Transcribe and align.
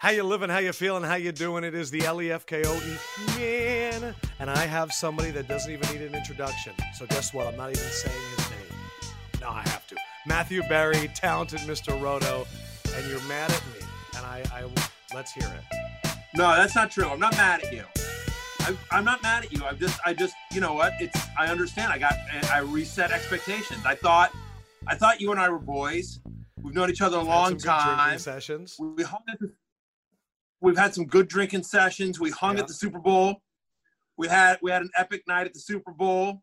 How 0.00 0.08
you 0.08 0.22
living? 0.22 0.48
How 0.48 0.60
you 0.60 0.72
feeling? 0.72 1.02
How 1.02 1.16
you 1.16 1.30
doing? 1.30 1.62
It 1.62 1.74
is 1.74 1.90
the 1.90 2.06
L-E-F-K-O-E 2.06 2.96
man, 3.36 4.14
and 4.38 4.48
I 4.48 4.64
have 4.64 4.92
somebody 4.92 5.30
that 5.32 5.46
doesn't 5.46 5.70
even 5.70 5.86
need 5.92 6.00
an 6.00 6.14
introduction. 6.14 6.72
So 6.94 7.04
guess 7.04 7.34
what? 7.34 7.46
I'm 7.46 7.56
not 7.58 7.68
even 7.68 7.82
saying 7.82 8.16
his 8.34 8.50
name. 8.50 8.80
No, 9.42 9.50
I 9.50 9.60
have 9.68 9.86
to. 9.88 9.96
Matthew 10.24 10.62
Berry, 10.70 11.10
talented 11.14 11.60
Mr. 11.60 12.00
Roto, 12.00 12.46
and 12.96 13.06
you're 13.10 13.20
mad 13.24 13.50
at 13.50 13.62
me, 13.74 13.86
and 14.16 14.24
I, 14.24 14.42
I 14.50 14.64
let's 15.14 15.32
hear 15.34 15.44
it. 15.44 16.14
No, 16.34 16.56
that's 16.56 16.74
not 16.74 16.90
true. 16.90 17.04
I'm 17.06 17.20
not 17.20 17.32
mad 17.32 17.62
at 17.62 17.70
you. 17.70 17.84
I, 18.60 18.74
I'm 18.90 19.04
not 19.04 19.22
mad 19.22 19.44
at 19.44 19.52
you. 19.52 19.62
I'm 19.66 19.76
just, 19.76 20.00
I 20.06 20.14
just, 20.14 20.34
you 20.50 20.62
know 20.62 20.72
what? 20.72 20.94
It's, 20.98 21.26
I 21.38 21.48
understand. 21.48 21.92
I 21.92 21.98
got, 21.98 22.14
I 22.50 22.60
reset 22.60 23.10
expectations. 23.10 23.84
I 23.84 23.96
thought, 23.96 24.32
I 24.86 24.94
thought 24.94 25.20
you 25.20 25.30
and 25.30 25.38
I 25.38 25.50
were 25.50 25.58
boys. 25.58 26.20
We've 26.62 26.74
known 26.74 26.88
each 26.88 27.02
other 27.02 27.18
a 27.18 27.22
long 27.22 27.58
time. 27.58 28.18
sessions. 28.18 28.76
We 28.78 29.02
hung 29.02 29.20
at 29.28 29.38
the, 29.40 29.52
we've 30.60 30.76
had 30.78 30.94
some 30.94 31.06
good 31.06 31.28
drinking 31.28 31.62
sessions. 31.64 32.20
We 32.20 32.30
hung 32.30 32.56
Yeah. 32.56 32.62
at 32.62 32.68
the 32.68 32.74
Super 32.74 32.98
Bowl. 32.98 33.42
We 34.16 34.28
had 34.28 34.58
we 34.62 34.70
had 34.70 34.82
an 34.82 34.90
epic 34.96 35.22
night 35.26 35.46
at 35.46 35.54
the 35.54 35.60
Super 35.60 35.92
Bowl. 35.92 36.42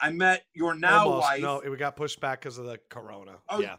I 0.00 0.10
met 0.10 0.44
your 0.52 0.74
now 0.74 1.04
Almost. 1.06 1.20
wife. 1.22 1.40
No, 1.42 1.62
we 1.68 1.76
got 1.76 1.94
pushed 1.96 2.20
back 2.20 2.40
because 2.40 2.58
of 2.58 2.66
the 2.66 2.78
corona. 2.90 3.36
Oh, 3.48 3.60
yeah. 3.60 3.76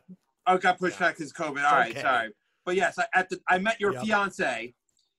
Oh, 0.48 0.56
it 0.56 0.62
got 0.62 0.80
pushed 0.80 1.00
Yeah. 1.00 1.08
back 1.08 1.18
because 1.18 1.34
COVID. 1.34 1.64
All 1.66 1.76
right, 1.76 1.92
okay. 1.92 2.02
sorry. 2.02 2.30
But 2.66 2.76
yes, 2.78 2.98
I, 2.98 3.06
at 3.14 3.30
the 3.30 3.42
I 3.50 3.58
met 3.58 3.80
your 3.82 3.92
Yep. 3.94 4.04
fiance, 4.04 4.74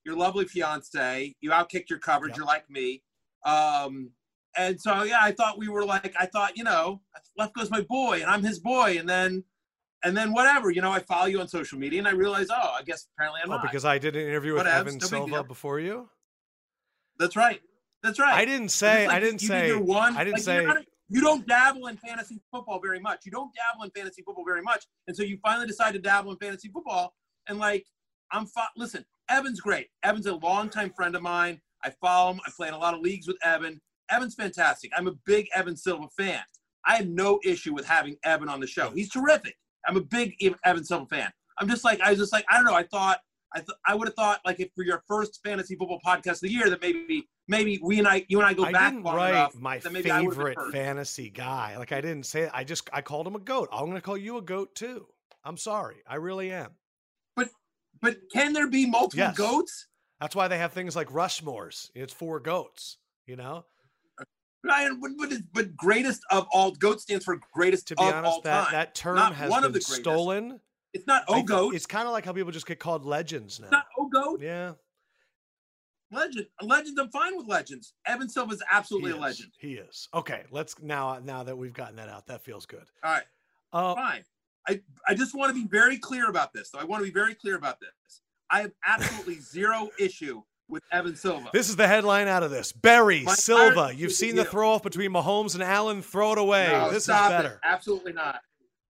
your 0.04 0.16
lovely 0.16 0.46
fiance. 0.46 1.34
You 1.40 1.50
outkicked 1.50 1.90
your 1.90 1.98
coverage. 1.98 2.30
Yep. 2.30 2.36
You're 2.38 2.46
like 2.46 2.70
me. 2.70 3.02
Um, 3.44 4.12
and 4.56 4.80
so 4.80 5.02
yeah, 5.02 5.18
I 5.20 5.32
thought 5.32 5.58
we 5.58 5.68
were 5.68 5.84
like 5.84 6.14
I 6.18 6.24
thought 6.26 6.56
you 6.56 6.64
know 6.64 7.02
Lefkoe's 7.38 7.70
my 7.70 7.82
boy, 7.82 8.22
and 8.22 8.30
I'm 8.30 8.42
his 8.42 8.58
boy, 8.60 8.96
and 8.98 9.06
then 9.08 9.44
and 10.04 10.16
then 10.16 10.32
whatever 10.32 10.70
you 10.70 10.80
know 10.82 10.90
I 10.92 11.00
follow 11.00 11.26
you 11.26 11.40
on 11.40 11.48
social 11.48 11.78
media, 11.78 11.98
and 11.98 12.08
I 12.08 12.12
realize 12.12 12.48
oh 12.50 12.74
I 12.78 12.82
guess 12.82 13.06
apparently 13.16 13.40
I'm 13.44 13.50
Oh, 13.50 13.54
not. 13.56 13.62
because 13.62 13.84
I 13.84 13.98
did 13.98 14.16
an 14.16 14.22
interview 14.26 14.54
with 14.54 14.66
Whatevs, 14.66 14.74
Evan 14.74 14.98
no 14.98 15.06
Silva 15.06 15.44
before 15.44 15.80
you. 15.80 16.08
That's 17.18 17.36
right. 17.36 17.60
That's 18.02 18.18
right. 18.18 18.34
I 18.34 18.44
didn't 18.44 18.68
say. 18.70 19.06
like 19.06 19.16
I 19.16 19.20
didn't 19.20 19.42
you 19.42 19.48
say. 19.48 19.68
your 19.68 19.80
one, 19.80 20.16
I 20.16 20.24
didn't 20.24 20.34
like, 20.34 20.42
say. 20.42 20.54
you're 20.56 20.66
not 20.66 20.76
a- 20.78 20.84
you 21.08 21.20
don't 21.20 21.46
dabble 21.46 21.86
in 21.88 21.96
fantasy 21.98 22.40
football 22.50 22.80
very 22.80 22.98
much. 22.98 23.20
You 23.26 23.30
don't 23.30 23.50
dabble 23.54 23.84
in 23.84 23.90
fantasy 23.90 24.22
football 24.22 24.44
very 24.44 24.62
much, 24.62 24.84
and 25.06 25.16
so 25.16 25.22
you 25.22 25.38
finally 25.42 25.66
decide 25.66 25.92
to 25.92 25.98
dabble 25.98 26.32
in 26.32 26.38
fantasy 26.38 26.68
football. 26.68 27.14
And 27.46 27.58
like, 27.58 27.84
I'm 28.32 28.46
fo- 28.46 28.62
listen. 28.76 29.04
Evan's 29.28 29.60
great. 29.60 29.88
Evan's 30.02 30.26
a 30.26 30.34
longtime 30.34 30.90
friend 30.96 31.14
of 31.14 31.22
mine. 31.22 31.60
I 31.82 31.90
follow 32.00 32.32
him. 32.32 32.40
I 32.46 32.50
play 32.56 32.68
in 32.68 32.74
a 32.74 32.78
lot 32.78 32.94
of 32.94 33.00
leagues 33.00 33.26
with 33.26 33.36
Evan. 33.44 33.80
Evan's 34.10 34.34
fantastic. 34.34 34.90
I'm 34.96 35.06
a 35.06 35.12
big 35.24 35.46
Evan 35.54 35.76
Silva 35.76 36.08
fan. 36.16 36.40
I 36.86 36.96
have 36.96 37.08
no 37.08 37.38
issue 37.44 37.72
with 37.74 37.86
having 37.86 38.16
Evan 38.24 38.48
on 38.50 38.60
the 38.60 38.66
show. 38.66 38.90
He's 38.90 39.08
terrific. 39.10 39.56
I'm 39.86 39.96
a 39.96 40.00
big 40.00 40.34
Evan 40.64 40.84
Silva 40.84 41.06
fan. 41.06 41.32
I'm 41.58 41.68
just 41.68 41.84
like 41.84 42.00
I 42.00 42.10
was 42.10 42.18
just 42.18 42.32
like 42.32 42.44
I 42.50 42.56
don't 42.56 42.64
know. 42.64 42.74
I 42.74 42.82
thought 42.84 43.20
I 43.54 43.58
th- 43.58 43.78
I 43.86 43.94
would 43.94 44.08
have 44.08 44.14
thought 44.14 44.40
like 44.44 44.58
if 44.60 44.70
for 44.74 44.82
your 44.84 45.02
first 45.06 45.40
fantasy 45.44 45.76
football 45.76 46.00
podcast 46.04 46.34
of 46.34 46.40
the 46.40 46.50
year 46.52 46.68
that 46.70 46.80
maybe 46.82 47.28
maybe 47.46 47.78
we 47.82 47.98
and 47.98 48.08
I 48.08 48.24
you 48.28 48.38
and 48.40 48.46
I 48.48 48.52
go 48.54 48.64
I 48.64 48.72
back 48.72 48.92
didn't 48.92 49.04
long 49.04 49.16
write 49.16 49.30
enough 49.30 49.54
my 49.54 49.80
maybe 49.90 50.10
I 50.10 50.20
would've 50.22 50.36
been 50.38 50.46
favorite 50.54 50.72
fantasy 50.72 51.30
guy. 51.30 51.76
Like 51.78 51.92
I 51.92 52.00
didn't 52.00 52.26
say. 52.26 52.48
I 52.52 52.64
just 52.64 52.88
I 52.92 53.00
called 53.02 53.26
him 53.26 53.36
a 53.36 53.40
goat. 53.40 53.68
I'm 53.72 53.84
going 53.84 53.94
to 53.94 54.00
call 54.00 54.16
you 54.16 54.38
a 54.38 54.42
goat 54.42 54.74
too. 54.74 55.06
I'm 55.44 55.56
sorry. 55.56 55.96
I 56.08 56.16
really 56.16 56.50
am. 56.50 56.70
But 57.36 57.50
but 58.00 58.16
can 58.32 58.52
there 58.52 58.66
be 58.68 58.86
multiple 58.86 59.26
Yes. 59.26 59.36
goats? 59.36 59.86
That's 60.20 60.34
why 60.34 60.48
they 60.48 60.58
have 60.58 60.72
things 60.72 60.96
like 60.96 61.08
Rushmores. 61.10 61.90
It's 61.94 62.12
four 62.12 62.40
goats. 62.40 62.98
You 63.26 63.36
know. 63.36 63.64
Ryan, 64.64 65.00
but, 65.00 65.10
but, 65.18 65.38
but 65.52 65.76
greatest 65.76 66.22
of 66.30 66.46
all 66.52 66.72
goat 66.72 67.00
stands 67.00 67.24
for 67.24 67.38
greatest 67.52 67.88
To 67.88 67.96
be 67.96 68.04
of 68.04 68.24
all 68.24 68.40
that 68.42 68.64
time. 68.64 68.72
that 68.72 68.94
term 68.94 69.16
Not 69.16 69.34
has 69.34 69.50
one 69.50 69.60
been 69.62 69.66
of 69.66 69.72
the 69.74 69.80
greatest. 69.80 69.94
stolen. 69.96 70.60
it's 70.92 71.06
not 71.06 71.22
I 71.28 71.38
oh 71.40 71.42
goat. 71.42 71.74
It's 71.74 71.86
kind 71.86 72.06
of 72.06 72.12
like 72.12 72.24
how 72.24 72.32
people 72.32 72.50
just 72.52 72.66
get 72.66 72.78
called 72.78 73.04
legends 73.04 73.60
now. 73.60 73.66
It's 73.66 73.72
not 73.72 73.84
oh 73.98 74.08
goat. 74.08 74.40
yeah. 74.42 74.72
Legend. 76.12 76.46
Legends. 76.62 76.98
I'm 77.00 77.10
fine 77.10 77.36
with 77.36 77.46
legends. 77.48 77.94
Evan 78.06 78.28
Silva 78.28 78.52
is 78.54 78.62
absolutely 78.70 79.10
a 79.12 79.16
legend. 79.16 79.50
He 79.58 79.74
is. 79.74 80.08
Okay, 80.14 80.44
let's 80.50 80.76
now 80.80 81.18
now 81.24 81.42
that 81.42 81.56
we've 81.56 81.72
gotten 81.72 81.96
that 81.96 82.08
out, 82.08 82.26
that 82.26 82.44
feels 82.44 82.66
good. 82.66 82.84
All 83.02 83.12
right. 83.12 83.24
Uh, 83.72 83.94
Fine. 83.96 84.24
I, 84.68 84.80
I 85.08 85.14
just 85.14 85.34
want 85.34 85.54
to 85.54 85.60
be 85.60 85.66
very 85.68 85.98
clear 85.98 86.28
about 86.30 86.52
this. 86.52 86.70
though. 86.70 86.78
I 86.78 86.84
want 86.84 87.00
to 87.00 87.04
be 87.06 87.12
very 87.12 87.34
clear 87.34 87.56
about 87.56 87.80
this. 87.80 88.20
I 88.50 88.60
have 88.60 88.72
absolutely 88.86 89.40
zero 89.40 89.90
issue 89.98 90.42
with 90.68 90.82
Evan 90.90 91.14
Silva. 91.16 91.50
this 91.52 91.68
is 91.68 91.76
the 91.76 91.86
headline 91.86 92.28
out 92.28 92.42
of 92.42 92.50
this. 92.50 92.72
Berry 92.72 93.22
My 93.22 93.34
Silva. 93.34 93.92
You've 93.94 94.12
seen 94.12 94.36
the 94.36 94.44
throw 94.44 94.70
off 94.70 94.82
between 94.82 95.10
Mahomes 95.12 95.54
and 95.54 95.62
Allen. 95.62 96.02
Throw 96.02 96.32
it 96.32 96.38
away. 96.38 96.68
No, 96.70 96.88
this 96.88 96.98
is 96.98 97.04
stop 97.04 97.30
it. 97.30 97.34
better. 97.34 97.60
Absolutely 97.64 98.12
not. 98.12 98.40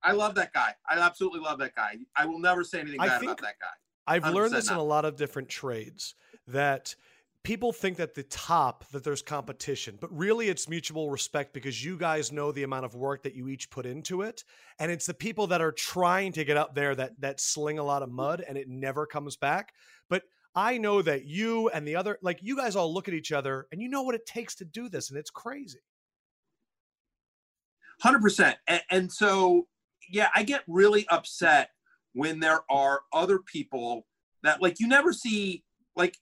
I 0.02 0.12
love 0.12 0.34
that 0.34 0.52
guy. 0.52 0.74
I 0.88 0.98
absolutely 0.98 1.40
love 1.40 1.58
that 1.58 1.74
guy. 1.74 1.96
I 2.16 2.26
will 2.26 2.38
never 2.38 2.62
say 2.62 2.80
anything 2.80 3.00
I 3.00 3.08
bad 3.08 3.22
about 3.22 3.40
that 3.40 3.54
guy. 3.60 3.66
I've 4.06 4.26
learned 4.34 4.52
100% 4.52 4.56
this 4.56 4.70
in 4.70 4.76
a 4.76 4.82
lot 4.82 5.04
of 5.04 5.16
different 5.16 5.48
trades 5.48 6.14
that 6.48 6.94
people 7.42 7.72
think 7.72 7.96
that 7.96 8.14
the 8.14 8.22
top 8.24 8.86
that 8.90 9.02
there's 9.02 9.22
competition, 9.22 9.96
but 10.00 10.14
really 10.16 10.48
it's 10.48 10.68
mutual 10.68 11.10
respect 11.10 11.54
because 11.54 11.82
you 11.82 11.96
guys 11.96 12.32
know 12.32 12.52
the 12.52 12.64
amount 12.64 12.84
of 12.84 12.94
work 12.94 13.22
that 13.22 13.34
you 13.34 13.48
each 13.48 13.70
put 13.70 13.86
into 13.86 14.22
it, 14.22 14.44
and 14.78 14.90
it's 14.90 15.06
the 15.06 15.14
people 15.14 15.46
that 15.46 15.62
are 15.62 15.72
trying 15.72 16.32
to 16.32 16.44
get 16.44 16.56
up 16.56 16.74
there 16.74 16.94
that 16.94 17.18
that 17.20 17.40
sling 17.40 17.78
a 17.78 17.84
lot 17.84 18.02
of 18.02 18.10
mud 18.10 18.44
and 18.46 18.58
it 18.58 18.68
never 18.68 19.06
comes 19.06 19.36
back. 19.36 19.72
But 20.10 20.24
I 20.54 20.78
know 20.78 21.02
that 21.02 21.24
you 21.24 21.68
and 21.70 21.86
the 21.86 21.96
other 21.96 22.18
like 22.22 22.38
you 22.42 22.56
guys 22.56 22.76
all 22.76 22.92
look 22.92 23.08
at 23.08 23.14
each 23.14 23.32
other 23.32 23.66
and 23.72 23.82
you 23.82 23.88
know 23.88 24.02
what 24.02 24.14
it 24.14 24.24
takes 24.26 24.54
to 24.56 24.64
do 24.64 24.88
this 24.88 25.10
and 25.10 25.18
it's 25.18 25.30
crazy. 25.30 25.80
Hundred 28.00 28.22
percent. 28.22 28.56
And, 28.66 28.82
and 28.90 29.12
so, 29.12 29.66
yeah, 30.08 30.28
I 30.34 30.42
get 30.42 30.62
really 30.66 31.06
upset 31.08 31.70
when 32.12 32.40
there 32.40 32.60
are 32.70 33.02
other 33.12 33.38
people 33.38 34.06
that, 34.42 34.60
like, 34.60 34.80
you 34.80 34.88
never 34.88 35.12
see. 35.12 35.64
Like, 35.96 36.18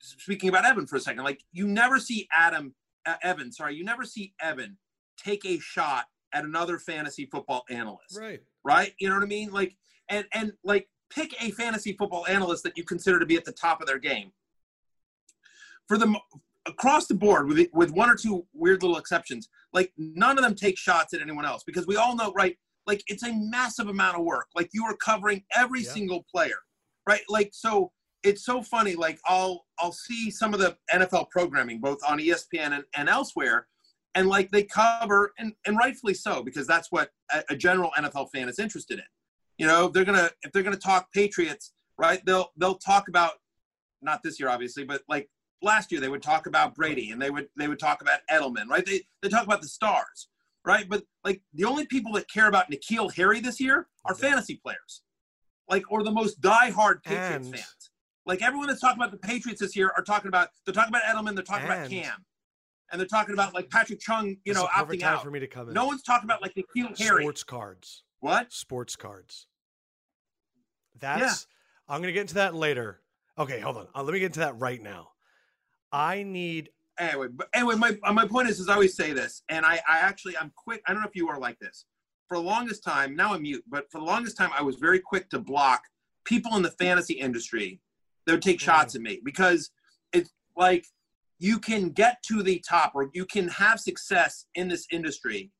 speaking 0.00 0.48
about 0.48 0.64
Evan 0.64 0.86
for 0.86 0.96
a 0.96 1.00
second, 1.00 1.22
like, 1.22 1.42
you 1.52 1.68
never 1.68 1.98
see 2.00 2.28
Adam, 2.36 2.74
uh, 3.06 3.14
Evan. 3.22 3.52
Sorry, 3.52 3.76
you 3.76 3.84
never 3.84 4.04
see 4.04 4.34
Evan 4.40 4.76
take 5.16 5.44
a 5.46 5.58
shot 5.60 6.06
at 6.32 6.44
another 6.44 6.78
fantasy 6.78 7.24
football 7.26 7.64
analyst, 7.70 8.18
Right. 8.18 8.40
right? 8.64 8.92
You 8.98 9.08
know 9.08 9.14
what 9.14 9.22
I 9.22 9.28
mean? 9.28 9.50
Like, 9.52 9.76
and 10.08 10.26
and 10.32 10.52
like, 10.64 10.88
pick 11.10 11.34
a 11.42 11.50
fantasy 11.52 11.92
football 11.92 12.26
analyst 12.26 12.62
that 12.64 12.76
you 12.76 12.84
consider 12.84 13.18
to 13.18 13.26
be 13.26 13.36
at 13.36 13.44
the 13.44 13.52
top 13.52 13.80
of 13.80 13.86
their 13.86 13.98
game. 13.98 14.32
For 15.88 15.98
the 15.98 16.14
across 16.66 17.06
the 17.06 17.14
board, 17.14 17.46
with 17.48 17.68
with 17.72 17.90
one 17.92 18.10
or 18.10 18.16
two 18.16 18.44
weird 18.52 18.82
little 18.82 18.98
exceptions, 18.98 19.48
like 19.72 19.92
none 19.96 20.36
of 20.36 20.44
them 20.44 20.54
take 20.54 20.76
shots 20.78 21.14
at 21.14 21.20
anyone 21.20 21.44
else 21.44 21.62
because 21.64 21.86
we 21.86 21.96
all 21.96 22.16
know, 22.16 22.32
right? 22.32 22.56
Like 22.86 23.02
it's 23.06 23.22
a 23.22 23.32
massive 23.32 23.88
amount 23.88 24.16
of 24.18 24.24
work. 24.24 24.46
Like 24.54 24.70
you 24.72 24.84
are 24.84 24.96
covering 24.96 25.44
every 25.54 25.82
Yeah. 25.82 25.90
single 25.92 26.24
player, 26.32 26.58
right? 27.08 27.22
Like 27.28 27.50
so, 27.52 27.92
it's 28.22 28.44
so 28.44 28.62
funny. 28.62 28.94
Like 28.96 29.18
I'll 29.26 29.64
I'll 29.78 29.92
see 29.92 30.30
some 30.30 30.54
of 30.54 30.60
the 30.60 30.76
NFL 30.92 31.30
programming 31.30 31.80
both 31.80 31.98
on 32.08 32.18
ESPN 32.18 32.72
and, 32.72 32.84
and 32.96 33.08
elsewhere, 33.08 33.68
and 34.16 34.28
like 34.28 34.50
they 34.50 34.64
cover 34.64 35.32
and 35.38 35.52
and 35.66 35.76
rightfully 35.76 36.14
so 36.14 36.42
because 36.42 36.66
that's 36.66 36.90
what 36.90 37.10
a, 37.32 37.44
a 37.50 37.56
general 37.56 37.92
NFL 37.96 38.30
fan 38.32 38.48
is 38.48 38.58
interested 38.58 38.98
in. 38.98 39.04
You 39.58 39.66
know, 39.66 39.86
if 39.86 39.92
they're 39.92 40.04
gonna 40.04 40.30
if 40.42 40.52
they're 40.52 40.62
gonna 40.62 40.76
talk 40.76 41.12
Patriots, 41.12 41.72
right? 41.98 42.24
They'll 42.26 42.50
they'll 42.56 42.76
talk 42.78 43.08
about 43.08 43.32
not 44.02 44.22
this 44.22 44.38
year 44.38 44.48
obviously, 44.48 44.84
but 44.84 45.02
like 45.08 45.28
last 45.62 45.90
year 45.90 46.00
they 46.00 46.08
would 46.08 46.22
talk 46.22 46.46
about 46.46 46.74
Brady 46.74 47.10
and 47.10 47.20
they 47.20 47.30
would 47.30 47.48
they 47.56 47.66
would 47.68 47.78
talk 47.78 48.02
about 48.02 48.20
Edelman, 48.30 48.68
right? 48.68 48.84
They 48.84 49.02
they 49.22 49.28
talk 49.28 49.44
about 49.44 49.62
the 49.62 49.68
stars, 49.68 50.28
right? 50.64 50.86
But 50.88 51.04
like 51.24 51.40
the 51.54 51.64
only 51.64 51.86
people 51.86 52.12
that 52.12 52.28
care 52.30 52.48
about 52.48 52.70
N'Keal 52.70 53.14
Harry 53.16 53.40
this 53.40 53.58
year 53.60 53.88
are 54.04 54.14
Yeah. 54.20 54.28
fantasy 54.28 54.56
players, 54.62 55.02
like 55.68 55.90
or 55.90 56.02
the 56.02 56.12
most 56.12 56.40
diehard 56.40 57.02
Patriots 57.02 57.46
And- 57.46 57.54
fans. 57.56 57.90
Like 58.26 58.42
everyone 58.42 58.66
that's 58.66 58.80
talking 58.80 59.00
about 59.00 59.12
the 59.12 59.18
Patriots 59.18 59.60
this 59.60 59.76
year 59.76 59.92
are 59.96 60.02
talking 60.02 60.26
about 60.28 60.48
they're 60.64 60.74
talking 60.74 60.92
about 60.94 61.02
Edelman, 61.04 61.34
they're 61.36 61.44
talking 61.44 61.64
about 61.66 61.88
Cam, 61.88 62.24
and 62.90 63.00
they're 63.00 63.06
talking 63.06 63.32
about 63.34 63.54
like 63.54 63.70
Patrick 63.70 64.00
Chung, 64.00 64.36
you 64.44 64.52
know, 64.52 64.66
opting 64.66 65.00
out. 65.02 65.22
for 65.22 65.30
me 65.30 65.38
to 65.40 65.46
come 65.46 65.68
in. 65.68 65.74
No 65.74 65.86
one's 65.86 66.02
talking 66.02 66.28
about 66.28 66.42
like 66.42 66.52
N'Keal 66.54 66.98
Harry. 66.98 67.22
Sports 67.22 67.44
cards. 67.44 68.02
What? 68.26 68.52
sports 68.52 68.96
cards. 68.96 69.46
That's 70.98 71.46
I'm 71.88 72.00
gonna 72.00 72.12
get 72.12 72.22
into 72.22 72.34
that 72.34 72.54
later. 72.54 73.00
Okay, 73.38 73.60
hold 73.60 73.76
on. 73.76 73.86
Uh, 73.94 74.02
let 74.02 74.12
me 74.12 74.18
get 74.18 74.26
into 74.26 74.40
that 74.40 74.58
right 74.58 74.82
now. 74.82 75.10
I 75.92 76.24
need 76.24 76.70
anyway, 76.98 77.28
but 77.30 77.48
anyway, 77.54 77.76
my 77.76 77.96
uh, 78.02 78.12
my 78.12 78.26
point 78.26 78.48
is, 78.48 78.58
is 78.58 78.68
I 78.68 78.74
always 78.74 78.96
say 78.96 79.12
this, 79.12 79.42
and 79.48 79.64
I 79.64 79.80
I 79.88 79.98
actually 80.00 80.36
I'm 80.36 80.52
quick. 80.56 80.82
I 80.86 80.92
don't 80.92 81.02
know 81.02 81.08
if 81.08 81.14
you 81.14 81.28
are 81.28 81.38
like 81.38 81.58
this. 81.60 81.84
For 82.28 82.36
the 82.36 82.42
longest 82.42 82.82
time, 82.82 83.14
now 83.14 83.34
I'm 83.34 83.42
mute, 83.42 83.62
but 83.68 83.88
for 83.92 83.98
the 83.98 84.04
longest 84.04 84.36
time, 84.36 84.50
I 84.58 84.62
was 84.62 84.76
very 84.76 84.98
quick 84.98 85.30
to 85.30 85.38
block 85.38 85.82
people 86.24 86.56
in 86.56 86.62
the 86.62 86.72
fantasy 86.72 87.14
industry 87.14 87.80
that 88.26 88.32
would 88.32 88.42
take 88.42 88.60
shots 88.60 88.96
at 88.96 89.00
me 89.00 89.20
because 89.24 89.70
it's 90.12 90.32
like 90.56 90.84
you 91.38 91.60
can 91.60 91.90
get 91.90 92.20
to 92.24 92.42
the 92.42 92.60
top 92.68 92.92
or 92.96 93.08
you 93.14 93.24
can 93.24 93.46
have 93.46 93.78
success 93.78 94.46
in 94.56 94.66
this 94.66 94.88
industry 94.90 95.52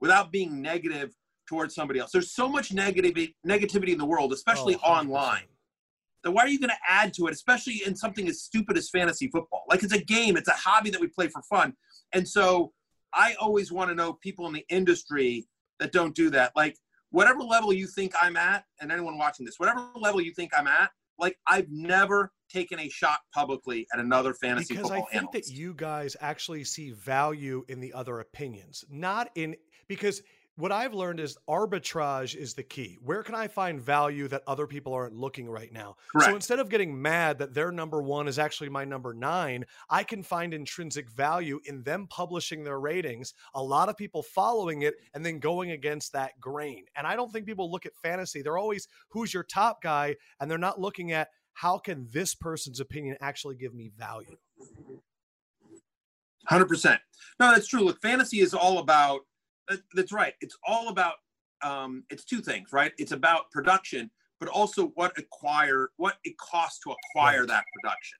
without 0.00 0.32
being 0.32 0.60
negative 0.60 1.14
towards 1.50 1.74
somebody 1.74 1.98
else. 1.98 2.12
There's 2.12 2.30
so 2.30 2.48
much 2.48 2.70
negativity 2.70 3.34
negativity 3.46 3.88
in 3.88 3.98
the 3.98 4.06
world, 4.06 4.32
especially 4.32 4.76
oh, 4.76 4.88
online. 4.88 5.42
So 6.24 6.30
why 6.30 6.42
are 6.42 6.48
you 6.48 6.60
going 6.60 6.70
to 6.70 6.76
add 6.88 7.12
to 7.14 7.26
it, 7.26 7.32
especially 7.32 7.82
in 7.84 7.96
something 7.96 8.28
as 8.28 8.42
stupid 8.42 8.78
as 8.78 8.88
fantasy 8.88 9.28
football? 9.28 9.64
Like 9.68 9.82
it's 9.82 9.92
a 9.92 10.02
game, 10.02 10.36
it's 10.36 10.48
a 10.48 10.52
hobby 10.52 10.90
that 10.90 11.00
we 11.00 11.08
play 11.08 11.26
for 11.28 11.42
fun. 11.42 11.74
And 12.12 12.26
so 12.26 12.72
I 13.12 13.34
always 13.40 13.72
want 13.72 13.90
to 13.90 13.96
know 13.96 14.12
people 14.12 14.46
in 14.46 14.52
the 14.52 14.64
industry 14.68 15.48
that 15.80 15.90
don't 15.92 16.14
do 16.14 16.30
that. 16.30 16.52
Like 16.54 16.76
whatever 17.10 17.40
level 17.40 17.72
you 17.72 17.88
think 17.88 18.12
I'm 18.22 18.36
at, 18.36 18.64
and 18.80 18.92
anyone 18.92 19.18
watching 19.18 19.44
this, 19.44 19.56
whatever 19.58 19.88
level 19.96 20.20
you 20.20 20.32
think 20.32 20.52
I'm 20.56 20.68
at, 20.68 20.90
like 21.18 21.36
I've 21.48 21.66
never 21.68 22.30
taken 22.48 22.78
a 22.78 22.88
shot 22.88 23.18
publicly 23.34 23.88
at 23.92 23.98
another 23.98 24.34
fantasy 24.34 24.74
because 24.74 24.90
football 24.90 25.08
I 25.08 25.10
think 25.10 25.22
analyst. 25.24 25.48
that 25.48 25.54
you 25.54 25.74
guys 25.74 26.16
actually 26.20 26.64
see 26.64 26.90
value 26.90 27.64
in 27.68 27.80
the 27.80 27.92
other 27.92 28.20
opinions, 28.20 28.84
not 28.88 29.30
in 29.34 29.56
because 29.88 30.22
what 30.56 30.72
I've 30.72 30.92
learned 30.92 31.20
is 31.20 31.38
arbitrage 31.48 32.34
is 32.34 32.54
the 32.54 32.62
key. 32.62 32.98
Where 33.02 33.22
can 33.22 33.34
I 33.34 33.48
find 33.48 33.80
value 33.80 34.28
that 34.28 34.42
other 34.46 34.66
people 34.66 34.92
aren't 34.92 35.14
looking 35.14 35.48
right 35.48 35.72
now? 35.72 35.96
Correct. 36.12 36.30
So 36.30 36.34
instead 36.34 36.58
of 36.58 36.68
getting 36.68 37.00
mad 37.00 37.38
that 37.38 37.54
their 37.54 37.72
number 37.72 38.02
one 38.02 38.28
is 38.28 38.38
actually 38.38 38.68
my 38.68 38.84
number 38.84 39.14
nine, 39.14 39.64
I 39.88 40.02
can 40.02 40.22
find 40.22 40.52
intrinsic 40.52 41.10
value 41.10 41.60
in 41.64 41.82
them 41.82 42.06
publishing 42.08 42.62
their 42.62 42.78
ratings, 42.78 43.32
a 43.54 43.62
lot 43.62 43.88
of 43.88 43.96
people 43.96 44.22
following 44.22 44.82
it, 44.82 44.94
and 45.14 45.24
then 45.24 45.38
going 45.38 45.70
against 45.70 46.12
that 46.12 46.38
grain. 46.40 46.84
And 46.94 47.06
I 47.06 47.16
don't 47.16 47.32
think 47.32 47.46
people 47.46 47.70
look 47.70 47.86
at 47.86 47.96
fantasy. 47.96 48.42
They're 48.42 48.58
always 48.58 48.86
who's 49.08 49.32
your 49.32 49.44
top 49.44 49.82
guy, 49.82 50.16
and 50.40 50.50
they're 50.50 50.58
not 50.58 50.80
looking 50.80 51.12
at 51.12 51.28
how 51.54 51.78
can 51.78 52.08
this 52.10 52.34
person's 52.34 52.80
opinion 52.80 53.16
actually 53.20 53.56
give 53.56 53.74
me 53.74 53.90
value. 53.96 54.36
Hundred 56.46 56.68
percent. 56.68 57.00
No, 57.38 57.52
that's 57.52 57.68
true. 57.68 57.80
Look, 57.82 58.00
fantasy 58.00 58.40
is 58.40 58.54
all 58.54 58.78
about. 58.78 59.20
That- 59.70 59.82
That's 59.94 60.12
right. 60.12 60.34
It's 60.40 60.56
all 60.66 60.88
about. 60.88 61.14
Um, 61.62 62.04
it's 62.10 62.24
two 62.24 62.40
things, 62.40 62.72
right? 62.72 62.92
It's 62.98 63.12
about 63.12 63.50
production, 63.50 64.10
but 64.38 64.48
also 64.48 64.88
what 64.94 65.16
acquire 65.18 65.90
what 65.96 66.16
it 66.24 66.36
costs 66.38 66.80
to 66.84 66.92
acquire 66.92 67.40
Right. 67.40 67.48
that 67.48 67.64
production. 67.74 68.18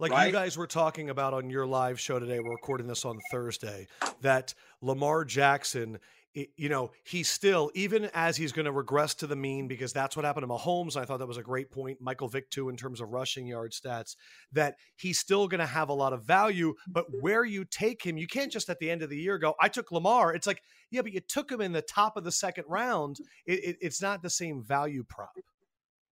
Like 0.00 0.26
you 0.26 0.32
guys 0.32 0.56
were 0.56 0.66
talking 0.66 1.10
about 1.10 1.32
on 1.34 1.50
your 1.50 1.66
live 1.66 2.00
show 2.00 2.18
today, 2.18 2.40
we're 2.40 2.50
recording 2.52 2.86
this 2.88 3.04
on 3.04 3.18
Thursday, 3.30 3.86
that 4.22 4.54
Lamar 4.80 5.24
Jackson, 5.26 6.00
i- 6.36 6.48
you 6.56 6.68
know, 6.68 6.90
he's 7.04 7.28
still, 7.28 7.70
even 7.74 8.10
as 8.14 8.36
he's 8.36 8.52
going 8.52 8.66
to 8.66 8.72
regress 8.72 9.14
to 9.16 9.26
the 9.26 9.36
mean, 9.36 9.68
because 9.68 9.92
that's 9.92 10.16
what 10.16 10.24
happened 10.24 10.44
to 10.44 10.52
Mahomes. 10.52 10.96
I 10.96 11.04
thought 11.04 11.18
that 11.18 11.26
was 11.26 11.36
a 11.36 11.42
great 11.42 11.70
point. 11.70 11.98
Michael 12.00 12.28
Vick, 12.28 12.50
too, 12.50 12.68
in 12.68 12.76
terms 12.76 13.00
of 13.00 13.08
rushing 13.08 13.46
yard 13.46 13.72
stats, 13.72 14.16
that 14.52 14.76
he's 14.96 15.18
still 15.18 15.48
going 15.48 15.60
to 15.60 15.66
have 15.66 15.88
a 15.88 15.94
lot 15.94 16.12
of 16.12 16.24
value. 16.24 16.74
But 16.88 17.06
mm-hmm. 17.06 17.20
where 17.20 17.44
you 17.44 17.64
take 17.64 18.04
him, 18.04 18.16
you 18.16 18.26
can't 18.26 18.52
just 18.52 18.68
at 18.70 18.78
the 18.78 18.90
end 18.90 19.02
of 19.02 19.10
the 19.10 19.18
year 19.18 19.38
go, 19.38 19.54
I 19.60 19.68
took 19.68 19.92
Lamar. 19.92 20.34
It's 20.34 20.46
like, 20.46 20.62
yeah, 20.90 21.02
but 21.02 21.12
you 21.12 21.20
took 21.20 21.50
him 21.50 21.60
in 21.60 21.72
the 21.72 21.82
top 21.82 22.16
of 22.16 22.24
the 22.24 22.32
second 22.32 22.64
round. 22.68 23.16
Mm-hmm. 23.16 23.52
It, 23.52 23.64
it, 23.64 23.76
it's 23.80 24.02
not 24.02 24.22
the 24.22 24.30
same 24.30 24.62
value 24.62 25.04
prop. 25.08 25.32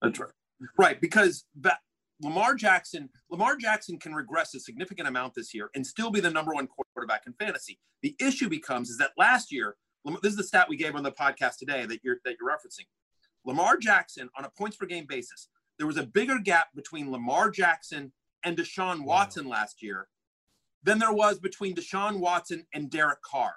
That's 0.02 0.20
right. 0.20 0.32
Right, 0.78 1.02
because 1.02 1.46
ba- 1.56 1.80
Lamar 2.22 2.54
Jackson, 2.54 3.10
Lamar 3.32 3.56
Jackson 3.58 3.98
can 3.98 4.14
regress 4.14 4.54
a 4.54 4.60
significant 4.60 5.08
amount 5.08 5.34
this 5.34 5.56
year 5.56 5.72
and 5.74 5.88
still 5.88 6.12
be 6.12 6.20
the 6.20 6.30
number 6.30 6.54
one 6.54 6.68
quarterback 6.68 7.24
in 7.26 7.34
fantasy. 7.34 7.80
The 8.04 8.16
issue 8.20 8.48
becomes 8.48 8.90
is 8.90 8.98
that 9.00 9.12
last 9.18 9.52
year, 9.52 9.76
this 10.22 10.32
is 10.32 10.38
the 10.38 10.44
stat 10.44 10.68
we 10.70 10.78
gave 10.78 10.96
on 10.96 11.04
the 11.04 11.12
podcast 11.12 11.58
today 11.58 11.86
that 11.86 12.00
you're 12.04 12.18
that 12.26 12.36
you're 12.40 12.50
referencing. 12.50 12.86
Lamar 13.46 13.78
Jackson 13.78 14.30
on 14.38 14.46
a 14.46 14.50
points 14.50 14.78
per 14.78 14.86
game 14.86 15.06
basis, 15.08 15.50
there 15.78 15.88
was 15.88 15.98
a 15.98 16.06
bigger 16.06 16.40
gap 16.40 16.68
between 16.76 17.12
Lamar 17.12 17.50
Jackson 17.50 18.12
and 18.44 18.58
Deshaun 18.58 19.04
Watson 19.04 19.48
last 19.48 19.82
year 19.82 20.08
than 20.84 21.00
there 21.00 21.14
was 21.14 21.40
between 21.40 21.76
Deshaun 21.76 22.20
Watson 22.20 22.66
and 22.74 22.90
Derek 22.90 23.22
Carr. 23.22 23.54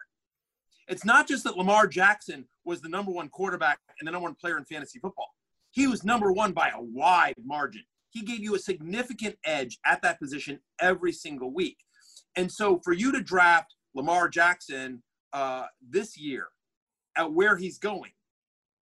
It's 0.88 1.04
not 1.04 1.26
just 1.26 1.44
that 1.44 1.56
Lamar 1.56 1.86
Jackson 1.86 2.46
was 2.64 2.80
the 2.80 2.88
number 2.88 3.10
one 3.10 3.28
quarterback 3.28 3.78
and 3.98 4.06
the 4.06 4.12
number 4.12 4.24
one 4.24 4.34
player 4.34 4.58
in 4.58 4.64
fantasy 4.64 4.98
football. 4.98 5.34
He 5.70 5.86
was 5.86 6.04
number 6.04 6.30
one 6.32 6.52
by 6.52 6.68
a 6.68 6.80
wide 6.80 7.34
margin. 7.44 7.82
He 8.10 8.22
gave 8.22 8.40
you 8.40 8.54
a 8.54 8.58
significant 8.58 9.36
edge 9.44 9.78
at 9.84 10.02
that 10.02 10.20
position 10.20 10.60
every 10.80 11.12
single 11.12 11.52
week. 11.52 11.78
And 12.36 12.50
so 12.50 12.80
for 12.84 12.92
you 12.92 13.10
to 13.12 13.20
draft 13.20 13.74
Lamar 13.94 14.28
Jackson 14.28 15.02
uh, 15.34 15.66
this 15.86 16.16
year 16.16 16.46
at 17.16 17.30
where 17.32 17.56
he's 17.56 17.78
going, 17.78 18.12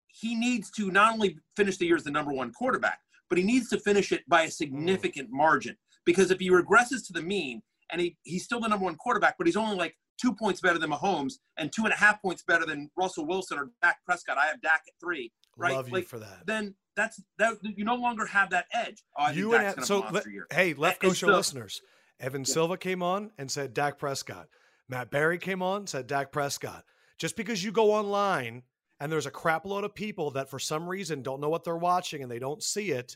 he 0.07 0.35
needs 0.35 0.69
to 0.71 0.91
not 0.91 1.13
only 1.13 1.37
finish 1.55 1.77
the 1.77 1.85
year 1.85 1.95
as 1.95 2.03
the 2.03 2.11
number 2.11 2.33
one 2.33 2.51
quarterback, 2.51 2.99
but 3.29 3.37
he 3.37 3.43
needs 3.43 3.69
to 3.69 3.79
finish 3.79 4.11
it 4.11 4.27
by 4.27 4.41
a 4.43 4.51
significant 4.51 5.29
margin. 5.31 5.77
Because 6.05 6.31
if 6.31 6.39
he 6.39 6.49
regresses 6.49 7.05
to 7.07 7.13
the 7.13 7.21
mean 7.21 7.61
and 7.91 8.01
he, 8.01 8.17
he's 8.23 8.43
still 8.43 8.59
the 8.59 8.67
number 8.67 8.85
one 8.85 8.95
quarterback, 8.95 9.35
but 9.37 9.47
he's 9.47 9.55
only 9.55 9.77
like 9.77 9.95
two 10.19 10.33
points 10.33 10.59
better 10.61 10.79
than 10.79 10.89
Mahomes 10.91 11.33
and 11.57 11.71
two 11.71 11.83
and 11.85 11.93
a 11.93 11.95
half 11.95 12.21
points 12.21 12.43
better 12.43 12.65
than 12.65 12.89
Russell 12.97 13.25
Wilson 13.27 13.57
or 13.59 13.69
Dak 13.81 13.97
Prescott. 14.05 14.37
I 14.37 14.47
have 14.47 14.59
Dak 14.61 14.81
at 14.87 14.93
three, 14.99 15.31
right? 15.57 15.75
Love 15.75 15.87
you 15.87 15.93
Like, 15.93 16.07
for 16.07 16.19
that. 16.19 16.45
Then 16.45 16.75
that's 16.95 17.21
that 17.37 17.57
you 17.63 17.85
no 17.85 17.95
longer 17.95 18.25
have 18.25 18.49
that 18.49 18.65
edge. 18.73 19.03
Oh, 19.17 19.23
I 19.25 19.31
you 19.31 19.53
and 19.55 19.85
so 19.85 19.99
le- 19.99 20.23
year. 20.29 20.47
hey, 20.51 20.73
Lefkoe 20.73 21.15
show 21.15 21.27
so- 21.27 21.37
listeners. 21.37 21.81
Evan 22.19 22.43
Silva 22.43 22.75
came 22.77 23.01
on 23.01 23.31
and 23.37 23.49
said 23.49 23.73
Dak 23.73 23.97
Prescott. 23.97 24.47
Matt 24.89 25.11
Berry 25.11 25.37
came 25.37 25.61
on 25.61 25.87
said 25.87 26.07
Dak 26.07 26.31
Prescott. 26.31 26.83
Just 27.17 27.35
because 27.35 27.63
you 27.63 27.71
go 27.71 27.91
online 27.91 28.63
and 28.99 29.11
there's 29.11 29.25
a 29.25 29.31
crap 29.31 29.65
load 29.65 29.83
of 29.83 29.93
people 29.93 30.31
that 30.31 30.49
for 30.49 30.59
some 30.59 30.87
reason 30.87 31.21
don't 31.21 31.39
know 31.39 31.49
what 31.49 31.63
they're 31.63 31.77
watching 31.77 32.23
and 32.23 32.31
they 32.31 32.39
don't 32.39 32.63
see 32.63 32.91
it, 32.91 33.15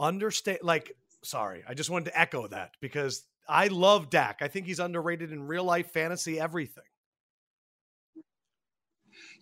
understand. 0.00 0.60
Like, 0.62 0.96
sorry, 1.22 1.62
I 1.68 1.74
just 1.74 1.90
wanted 1.90 2.06
to 2.06 2.18
echo 2.18 2.46
that 2.48 2.72
because 2.80 3.26
I 3.48 3.68
love 3.68 4.10
Dak. 4.10 4.38
I 4.40 4.48
think 4.48 4.66
he's 4.66 4.80
underrated 4.80 5.30
in 5.30 5.46
real 5.46 5.64
life 5.64 5.90
fantasy 5.92 6.40
everything. 6.40 6.84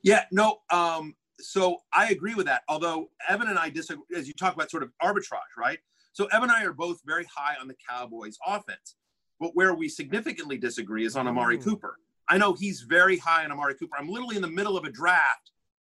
Yeah, 0.02 0.24
no. 0.32 0.58
Um, 0.70 1.14
so 1.38 1.78
I 1.92 2.10
agree 2.10 2.34
with 2.34 2.46
that. 2.46 2.62
Although 2.68 3.10
Evan 3.28 3.48
and 3.48 3.58
I 3.58 3.70
disagree, 3.70 4.04
as 4.16 4.26
you 4.26 4.34
talk 4.34 4.54
about 4.54 4.70
sort 4.70 4.82
of 4.82 4.90
arbitrage, 5.02 5.56
right? 5.56 5.78
So 6.12 6.26
Evan 6.26 6.50
and 6.50 6.52
I 6.52 6.64
are 6.64 6.72
both 6.72 7.00
very 7.06 7.24
high 7.24 7.54
on 7.60 7.68
the 7.68 7.76
Cowboys' 7.88 8.38
offense, 8.46 8.96
but 9.42 9.56
where 9.56 9.74
we 9.74 9.88
significantly 9.88 10.56
disagree 10.56 11.04
is 11.04 11.16
on 11.16 11.26
Amari 11.26 11.58
Mm. 11.58 11.64
Cooper. 11.64 11.98
I 12.28 12.38
know 12.38 12.52
he's 12.52 12.82
very 12.82 13.18
high 13.18 13.44
on 13.44 13.50
Amari 13.50 13.74
Cooper. 13.74 13.96
I'm 13.98 14.08
literally 14.08 14.36
in 14.36 14.42
the 14.42 14.48
middle 14.48 14.76
of 14.76 14.84
a 14.84 14.90
draft 14.90 15.50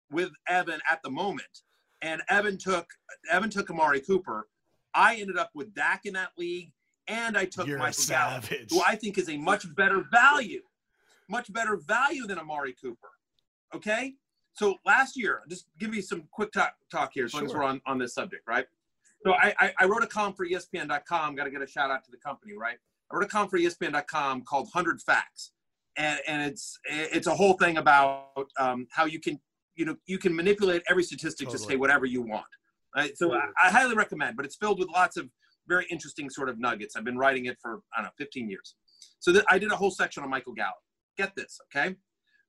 with 0.10 0.32
Evan 0.48 0.82
at 0.90 1.04
the 1.04 1.12
moment, 1.12 1.62
and 2.02 2.24
Evan 2.28 2.58
took 2.58 2.90
Evan 3.32 3.52
took 3.52 3.70
Amari 3.70 4.02
Cooper. 4.02 4.50
I 4.96 5.18
ended 5.18 5.38
up 5.38 5.52
with 5.54 5.76
Dak 5.76 6.08
in 6.08 6.14
that 6.14 6.32
league, 6.38 6.72
and 7.08 7.38
I 7.38 7.46
took 7.46 7.68
You're 7.68 7.78
Gallup, 7.78 8.46
who 8.46 8.82
I 8.82 8.96
think 8.96 9.20
is 9.20 9.30
a 9.30 9.38
much 9.38 9.74
better 9.76 10.04
value, 10.12 10.64
much 11.30 11.54
better 11.54 11.78
value 11.78 12.26
than 12.26 12.40
Amari 12.40 12.74
Cooper. 12.74 13.12
Okay, 13.76 14.16
so 14.54 14.76
last 14.88 15.16
year, 15.16 15.44
just 15.48 15.68
give 15.78 15.94
you 15.94 16.02
some 16.02 16.24
quick 16.32 16.52
talk, 16.52 16.74
talk 16.90 17.12
here, 17.14 17.26
as 17.26 17.34
long 17.36 17.46
as 17.46 17.54
we're 17.54 17.64
on, 17.64 17.80
on 17.86 18.00
this 18.00 18.16
subject, 18.16 18.48
right? 18.48 18.66
So 19.24 19.34
I, 19.34 19.54
I, 19.60 19.74
I 19.82 19.86
wrote 19.86 20.04
a 20.04 20.08
column 20.08 20.34
for 20.34 20.48
ESPN.com. 20.48 21.36
Got 21.36 21.44
to 21.44 21.52
get 21.52 21.62
a 21.62 21.68
shout 21.68 21.92
out 21.92 22.04
to 22.06 22.12
the 22.12 22.18
company, 22.18 22.54
right? 22.58 22.78
I 23.12 23.16
wrote 23.16 23.26
a 23.26 23.28
column 23.28 23.50
for 23.50 23.60
ESPN.com 23.60 24.44
called 24.44 24.68
"100 24.74 25.02
Facts," 25.02 25.52
and 25.98 26.20
and 26.28 26.42
it's 26.42 26.78
it's 26.86 27.28
a 27.28 27.36
whole 27.36 27.54
thing 27.54 27.78
about 27.78 28.28
um, 28.60 28.88
how 28.92 29.06
you 29.06 29.20
can 29.20 29.40
you 29.76 29.86
know 29.86 29.96
you 30.06 30.18
can 30.18 30.36
manipulate 30.36 30.84
every 30.90 31.04
statistic 31.04 31.50
to 31.50 31.58
say 31.58 31.76
whatever 31.76 32.06
you 32.06 32.22
want. 32.22 32.46
Right? 32.96 33.18
So 33.18 33.34
I, 33.34 33.42
I 33.62 33.70
highly 33.72 33.96
recommend, 33.96 34.38
but 34.38 34.46
it's 34.46 34.56
filled 34.56 34.80
with 34.80 34.90
lots 34.90 35.18
of 35.18 35.30
very 35.68 35.86
interesting 35.92 36.30
sort 36.30 36.50
of 36.50 36.60
nuggets. 36.60 36.96
I've 36.96 37.04
been 37.04 37.18
writing 37.18 37.46
it 37.46 37.58
for 37.62 37.82
I 37.96 38.02
don't 38.02 38.06
know 38.06 38.12
15 38.18 38.50
years. 38.50 38.76
So 39.20 39.32
that 39.34 39.46
I 39.50 39.58
did 39.58 39.72
a 39.72 39.76
whole 39.76 39.92
section 39.92 40.24
on 40.24 40.30
Michael 40.30 40.54
Gallup. 40.54 40.76
Get 41.18 41.36
this, 41.36 41.60
okay? 41.76 41.96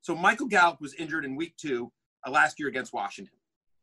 So 0.03 0.15
Michael 0.15 0.47
Gallup 0.47 0.81
was 0.81 0.95
injured 0.95 1.25
in 1.25 1.37
week 1.37 1.55
two 1.57 1.91
uh, 2.27 2.31
last 2.31 2.59
year 2.59 2.69
against 2.69 2.93
Washington. 2.93 3.35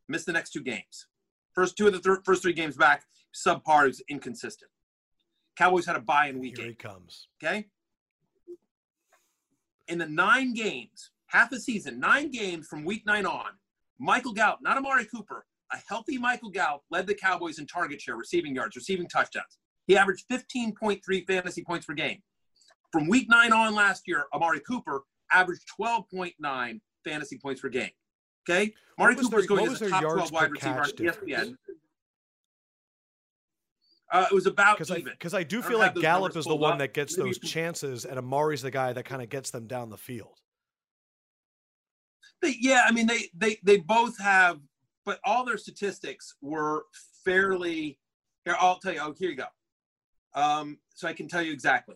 Missed 0.07 0.25
the 0.25 0.33
next 0.33 0.51
two 0.51 0.61
games. 0.61 1.07
First 1.53 1.77
two 1.77 1.87
of 1.87 1.93
the 1.93 1.99
thir- 1.99 2.21
first 2.25 2.41
three 2.41 2.53
games 2.53 2.77
back, 2.77 3.03
subpar 3.33 3.89
is 3.89 4.01
inconsistent. 4.09 4.69
Cowboys 5.57 5.85
had 5.85 5.95
a 5.95 5.99
bye 6.01 6.27
in 6.27 6.39
week 6.39 6.57
Here 6.57 6.65
he 6.65 6.71
eight. 6.71 6.79
comes. 6.79 7.27
Okay. 7.41 7.67
In 9.87 9.97
the 9.97 10.07
nine 10.07 10.53
games, 10.53 11.11
half 11.27 11.51
a 11.51 11.59
season, 11.59 11.99
nine 11.99 12.31
games 12.31 12.67
from 12.67 12.83
week 12.85 13.05
nine 13.05 13.25
on, 13.25 13.51
Michael 13.99 14.33
Gallup, 14.33 14.59
not 14.61 14.77
Amari 14.77 15.05
Cooper, 15.05 15.45
a 15.71 15.77
healthy 15.87 16.17
Michael 16.17 16.49
Gallup 16.49 16.81
led 16.89 17.05
the 17.07 17.13
Cowboys 17.13 17.59
in 17.59 17.67
target 17.67 18.01
share, 18.01 18.15
receiving 18.15 18.55
yards, 18.55 18.75
receiving 18.75 19.07
touchdowns. 19.07 19.57
He 19.87 19.97
averaged 19.97 20.25
15.3 20.31 21.27
fantasy 21.27 21.63
points 21.63 21.85
per 21.85 21.93
game. 21.93 22.21
From 22.91 23.07
week 23.07 23.27
nine 23.29 23.51
on 23.51 23.75
last 23.75 24.03
year, 24.07 24.25
Amari 24.33 24.61
Cooper 24.61 25.03
averaged 25.31 25.63
12.9 25.79 26.79
fantasy 27.03 27.37
points 27.37 27.61
per 27.61 27.69
game. 27.69 27.89
Okay? 28.47 28.73
Amari 28.97 29.15
Cooper 29.15 29.39
is 29.39 29.47
their- 29.47 29.57
going 29.57 29.71
as 29.71 29.81
a 29.81 29.89
top 29.89 30.01
12 30.03 30.31
wide 30.31 30.51
receiver 30.51 30.81
on? 30.81 30.89
ESPN. 30.89 31.57
Uh, 34.13 34.27
it 34.31 34.33
was 34.33 34.45
about 34.45 34.77
Because 34.77 34.91
I, 34.91 34.97
even. 34.97 35.11
because 35.13 35.33
I 35.33 35.41
do 35.43 35.61
feel 35.63 35.79
like 35.79 35.95
Gallup 35.95 36.37
is 36.37 36.45
the 36.45 36.55
one 36.55 36.73
up. 36.73 36.79
that 36.79 36.93
gets 36.93 37.17
Maybe 37.17 37.29
those 37.31 37.39
can- 37.39 37.49
chances, 37.49 38.05
and 38.05 38.17
Amari's 38.19 38.61
the 38.61 38.69
guy 38.71 38.93
that 38.93 39.03
kind 39.05 39.21
of 39.23 39.29
gets 39.29 39.49
them 39.49 39.65
down 39.67 39.89
the 39.89 39.97
field. 39.97 40.37
They, 42.41 42.55
yeah, 42.59 42.83
I 42.87 42.91
mean 42.91 43.07
they 43.07 43.29
they 43.35 43.57
they 43.63 43.77
both 43.77 44.19
have, 44.19 44.59
but 45.05 45.19
all 45.25 45.45
their 45.45 45.57
statistics 45.57 46.35
were 46.41 46.83
fairly. 47.25 47.99
Here, 48.45 48.55
I'll 48.59 48.79
tell 48.79 48.93
you. 48.93 48.99
Oh, 49.01 49.13
here 49.17 49.29
you 49.29 49.37
go. 49.37 49.45
Um, 50.35 50.77
so 50.93 51.07
I 51.07 51.13
can 51.13 51.27
tell 51.27 51.41
you 51.41 51.51
exactly. 51.53 51.95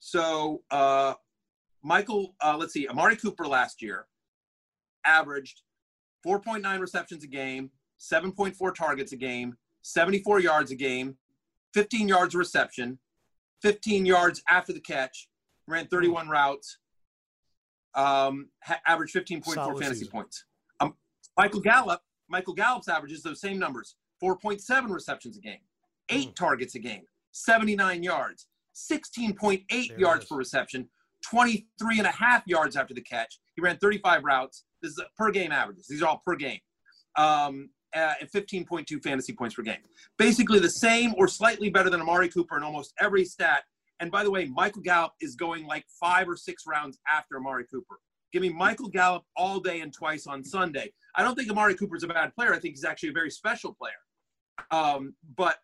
So 0.00 0.62
uh, 0.70 1.14
Michael, 1.82 2.34
uh, 2.42 2.56
let's 2.58 2.72
see, 2.72 2.88
Amari 2.88 3.16
Cooper 3.16 3.46
last 3.46 3.82
year 3.82 4.06
averaged 5.04 5.62
4.9 6.26 6.80
receptions 6.80 7.24
a 7.24 7.26
game, 7.26 7.70
7.4 8.00 8.74
targets 8.74 9.12
a 9.12 9.16
game, 9.16 9.54
74 9.82 10.40
yards 10.40 10.70
a 10.70 10.76
game, 10.76 11.16
15 11.74 12.08
yards 12.08 12.34
reception, 12.34 12.98
15 13.62 14.06
yards 14.06 14.42
after 14.48 14.72
the 14.72 14.80
catch, 14.80 15.28
ran 15.68 15.86
31 15.86 16.28
routes, 16.28 16.78
um, 17.94 18.48
ha- 18.62 18.80
averaged 18.86 19.14
15.4 19.14 19.54
Solid 19.54 19.78
fantasy 19.82 20.00
season. 20.00 20.12
points. 20.12 20.44
Um, 20.80 20.94
Michael 21.36 21.60
Gallup, 21.60 22.00
Michael 22.28 22.54
Gallup's 22.54 22.88
averages 22.88 23.22
those 23.22 23.40
same 23.40 23.58
numbers: 23.58 23.96
4.7 24.22 24.90
receptions 24.92 25.36
a 25.36 25.40
game, 25.40 25.60
eight 26.08 26.30
Mm. 26.30 26.34
targets 26.36 26.74
a 26.74 26.78
game, 26.78 27.06
79 27.32 28.02
yards, 28.02 28.48
16.8 28.74 29.88
There 29.90 29.98
yards 30.00 30.24
per 30.26 30.36
reception, 30.36 30.88
23 31.24 31.98
and 31.98 32.06
a 32.06 32.10
half 32.12 32.46
yards 32.46 32.76
after 32.76 32.94
the 32.94 33.02
catch. 33.02 33.38
He 33.54 33.62
ran 33.62 33.78
35 33.78 34.24
routes. 34.24 34.64
This 34.80 34.92
is 34.92 35.00
per 35.16 35.30
game 35.30 35.52
averages. 35.52 35.86
These 35.86 36.02
are 36.02 36.08
all 36.08 36.22
per 36.26 36.34
game. 36.36 36.60
Um, 37.16 37.70
and 37.94 38.30
15.2 38.30 39.02
fantasy 39.02 39.32
points 39.32 39.54
per 39.54 39.62
game. 39.62 39.78
Basically 40.18 40.58
the 40.58 40.70
same 40.70 41.14
or 41.18 41.28
slightly 41.28 41.70
better 41.70 41.90
than 41.90 42.00
Amari 42.00 42.28
Cooper 42.28 42.56
in 42.56 42.62
almost 42.62 42.92
every 43.00 43.24
stat. 43.24 43.64
And 44.00 44.10
by 44.10 44.24
the 44.24 44.30
way, 44.30 44.46
Michael 44.46 44.82
Gallup 44.82 45.12
is 45.20 45.36
going 45.36 45.66
like 45.66 45.84
five 46.00 46.28
or 46.28 46.36
six 46.36 46.64
rounds 46.66 46.98
after 47.12 47.36
Amari 47.36 47.64
Cooper. 47.70 48.00
Give 48.32 48.42
me 48.42 48.48
Michael 48.48 48.88
Gallup 48.88 49.24
all 49.36 49.60
day 49.60 49.80
and 49.80 49.92
twice 49.92 50.26
on 50.26 50.42
Sunday. 50.42 50.92
I 51.14 51.22
don't 51.22 51.34
think 51.34 51.50
Amari 51.50 51.74
Cooper's 51.74 52.02
a 52.02 52.08
bad 52.08 52.34
player. 52.34 52.54
I 52.54 52.58
think 52.58 52.74
he's 52.74 52.84
actually 52.84 53.10
a 53.10 53.12
very 53.12 53.30
special 53.30 53.74
player. 53.74 53.92
Um, 54.70 55.14
but 55.36 55.56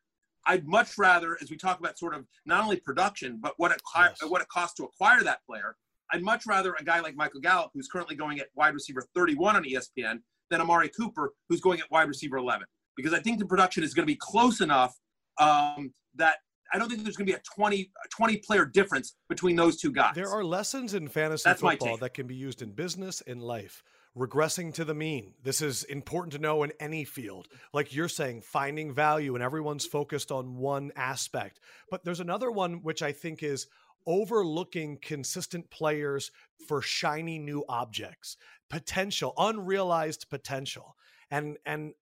I'd 0.46 0.66
much 0.66 0.98
rather, 0.98 1.36
as 1.42 1.50
we 1.50 1.56
talk 1.56 1.78
about 1.80 1.98
sort 1.98 2.14
of 2.14 2.26
not 2.46 2.62
only 2.62 2.76
production, 2.76 3.38
but 3.40 3.54
what 3.56 3.72
it, 3.72 3.80
Yes. 3.96 4.18
what 4.30 4.40
it 4.42 4.48
costs 4.48 4.76
to 4.76 4.84
acquire 4.84 5.22
that 5.22 5.44
player, 5.46 5.76
I'd 6.12 6.22
much 6.22 6.46
rather 6.46 6.74
a 6.78 6.84
guy 6.84 7.00
like 7.00 7.16
Michael 7.16 7.40
Gallup, 7.40 7.70
who's 7.74 7.88
currently 7.88 8.16
going 8.16 8.38
at 8.40 8.48
wide 8.54 8.74
receiver 8.74 9.02
31 9.14 9.56
on 9.56 9.64
ESPN, 9.64 10.20
than 10.50 10.60
Amari 10.60 10.88
Cooper, 10.88 11.32
who's 11.48 11.60
going 11.60 11.80
at 11.80 11.90
wide 11.90 12.08
receiver 12.08 12.36
11. 12.36 12.66
Because 12.96 13.12
I 13.12 13.20
think 13.20 13.38
the 13.38 13.46
production 13.46 13.84
is 13.84 13.94
going 13.94 14.04
to 14.06 14.12
be 14.12 14.18
close 14.20 14.60
enough 14.60 14.94
um, 15.38 15.92
that 16.16 16.36
I 16.72 16.78
don't 16.78 16.88
think 16.88 17.02
there's 17.02 17.16
going 17.16 17.26
to 17.26 17.32
be 17.32 17.36
a 17.36 17.42
20, 17.54 17.80
a 17.80 18.08
20 18.08 18.36
player 18.38 18.66
difference 18.66 19.16
between 19.28 19.56
those 19.56 19.80
two 19.80 19.92
guys. 19.92 20.14
There 20.14 20.28
are 20.28 20.44
lessons 20.44 20.94
in 20.94 21.08
fantasy 21.08 21.44
That's 21.46 21.60
football 21.60 21.96
that 21.98 22.14
can 22.14 22.26
be 22.26 22.34
used 22.34 22.60
in 22.60 22.72
business 22.72 23.22
and 23.26 23.42
life. 23.42 23.82
Regressing 24.16 24.74
to 24.74 24.84
the 24.84 24.94
mean. 24.94 25.34
This 25.42 25.62
is 25.62 25.84
important 25.84 26.32
to 26.32 26.38
know 26.38 26.62
in 26.64 26.72
any 26.80 27.04
field. 27.04 27.46
Like 27.72 27.94
you're 27.94 28.08
saying, 28.08 28.42
finding 28.42 28.92
value, 28.92 29.34
and 29.34 29.44
everyone's 29.44 29.86
focused 29.86 30.32
on 30.32 30.56
one 30.56 30.90
aspect. 30.96 31.60
But 31.90 32.04
there's 32.04 32.20
another 32.20 32.50
one 32.50 32.82
which 32.82 33.02
I 33.02 33.12
think 33.12 33.42
is 33.42 33.66
overlooking 34.06 34.98
consistent 35.02 35.70
players 35.70 36.30
for 36.66 36.82
shiny 36.82 37.38
new 37.38 37.64
objects, 37.68 38.36
potential, 38.70 39.34
unrealized 39.36 40.28
potential. 40.30 40.96
And 41.30 41.58
and 41.66 41.92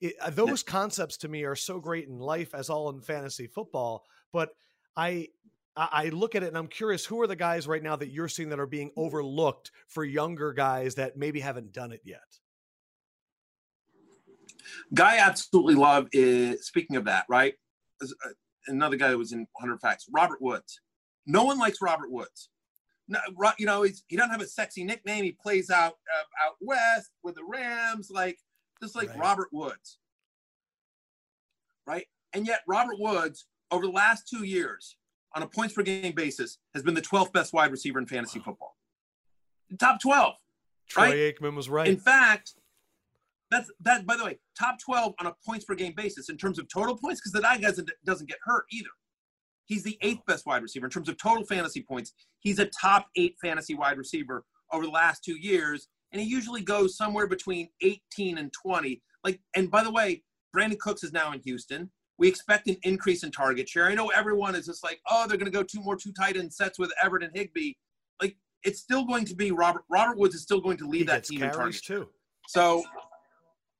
it, 0.00 0.14
uh, 0.20 0.30
those 0.30 0.62
concepts 0.62 1.16
to 1.18 1.28
me 1.28 1.44
are 1.44 1.56
so 1.56 1.80
great 1.80 2.08
in 2.08 2.18
life 2.18 2.54
as 2.54 2.68
all 2.70 2.90
in 2.90 3.00
fantasy 3.00 3.46
football. 3.46 4.04
But 4.32 4.50
I 4.96 5.28
I 5.76 6.08
look 6.08 6.34
at 6.34 6.42
it 6.42 6.48
and 6.48 6.56
I'm 6.58 6.68
curious 6.68 7.04
who 7.04 7.20
are 7.20 7.26
the 7.26 7.36
guys 7.36 7.66
right 7.68 7.82
now 7.82 7.96
that 7.96 8.08
you're 8.08 8.28
seeing 8.28 8.48
that 8.48 8.60
are 8.60 8.66
being 8.66 8.90
overlooked 8.96 9.70
for 9.88 10.04
younger 10.04 10.52
guys 10.52 10.94
that 10.94 11.16
maybe 11.16 11.40
haven't 11.40 11.72
done 11.72 11.92
it 11.92 12.00
yet? 12.04 12.20
guy 14.94 15.16
I 15.16 15.18
absolutely 15.18 15.74
love 15.74 16.08
is 16.12 16.66
speaking 16.66 16.96
of 16.96 17.04
that, 17.04 17.24
right? 17.28 17.54
uh, 18.02 18.06
Another 18.68 18.96
guy 18.96 19.10
that 19.10 19.18
was 19.18 19.32
in 19.32 19.46
100 19.52 19.80
Facts, 19.80 20.06
Robert 20.12 20.42
Woods. 20.42 20.80
No 21.24 21.44
one 21.44 21.58
likes 21.58 21.78
Robert 21.80 22.10
Woods. 22.10 22.48
No, 23.08 23.20
you 23.58 23.66
know, 23.66 23.82
he's, 23.82 24.02
he 24.08 24.16
doesn't 24.16 24.32
have 24.32 24.40
a 24.40 24.46
sexy 24.46 24.82
nickname. 24.84 25.24
He 25.24 25.32
plays 25.32 25.70
out 25.70 25.92
uh, 25.92 26.46
out 26.46 26.56
west 26.60 27.10
with 27.22 27.36
the 27.36 27.44
Rams, 27.48 28.10
like 28.10 28.38
just 28.82 28.96
like 28.96 29.08
Right. 29.10 29.18
Robert 29.18 29.48
Woods, 29.52 29.98
right? 31.86 32.06
And 32.32 32.46
yet, 32.46 32.60
Robert 32.66 32.96
Woods 32.98 33.46
over 33.70 33.86
the 33.86 33.92
last 33.92 34.28
two 34.28 34.44
years, 34.44 34.96
on 35.34 35.42
a 35.42 35.46
points 35.46 35.74
per 35.74 35.82
game 35.82 36.14
basis, 36.14 36.58
has 36.74 36.82
been 36.82 36.94
the 36.94 37.02
12th 37.02 37.32
best 37.32 37.52
wide 37.52 37.70
receiver 37.70 37.98
in 37.98 38.06
fantasy 38.06 38.38
football. 38.38 38.76
Top 39.78 40.00
12. 40.00 40.34
Troy 40.88 41.02
Right? 41.04 41.14
Aikman 41.14 41.56
was 41.56 41.68
right. 41.68 41.88
In 41.88 41.96
fact, 41.96 42.54
that's 43.50 43.70
that. 43.80 44.06
By 44.06 44.16
the 44.16 44.24
way, 44.24 44.38
top 44.58 44.76
twelve 44.84 45.14
on 45.20 45.26
a 45.26 45.34
points 45.44 45.64
per 45.64 45.74
game 45.74 45.94
basis 45.96 46.28
in 46.28 46.36
terms 46.36 46.58
of 46.58 46.68
total 46.68 46.96
points, 46.96 47.20
because 47.20 47.32
the 47.32 47.40
guy 47.40 47.58
doesn't 47.58 47.90
doesn't 48.04 48.28
get 48.28 48.38
hurt 48.44 48.64
either. 48.72 48.88
He's 49.66 49.82
the 49.82 49.98
eighth 50.00 50.24
best 50.26 50.46
wide 50.46 50.62
receiver 50.62 50.86
in 50.86 50.90
terms 50.90 51.08
of 51.08 51.18
total 51.18 51.44
fantasy 51.44 51.82
points. 51.82 52.12
He's 52.40 52.58
a 52.58 52.66
top 52.66 53.08
eight 53.16 53.36
fantasy 53.42 53.74
wide 53.74 53.98
receiver 53.98 54.44
over 54.72 54.84
the 54.84 54.90
last 54.90 55.24
two 55.24 55.36
years, 55.36 55.88
and 56.12 56.20
he 56.20 56.26
usually 56.26 56.62
goes 56.62 56.96
somewhere 56.96 57.26
between 57.26 57.68
18 57.82 58.38
and 58.38 58.52
20. 58.52 59.02
Like, 59.24 59.40
and 59.54 59.70
by 59.70 59.82
the 59.82 59.90
way, 59.90 60.22
Brandin 60.56 60.78
Cooks 60.78 61.02
is 61.02 61.12
now 61.12 61.32
in 61.32 61.40
Houston. 61.40 61.90
We 62.18 62.28
expect 62.28 62.68
an 62.68 62.76
increase 62.82 63.24
in 63.24 63.30
target 63.30 63.68
share. 63.68 63.86
I 63.86 63.94
know 63.94 64.08
everyone 64.08 64.54
is 64.54 64.66
just 64.66 64.82
like, 64.82 65.00
oh, 65.10 65.26
they're 65.28 65.36
going 65.36 65.50
to 65.50 65.56
go 65.56 65.62
two 65.62 65.82
more 65.82 65.96
two 65.96 66.12
tight 66.12 66.36
end 66.36 66.52
sets 66.52 66.78
with 66.78 66.90
Everett 67.02 67.24
and 67.24 67.36
Higbee. 67.36 67.72
Like, 68.22 68.36
it's 68.62 68.80
still 68.80 69.04
going 69.04 69.26
to 69.26 69.34
be 69.34 69.50
Robert. 69.50 69.82
Robert 69.90 70.16
Woods 70.16 70.34
is 70.34 70.42
still 70.42 70.60
going 70.60 70.78
to 70.78 70.84
he 70.84 70.90
lead 70.90 71.08
that 71.08 71.16
gets 71.16 71.30
team 71.30 71.42
in 71.42 71.50
target. 71.50 71.82
too. 71.84 72.08
So 72.48 72.84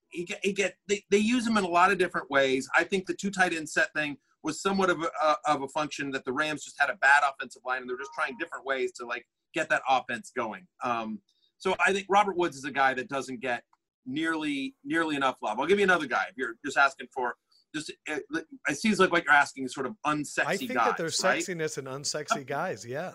he 0.09 0.25
get, 0.25 0.41
he 0.43 0.53
get 0.53 0.75
they, 0.89 1.05
they 1.11 1.19
use 1.19 1.47
him 1.47 1.57
in 1.57 1.65
a 1.65 1.69
lot 1.69 1.91
of 1.91 1.99
different 1.99 2.31
ways. 2.31 2.69
I 2.77 2.85
think 2.85 3.07
the 3.07 3.15
two 3.15 3.31
tight 3.31 3.55
end 3.55 3.69
set 3.69 3.93
thing 3.95 4.17
was 4.47 4.63
somewhat 4.63 4.89
of 4.89 5.03
a, 5.03 5.11
uh, 5.23 5.35
of 5.47 5.63
a 5.63 5.69
function 5.69 6.11
that 6.13 6.25
the 6.25 6.33
Rams 6.33 6.65
just 6.65 6.77
had 6.79 6.89
a 6.89 6.95
bad 6.97 7.23
offensive 7.29 7.63
line 7.67 7.81
and 7.81 7.91
they're 7.91 7.99
just 7.99 8.13
trying 8.15 8.39
different 8.39 8.65
ways 8.65 8.93
to 8.93 9.05
like 9.05 9.27
get 9.53 9.69
that 9.71 9.83
offense 9.89 10.31
going. 10.35 10.67
Um, 10.85 11.19
so 11.59 11.75
I 11.85 11.93
think 11.93 12.07
Robert 12.09 12.37
Woods 12.37 12.57
is 12.57 12.65
a 12.65 12.71
guy 12.71 12.95
that 12.95 13.09
doesn't 13.09 13.41
get 13.41 13.65
nearly 14.07 14.77
nearly 14.85 15.17
enough 15.17 15.37
love. 15.43 15.59
I'll 15.59 15.67
give 15.67 15.79
you 15.79 15.85
another 15.85 16.07
guy 16.07 16.27
if 16.31 16.37
you're 16.37 16.55
just 16.65 16.79
asking 16.79 17.09
for 17.13 17.35
just 17.75 17.93
it, 18.07 18.23
it 18.69 18.77
seems 18.77 19.01
like 19.01 19.11
what 19.11 19.25
you're 19.25 19.35
asking 19.35 19.65
is 19.65 19.75
sort 19.75 19.87
of 19.87 19.95
unsexy 20.07 20.47
I 20.47 20.57
think 20.57 20.73
guys, 20.75 20.87
that 20.87 20.97
there's 20.97 21.21
right? 21.25 21.43
sexiness 21.43 21.77
and 21.77 21.89
unsexy 21.89 22.47
guys. 22.47 22.87
Yeah. 22.87 23.15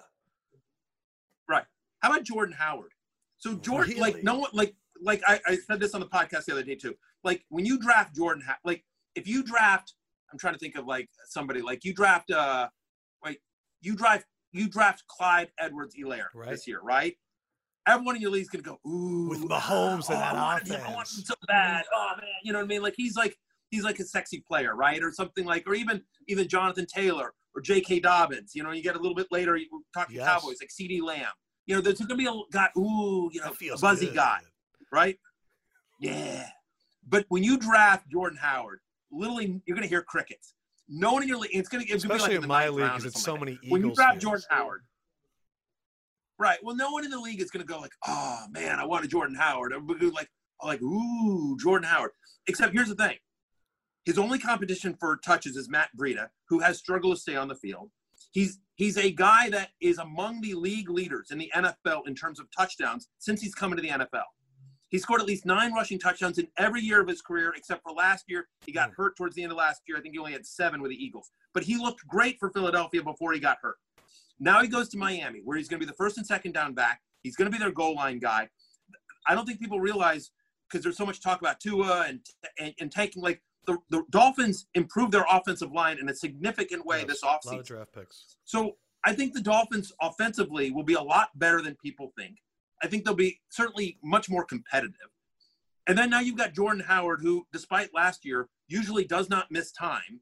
Right. 1.49 1.63
How 1.99 2.11
about 2.11 2.23
Jordan 2.23 2.55
Howard? 2.57 2.91
So 3.37 3.55
Jordan, 3.55 3.91
Really? 3.91 4.01
like 4.01 4.23
no 4.23 4.39
one, 4.39 4.49
like 4.53 4.75
like 5.01 5.21
I, 5.25 5.39
I 5.47 5.55
said 5.55 5.79
this 5.79 5.93
on 5.93 6.01
the 6.01 6.07
podcast 6.07 6.45
the 6.45 6.51
other 6.51 6.63
day 6.63 6.75
too. 6.75 6.93
Like 7.23 7.45
when 7.49 7.65
you 7.65 7.79
draft 7.79 8.15
Jordan, 8.15 8.43
like 8.65 8.83
if 9.15 9.27
you 9.27 9.43
draft, 9.43 9.93
I'm 10.31 10.37
trying 10.39 10.53
to 10.53 10.59
think 10.59 10.75
of 10.75 10.85
like 10.85 11.09
somebody 11.27 11.61
like 11.61 11.83
you 11.83 11.93
draft, 11.93 12.31
uh, 12.31 12.67
wait, 13.23 13.39
you 13.81 13.95
draft 13.95 14.25
you 14.53 14.67
draft 14.69 15.03
Clyde 15.07 15.49
Edwards-Helaire 15.59 16.25
Right. 16.35 16.49
this 16.49 16.67
year, 16.67 16.81
right? 16.81 17.15
Everyone 17.87 18.15
in 18.17 18.21
your 18.21 18.31
league's 18.31 18.49
gonna 18.49 18.61
go, 18.63 18.79
ooh, 18.87 19.29
With 19.29 19.39
Mahomes 19.41 20.09
and 20.09 20.19
that 20.19 20.33
I 20.35 20.41
want 20.41 20.67
him, 20.67 20.75
I 20.75 20.93
want 20.93 21.07
offense. 21.07 21.17
him 21.19 21.23
so 21.25 21.35
bad. 21.47 21.83
Oh 21.93 22.11
man, 22.17 22.27
you 22.43 22.51
know 22.53 22.59
what 22.59 22.65
I 22.65 22.67
mean? 22.67 22.81
Like 22.81 22.93
he's 22.97 23.15
like 23.15 23.35
he's 23.69 23.83
like 23.83 23.99
a 23.99 24.03
sexy 24.03 24.43
player, 24.47 24.75
right? 24.75 25.01
Or 25.01 25.11
something 25.11 25.45
like, 25.45 25.67
or 25.67 25.73
even 25.73 26.01
even 26.27 26.47
Jonathan 26.47 26.85
Taylor 26.85 27.33
or 27.55 27.61
J.K. 27.61 28.01
Dobbins. 28.01 28.51
You 28.53 28.63
know, 28.63 28.71
you 28.71 28.83
get 28.83 28.95
a 28.95 28.99
little 28.99 29.15
bit 29.15 29.27
later, 29.31 29.55
you 29.57 29.67
talking 29.93 30.15
Yes. 30.17 30.27
Cowboys 30.27 30.57
like 30.61 30.69
CeeDee 30.69 31.01
Lamb. 31.01 31.31
You 31.65 31.75
know, 31.75 31.81
there's 31.81 31.99
gonna 31.99 32.15
be 32.15 32.27
a 32.27 32.33
guy, 32.51 32.67
ooh, 32.77 33.29
you 33.33 33.39
know, 33.41 33.51
a 33.73 33.77
buzzy 33.79 34.07
good. 34.07 34.15
guy, 34.15 34.39
right? 34.91 35.17
Yeah. 35.99 36.47
But 37.07 37.25
when 37.29 37.43
you 37.43 37.57
draft 37.57 38.07
Jordan 38.09 38.37
Howard, 38.41 38.79
literally 39.11 39.61
you're 39.65 39.75
gonna 39.75 39.87
hear 39.87 40.01
crickets. 40.01 40.53
No 40.87 41.13
one 41.13 41.23
in 41.23 41.29
your 41.29 41.37
league. 41.37 41.51
It's 41.53 41.69
gonna, 41.69 41.83
it's 41.87 42.03
gonna 42.03 42.13
be 42.13 42.17
Especially 42.17 42.35
like 42.35 42.43
in 42.43 42.47
my 42.47 42.69
league 42.69 42.89
because 42.89 43.05
it's 43.05 43.21
so 43.21 43.37
many 43.37 43.53
Eagles. 43.53 43.71
when 43.71 43.85
you 43.85 43.93
draft 43.93 44.13
fans. 44.13 44.23
Jordan 44.23 44.45
Howard. 44.49 44.81
Right. 46.37 46.57
Well, 46.63 46.75
no 46.75 46.91
one 46.91 47.05
in 47.05 47.11
the 47.11 47.19
league 47.19 47.39
is 47.39 47.51
going 47.51 47.65
to 47.65 47.71
go 47.71 47.79
like, 47.79 47.93
"Oh 48.07 48.45
man, 48.49 48.79
I 48.79 48.85
want 48.85 49.05
a 49.05 49.07
Jordan 49.07 49.35
Howard." 49.35 49.73
Everybody 49.73 49.99
go 49.99 50.07
like, 50.07 50.27
like, 50.63 50.81
"Ooh, 50.81 51.55
Jordan 51.59 51.87
Howard." 51.87 52.11
Except 52.47 52.73
here's 52.73 52.89
the 52.89 52.95
thing: 52.95 53.17
his 54.05 54.17
only 54.17 54.39
competition 54.39 54.95
for 54.99 55.17
touches 55.23 55.55
is 55.55 55.69
Matt 55.69 55.89
Breida, 55.97 56.29
who 56.49 56.59
has 56.59 56.79
struggled 56.79 57.15
to 57.15 57.21
stay 57.21 57.35
on 57.35 57.47
the 57.47 57.55
field. 57.55 57.91
He's 58.31 58.59
he's 58.75 58.97
a 58.97 59.11
guy 59.11 59.49
that 59.51 59.69
is 59.79 59.99
among 59.99 60.41
the 60.41 60.55
league 60.55 60.89
leaders 60.89 61.29
in 61.31 61.37
the 61.37 61.51
NFL 61.55 62.07
in 62.07 62.15
terms 62.15 62.39
of 62.39 62.47
touchdowns 62.57 63.07
since 63.19 63.41
he's 63.41 63.53
come 63.53 63.71
into 63.71 63.83
the 63.83 63.89
NFL. 63.89 64.23
He 64.91 64.99
scored 64.99 65.21
at 65.21 65.27
least 65.27 65.45
nine 65.45 65.73
rushing 65.73 65.97
touchdowns 65.97 66.37
in 66.37 66.47
every 66.57 66.81
year 66.81 67.01
of 67.01 67.07
his 67.07 67.21
career, 67.21 67.53
except 67.55 67.81
for 67.81 67.93
last 67.93 68.25
year. 68.27 68.47
He 68.65 68.73
got 68.73 68.89
hmm. 68.89 69.01
hurt 69.01 69.15
towards 69.15 69.35
the 69.35 69.43
end 69.43 69.51
of 69.51 69.57
last 69.57 69.81
year. 69.87 69.97
I 69.97 70.01
think 70.01 70.13
he 70.13 70.19
only 70.19 70.33
had 70.33 70.45
seven 70.45 70.81
with 70.81 70.91
the 70.91 71.03
Eagles. 71.03 71.31
But 71.53 71.63
he 71.63 71.77
looked 71.77 72.05
great 72.07 72.37
for 72.39 72.49
Philadelphia 72.51 73.01
before 73.01 73.33
he 73.33 73.39
got 73.39 73.57
hurt. 73.61 73.77
Now 74.39 74.61
he 74.61 74.67
goes 74.67 74.89
to 74.89 74.97
Miami, 74.97 75.41
where 75.43 75.57
he's 75.57 75.69
going 75.69 75.79
to 75.79 75.85
be 75.85 75.89
the 75.89 75.95
first 75.95 76.17
and 76.17 76.27
second 76.27 76.51
down 76.51 76.73
back. 76.73 77.01
He's 77.23 77.35
going 77.35 77.49
to 77.49 77.57
be 77.57 77.61
their 77.61 77.71
goal 77.71 77.95
line 77.95 78.19
guy. 78.19 78.49
I 79.27 79.35
don't 79.35 79.45
think 79.45 79.59
people 79.59 79.79
realize 79.79 80.31
because 80.69 80.83
there's 80.83 80.97
so 80.97 81.05
much 81.05 81.21
talk 81.21 81.39
about 81.39 81.59
Tua 81.59 82.05
and 82.07 82.19
and, 82.59 82.73
and 82.79 82.91
taking 82.91 83.21
like 83.21 83.41
the, 83.67 83.77
the 83.89 84.03
Dolphins 84.09 84.65
improved 84.73 85.11
their 85.11 85.25
offensive 85.31 85.71
line 85.71 85.99
in 85.99 86.09
a 86.09 86.15
significant 86.15 86.85
way 86.85 86.99
Yes, 86.99 87.07
this 87.07 87.23
A 87.51 87.55
lot 87.55 87.59
of 87.59 87.65
draft 87.67 87.93
picks. 87.93 88.37
So 88.43 88.77
I 89.05 89.13
think 89.13 89.33
the 89.33 89.41
Dolphins 89.41 89.93
offensively 90.01 90.71
will 90.71 90.83
be 90.83 90.95
a 90.95 91.01
lot 91.01 91.29
better 91.35 91.61
than 91.61 91.75
people 91.83 92.11
think. 92.17 92.37
I 92.83 92.87
think 92.87 93.05
they'll 93.05 93.13
be 93.13 93.39
certainly 93.49 93.97
much 94.03 94.29
more 94.29 94.45
competitive. 94.45 94.95
And 95.87 95.97
then 95.97 96.09
now 96.09 96.19
you've 96.19 96.37
got 96.37 96.53
Jordan 96.53 96.83
Howard, 96.87 97.21
who, 97.21 97.45
despite 97.51 97.93
last 97.93 98.23
year, 98.23 98.47
usually 98.67 99.03
does 99.03 99.29
not 99.29 99.51
miss 99.51 99.71
time, 99.71 100.21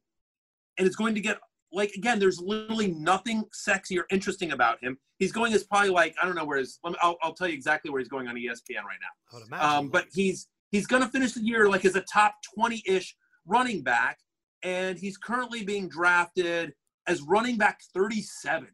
and 0.77 0.87
it's 0.87 0.95
going 0.95 1.15
to 1.15 1.21
get 1.21 1.37
like 1.71 1.91
again. 1.95 2.17
There's 2.17 2.39
literally 2.39 2.87
nothing 2.87 3.43
sexy 3.51 3.99
or 3.99 4.05
interesting 4.09 4.53
about 4.53 4.81
him. 4.81 4.97
He's 5.17 5.31
going 5.31 5.53
as 5.53 5.63
probably 5.63 5.89
like 5.89 6.15
I 6.21 6.25
don't 6.25 6.35
know 6.35 6.45
where 6.45 6.57
his. 6.57 6.79
Let 6.83 6.93
me, 6.93 6.99
I'll, 7.01 7.17
I'll 7.21 7.33
tell 7.33 7.47
you 7.47 7.53
exactly 7.53 7.91
where 7.91 7.99
he's 7.99 8.07
going 8.07 8.27
on 8.27 8.35
ESPN 8.35 8.83
right 8.85 8.97
now 9.01 9.39
imagine. 9.45 9.69
um, 9.69 9.89
but 9.89 10.05
he's 10.13 10.47
he's 10.71 10.87
going 10.87 11.03
to 11.03 11.09
finish 11.09 11.33
the 11.33 11.41
year 11.41 11.69
like 11.69 11.85
as 11.85 11.95
a 11.95 12.01
top 12.01 12.35
20-ish 12.57 13.15
running 13.45 13.81
back 13.81 14.19
and 14.63 14.97
he's 14.97 15.17
currently 15.17 15.63
being 15.63 15.89
drafted 15.89 16.73
as 17.07 17.21
running 17.21 17.57
back 17.57 17.79
37 17.93 18.67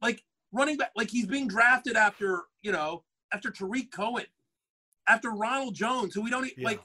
like 0.00 0.22
running 0.52 0.76
back 0.76 0.90
like 0.96 1.10
he's 1.10 1.26
being 1.26 1.48
drafted 1.48 1.96
after 1.96 2.44
you 2.62 2.72
know 2.72 3.04
after 3.32 3.50
Tarik 3.50 3.92
Cohen 3.92 4.26
after 5.08 5.30
Ronald 5.30 5.74
Jones 5.74 6.14
who 6.14 6.22
we 6.22 6.30
don't 6.30 6.50
Yeah. 6.56 6.66
like 6.68 6.80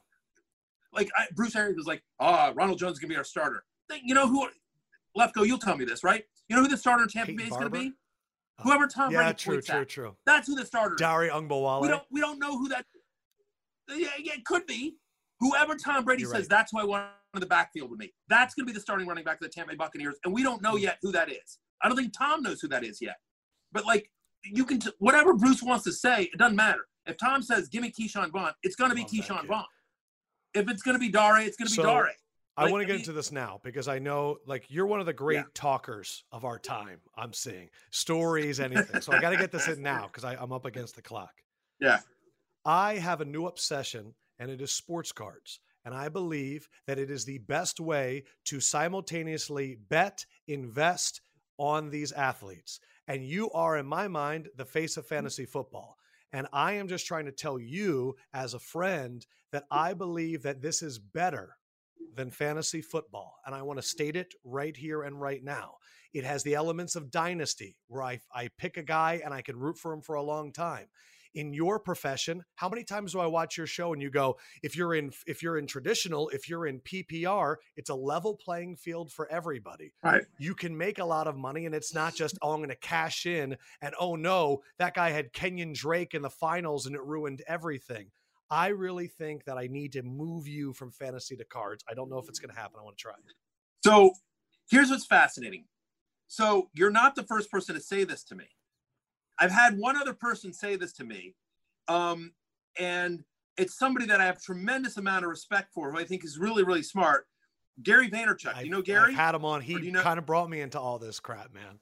like 0.93 1.09
I, 1.17 1.25
Bruce 1.35 1.55
Arians 1.55 1.77
was 1.77 1.87
like 1.87 2.03
oh 2.19 2.53
Ronald 2.53 2.79
Jones 2.79 2.93
is 2.93 2.99
going 2.99 3.09
to 3.09 3.13
be 3.13 3.17
our 3.17 3.23
starter 3.23 3.63
think 3.89 4.03
you 4.05 4.13
know 4.13 4.27
who 4.27 4.47
Lefkoe, 5.17 5.47
you'll 5.47 5.57
tell 5.57 5.75
me 5.75 5.83
this, 5.83 6.03
right? 6.03 6.23
You 6.47 6.55
know 6.55 6.61
who 6.61 6.67
the 6.67 6.77
starter 6.77 7.01
in 7.03 7.09
Tampa 7.09 7.33
Bay 7.33 7.45
is 7.45 7.49
going 7.49 7.63
to 7.63 7.69
be? 7.71 7.91
Whoever 8.61 8.87
Tom 8.87 9.11
yeah, 9.11 9.23
Brady 9.23 9.33
true, 9.33 9.53
points 9.55 9.67
true, 9.67 9.79
at. 9.81 9.89
true. 9.89 10.15
That's 10.27 10.47
who 10.47 10.55
the 10.55 10.65
starter 10.65 10.93
is. 10.93 10.99
Dari 10.99 11.29
We 11.31 11.87
don't 11.87 12.03
we 12.11 12.19
don't 12.21 12.39
know 12.39 12.57
who 12.57 12.69
that. 12.69 12.85
Yeah, 13.89 14.09
yeah, 14.19 14.33
it 14.33 14.45
could 14.45 14.65
be. 14.67 14.97
Whoever 15.39 15.75
Tom 15.75 16.03
Brady 16.03 16.23
You're 16.23 16.31
says 16.31 16.41
right. 16.41 16.49
that's 16.49 16.71
who 16.71 16.79
I 16.79 16.83
want 16.83 17.05
in 17.33 17.39
the 17.39 17.45
backfield 17.45 17.89
with 17.89 17.99
me. 17.99 18.13
That's 18.27 18.53
going 18.55 18.65
to 18.65 18.71
be 18.71 18.75
the 18.75 18.81
starting 18.81 19.07
running 19.07 19.23
back 19.23 19.35
of 19.35 19.41
the 19.41 19.49
Tampa 19.49 19.71
Bay 19.71 19.75
Buccaneers, 19.75 20.15
and 20.23 20.33
we 20.33 20.43
don't 20.43 20.61
know 20.61 20.71
Hmm. 20.73 20.83
yet 20.83 20.97
who 21.01 21.11
that 21.13 21.31
is. 21.31 21.59
I 21.81 21.87
don't 21.87 21.97
think 21.97 22.13
Tom 22.17 22.41
knows 22.41 22.59
who 22.61 22.67
that 22.69 22.83
is 22.83 23.01
yet. 23.01 23.17
But 23.71 23.85
like, 23.85 24.11
you 24.43 24.65
can 24.65 24.79
t- 24.79 24.91
whatever 24.99 25.33
Bruce 25.33 25.61
wants 25.63 25.83
to 25.85 25.91
say, 25.93 26.23
it 26.33 26.37
doesn't 26.37 26.55
matter. 26.55 26.87
If 27.05 27.17
Tom 27.17 27.41
says, 27.41 27.67
"Give 27.69 27.81
me 27.81 27.91
Ke'Shawn 27.91 28.31
Vaughn," 28.31 28.51
it's 28.63 28.75
going 28.75 28.89
to 28.89 28.95
be 28.95 29.01
Love 29.01 29.11
that 29.11 29.17
Ke'Shawn 29.23 29.41
kid. 29.41 29.47
Vaughn. 29.47 29.65
If 30.53 30.69
it's 30.69 30.81
going 30.81 30.95
to 30.95 30.99
be 30.99 31.09
Dare, 31.09 31.39
it's 31.41 31.57
going 31.57 31.67
to 31.67 31.71
be 31.75 31.81
So, 31.81 31.83
Dare. 31.83 32.11
I 32.59 32.63
want 32.71 32.81
to 32.81 32.85
I 32.85 32.85
get 32.85 32.93
mean- 32.93 32.99
into 33.01 33.13
this 33.13 33.31
now 33.31 33.59
because 33.63 33.87
I 33.87 33.99
know, 33.99 34.37
like, 34.47 34.65
you're 34.69 34.87
one 34.87 34.99
of 34.99 35.05
the 35.05 35.13
great 35.13 35.35
Yeah. 35.35 35.43
talkers 35.53 36.23
of 36.31 36.43
our 36.43 36.57
time. 36.57 36.99
I'm 37.15 37.31
seeing 37.31 37.69
stories, 37.91 38.59
anything. 38.59 38.99
so 39.01 39.13
I 39.13 39.21
got 39.21 39.29
to 39.29 39.37
get 39.37 39.51
this 39.51 39.67
in 39.67 39.81
now 39.83 40.07
because 40.07 40.23
I'm 40.23 40.51
up 40.51 40.65
against 40.65 40.95
the 40.95 41.01
clock. 41.03 41.33
Yeah. 41.79 41.99
I 42.65 42.95
have 42.95 43.21
a 43.21 43.25
new 43.25 43.45
obsession, 43.45 44.15
and 44.39 44.49
it 44.49 44.59
is 44.59 44.71
sports 44.71 45.11
cards. 45.11 45.59
And 45.85 45.93
I 45.93 46.09
believe 46.09 46.67
that 46.87 46.97
it 46.99 47.09
is 47.11 47.23
the 47.25 47.37
best 47.37 47.79
way 47.79 48.23
to 48.45 48.59
simultaneously 48.59 49.77
bet, 49.87 50.25
invest 50.47 51.21
on 51.59 51.89
these 51.91 52.11
athletes. 52.11 52.79
And 53.07 53.25
you 53.25 53.49
are, 53.51 53.77
in 53.77 53.85
my 53.85 54.07
mind, 54.07 54.49
the 54.55 54.65
face 54.65 54.97
of 54.97 55.05
mm. 55.05 55.09
fantasy 55.09 55.45
football. 55.45 55.97
And 56.33 56.47
I 56.51 56.73
am 56.73 56.87
just 56.87 57.05
trying 57.05 57.25
to 57.25 57.31
tell 57.31 57.57
you, 57.57 58.15
as 58.33 58.53
a 58.53 58.59
friend, 58.59 59.25
that 59.51 59.63
mm. 59.63 59.77
I 59.77 59.93
believe 59.93 60.43
that 60.43 60.61
this 60.61 60.81
is 60.81 60.99
better 60.99 61.57
than 62.15 62.31
fantasy 62.31 62.81
football. 62.81 63.35
And 63.45 63.55
I 63.55 63.61
want 63.61 63.79
to 63.79 63.87
state 63.87 64.15
it 64.15 64.33
right 64.43 64.75
here 64.75 65.03
and 65.03 65.21
right 65.21 65.43
now. 65.43 65.75
It 66.13 66.23
has 66.23 66.43
the 66.43 66.55
elements 66.55 66.95
of 66.95 67.11
dynasty 67.11 67.77
where 67.87 68.01
I, 68.01 68.19
I 68.33 68.49
pick 68.57 68.77
a 68.77 68.83
guy 68.83 69.21
and 69.23 69.33
I 69.33 69.41
can 69.41 69.57
root 69.57 69.77
for 69.77 69.93
him 69.93 70.01
for 70.01 70.15
a 70.15 70.23
long 70.23 70.51
time. 70.51 70.87
In 71.37 71.53
your 71.53 71.79
profession, 71.79 72.43
how 72.55 72.67
many 72.67 72.83
times 72.83 73.11
do 73.11 73.19
I 73.19 73.27
watch 73.27 73.57
your 73.57 73.67
show 73.67 73.93
and 73.93 74.01
you 74.01 74.09
go, 74.09 74.37
if 74.63 74.75
you're 74.75 74.95
in 74.95 75.11
if 75.27 75.43
you're 75.43 75.59
in 75.59 75.67
traditional, 75.67 76.29
if 76.29 76.49
you're 76.49 76.65
in 76.65 76.79
PPR, 76.79 77.57
it's 77.75 77.91
a 77.91 77.95
level 77.95 78.35
playing 78.35 78.75
field 78.75 79.11
for 79.11 79.31
everybody. 79.31 79.93
Right. 80.03 80.23
You 80.39 80.55
can 80.55 80.75
make 80.75 80.97
a 80.97 81.05
lot 81.05 81.27
of 81.27 81.37
money 81.37 81.67
and 81.67 81.75
it's 81.75 81.93
not 81.93 82.15
just, 82.15 82.39
oh, 82.41 82.53
I'm 82.53 82.59
going 82.59 82.69
to 82.69 82.75
cash 82.75 83.27
in 83.27 83.55
and 83.83 83.93
oh 83.99 84.15
no, 84.15 84.63
that 84.79 84.95
guy 84.95 85.11
had 85.11 85.31
Kenyan 85.31 85.75
Drake 85.75 86.15
in 86.15 86.23
the 86.23 86.29
finals 86.31 86.87
and 86.87 86.95
it 86.95 87.03
ruined 87.03 87.43
everything. 87.47 88.07
I 88.49 88.69
really 88.69 89.07
think 89.07 89.43
that 89.45 89.59
I 89.59 89.67
need 89.67 89.91
to 89.91 90.01
move 90.01 90.47
you 90.47 90.73
from 90.73 90.91
fantasy 90.91 91.35
to 91.35 91.45
cards. 91.45 91.83
I 91.87 91.93
don't 91.93 92.09
know 92.09 92.17
if 92.17 92.29
it's 92.29 92.39
going 92.39 92.53
to 92.53 92.59
happen. 92.59 92.79
I 92.79 92.83
want 92.83 92.97
to 92.97 93.01
try. 93.03 93.13
So 93.83 94.13
here's 94.71 94.89
what's 94.89 95.05
fascinating. 95.05 95.65
So 96.27 96.69
you're 96.73 96.89
not 96.89 97.15
the 97.15 97.23
first 97.23 97.51
person 97.51 97.75
to 97.75 97.81
say 97.81 98.05
this 98.05 98.23
to 98.25 98.35
me. 98.35 98.45
I've 99.39 99.51
had 99.51 99.77
one 99.77 99.95
other 99.97 100.13
person 100.13 100.51
say 100.53 100.75
this 100.75 100.93
to 100.93 101.03
me. 101.03 101.35
Um, 101.87 102.33
and 102.79 103.23
it's 103.57 103.77
somebody 103.77 104.05
that 104.07 104.19
I 104.21 104.25
have 104.25 104.41
tremendous 104.41 104.97
amount 104.97 105.23
of 105.25 105.29
respect 105.29 105.73
for, 105.73 105.91
who 105.91 105.97
I 105.99 106.03
think 106.03 106.23
is 106.23 106.37
really, 106.37 106.63
really 106.63 106.83
smart. 106.83 107.27
Gary 107.83 108.09
Vaynerchuk. 108.09 108.55
I've- 108.55 108.65
you 108.65 108.71
know 108.71 108.81
Gary? 108.81 109.11
I've 109.11 109.17
had 109.17 109.35
him 109.35 109.45
on. 109.45 109.61
He 109.61 109.73
you 109.73 109.91
know- 109.91 110.01
kind 110.01 110.17
of 110.19 110.25
brought 110.25 110.49
me 110.49 110.61
into 110.61 110.79
all 110.79 110.97
this 110.99 111.19
crap, 111.19 111.53
man. 111.53 111.79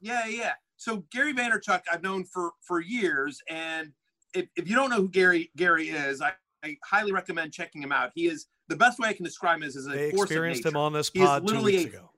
Yeah, 0.00 0.26
yeah. 0.26 0.54
So 0.76 0.98
Gary 1.10 1.32
Vaynerchuk, 1.32 1.82
I've 1.90 2.02
known 2.02 2.24
for 2.24 2.52
for 2.60 2.80
years, 2.80 3.40
and 3.48 3.92
if, 4.34 4.46
if 4.56 4.68
you 4.68 4.76
don't 4.76 4.90
know 4.90 4.96
who 4.96 5.08
Gary 5.08 5.50
Gary 5.56 5.88
is, 5.88 6.20
I, 6.20 6.32
I 6.62 6.76
highly 6.84 7.12
recommend 7.12 7.52
checking 7.52 7.82
him 7.82 7.92
out. 7.92 8.10
He 8.14 8.26
is 8.26 8.46
the 8.68 8.76
best 8.76 8.98
way 8.98 9.08
I 9.08 9.14
can 9.14 9.24
describe 9.24 9.56
him 9.58 9.62
is 9.62 9.76
as 9.76 9.86
a 9.86 9.90
They 9.90 10.10
force 10.10 10.22
of 10.28 10.32
experienced 10.32 10.64
nature. 10.64 10.68
him 10.70 10.76
on 10.76 10.92
this 10.92 11.08
pod 11.08 11.46
two 11.48 11.62
weeks 11.62 11.84
a- 11.84 11.88
ago. 11.88 12.10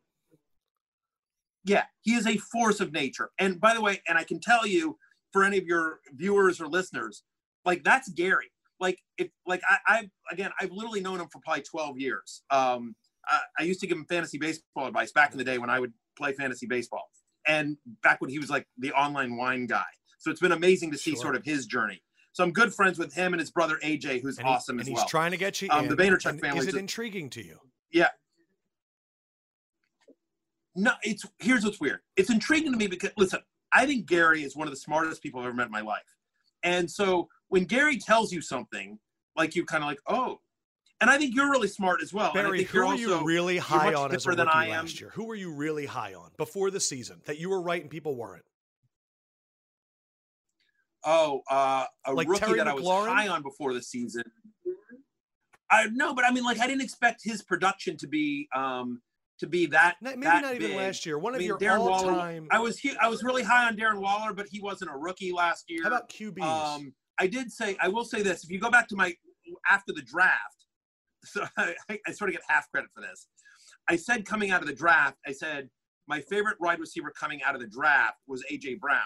Yeah, 1.64 1.84
he 2.02 2.14
is 2.14 2.26
a 2.26 2.36
force 2.36 2.80
of 2.80 2.92
nature. 2.92 3.30
And 3.38 3.60
by 3.60 3.74
the 3.74 3.80
way, 3.80 4.00
and 4.08 4.16
I 4.16 4.24
can 4.24 4.40
tell 4.40 4.66
you 4.66 4.96
for 5.32 5.44
any 5.44 5.58
of 5.58 5.66
your 5.66 6.00
viewers 6.14 6.60
or 6.60 6.68
listeners, 6.68 7.22
like 7.64 7.84
that's 7.84 8.08
Gary. 8.10 8.50
Like 8.80 8.98
if 9.18 9.28
like 9.46 9.60
I, 9.68 9.78
I 9.86 10.10
again, 10.30 10.50
I've 10.60 10.70
literally 10.70 11.00
known 11.00 11.20
him 11.20 11.28
for 11.32 11.40
probably 11.44 11.62
12 11.64 11.98
years. 11.98 12.42
Um, 12.50 12.94
I, 13.26 13.40
I 13.58 13.62
used 13.64 13.80
to 13.80 13.86
give 13.86 13.98
him 13.98 14.06
fantasy 14.08 14.38
baseball 14.38 14.86
advice 14.86 15.12
back 15.12 15.32
in 15.32 15.38
the 15.38 15.44
day 15.44 15.58
when 15.58 15.68
I 15.68 15.80
would 15.80 15.92
play 16.16 16.32
fantasy 16.32 16.66
baseball, 16.66 17.10
and 17.46 17.76
back 18.02 18.20
when 18.20 18.30
he 18.30 18.38
was 18.38 18.50
like 18.50 18.66
the 18.78 18.92
online 18.92 19.36
wine 19.36 19.66
guy. 19.66 19.84
So 20.18 20.30
it's 20.30 20.40
been 20.40 20.52
amazing 20.52 20.90
to 20.92 20.98
see 20.98 21.10
Sure. 21.12 21.22
sort 21.22 21.36
of 21.36 21.44
his 21.44 21.66
journey. 21.66 22.02
So 22.32 22.44
I'm 22.44 22.52
good 22.52 22.72
friends 22.72 22.98
with 22.98 23.12
him 23.12 23.32
and 23.32 23.40
his 23.40 23.50
brother 23.50 23.78
AJ, 23.84 24.22
who's 24.22 24.38
And 24.38 24.46
awesome 24.46 24.74
and 24.76 24.82
as 24.82 24.86
he's 24.86 24.96
well. 24.96 25.06
trying 25.06 25.32
to 25.32 25.36
get 25.36 25.60
you 25.60 25.68
Um, 25.70 25.88
the 25.88 25.92
in. 25.94 25.98
Vaynerchuk 26.14 26.30
And 26.30 26.40
family 26.40 26.60
Is 26.60 26.68
it 26.68 26.74
intriguing 26.76 27.30
to 27.30 27.44
you? 27.44 27.58
No, 30.78 30.92
it's 31.02 31.24
here's 31.38 31.64
what's 31.64 31.80
weird. 31.80 32.00
It's 32.16 32.30
intriguing 32.30 32.70
to 32.72 32.78
me 32.78 32.86
because 32.86 33.10
listen, 33.16 33.40
I 33.72 33.84
think 33.84 34.06
Gary 34.06 34.44
is 34.44 34.56
one 34.56 34.66
of 34.68 34.72
the 34.72 34.78
smartest 34.78 35.22
people 35.22 35.40
I've 35.40 35.46
ever 35.46 35.54
met 35.54 35.66
in 35.66 35.72
my 35.72 35.80
life. 35.80 36.14
And 36.62 36.88
so 36.90 37.28
when 37.48 37.64
Gary 37.64 37.98
tells 37.98 38.32
you 38.32 38.40
something, 38.40 38.98
like 39.36 39.56
you 39.56 39.64
kind 39.64 39.82
of 39.82 39.88
like, 39.88 40.00
oh, 40.06 40.40
and 41.00 41.10
I 41.10 41.18
think 41.18 41.34
you're 41.34 41.50
really 41.50 41.68
smart 41.68 42.00
as 42.02 42.12
well. 42.12 42.30
and 42.30 42.40
I 42.40 42.42
Berry, 42.44 42.58
think 42.58 42.70
who 42.70 42.82
also 42.84 42.96
you 43.20 43.24
really 43.24 43.58
high 43.58 43.92
on 43.94 44.14
as 44.14 44.24
a 44.26 44.30
rookie 44.30 44.36
than 44.38 44.48
I 44.48 44.66
am. 44.66 44.70
last 44.70 45.00
year? 45.00 45.10
Who 45.14 45.24
were 45.26 45.34
you 45.34 45.52
really 45.52 45.86
high 45.86 46.14
on 46.14 46.30
before 46.36 46.70
the 46.70 46.80
season 46.80 47.20
that 47.26 47.38
you 47.38 47.50
were 47.50 47.60
right 47.60 47.82
and 47.82 47.90
people 47.90 48.14
weren't? 48.16 48.44
oh 51.04 51.42
uh, 51.50 51.84
a 52.06 52.12
Like 52.12 52.28
rookie 52.28 52.40
Terry 52.40 52.58
that 52.58 52.68
I 52.68 52.74
was 52.74 52.84
McLaurin? 52.84 53.08
high 53.08 53.28
on 53.28 53.42
before 53.42 53.72
the 53.74 53.82
season. 53.82 54.24
I 55.70 55.86
no, 55.92 56.14
but 56.14 56.24
I 56.24 56.30
mean, 56.32 56.44
like 56.44 56.58
I 56.58 56.66
didn't 56.66 56.82
expect 56.82 57.20
his 57.22 57.42
production 57.42 57.96
to 57.98 58.06
be 58.08 58.48
um 58.54 59.00
to 59.38 59.46
be 59.46 59.66
that 59.66 59.96
Maybe 60.00 60.20
that 60.22 60.42
not 60.42 60.54
even 60.54 60.68
big. 60.68 60.76
last 60.76 61.06
year. 61.06 61.18
One 61.18 61.34
I 61.34 61.36
of 61.36 61.38
mean, 61.40 61.48
your 61.48 61.58
Darren 61.58 61.80
Waller. 61.80 62.12
all-time. 62.12 62.48
I 62.50 62.58
was 62.58 62.80
I 63.00 63.08
was 63.08 63.22
really 63.22 63.42
high 63.42 63.66
on 63.66 63.76
Darren 63.76 64.00
Waller, 64.00 64.32
but 64.32 64.46
he 64.50 64.60
wasn't 64.60 64.90
a 64.90 64.96
rookie 64.96 65.32
last 65.32 65.64
year. 65.68 65.82
How 65.82 65.88
about 65.88 66.08
QBs? 66.10 66.42
Um, 66.42 66.92
I 67.18 67.26
did 67.26 67.50
say 67.52 67.76
I 67.80 67.88
will 67.88 68.04
say 68.04 68.22
this: 68.22 68.44
if 68.44 68.50
you 68.50 68.58
go 68.58 68.70
back 68.70 68.88
to 68.88 68.96
my 68.96 69.14
after 69.70 69.92
the 69.92 70.02
draft, 70.02 70.66
so 71.24 71.44
I, 71.56 71.74
I 72.06 72.12
sort 72.12 72.30
of 72.30 72.34
get 72.34 72.42
half 72.48 72.70
credit 72.70 72.90
for 72.94 73.00
this. 73.00 73.26
I 73.88 73.96
said 73.96 74.24
coming 74.26 74.50
out 74.50 74.60
of 74.60 74.66
the 74.66 74.74
draft, 74.74 75.16
I 75.26 75.32
said 75.32 75.68
my 76.06 76.20
favorite 76.22 76.56
wide 76.60 76.80
receiver 76.80 77.10
coming 77.10 77.42
out 77.42 77.54
of 77.54 77.60
the 77.60 77.66
draft 77.66 78.16
was 78.26 78.44
AJ 78.52 78.80
Brown, 78.80 79.00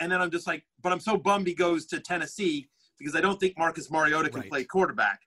and 0.00 0.10
then 0.10 0.20
I'm 0.20 0.30
just 0.30 0.46
like, 0.46 0.64
but 0.82 0.92
I'm 0.92 1.00
so 1.00 1.16
bummed 1.16 1.46
he 1.46 1.54
goes 1.54 1.86
to 1.86 2.00
Tennessee 2.00 2.68
because 2.98 3.14
I 3.16 3.20
don't 3.20 3.38
think 3.40 3.58
Marcus 3.58 3.90
Mariota 3.90 4.28
can 4.30 4.40
Right. 4.40 4.50
play 4.50 4.64
quarterback, 4.64 5.20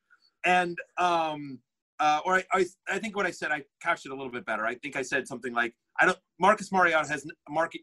and 0.45 0.77
um, 0.97 1.59
uh, 2.03 2.19
or 2.25 2.35
I, 2.35 2.43
I 2.51 2.65
I 2.89 2.99
think 2.99 3.15
what 3.15 3.25
I 3.25 3.31
said 3.31 3.51
I 3.51 3.63
couched 3.81 4.05
it 4.05 4.11
a 4.11 4.15
little 4.15 4.31
bit 4.31 4.45
better. 4.45 4.65
I 4.65 4.75
think 4.75 4.97
I 4.97 5.01
said 5.01 5.25
something 5.25 5.53
like 5.53 5.73
I 6.01 6.05
don't 6.05 6.17
Marcus 6.37 6.69
Mariota 6.69 7.07
has 7.07 7.25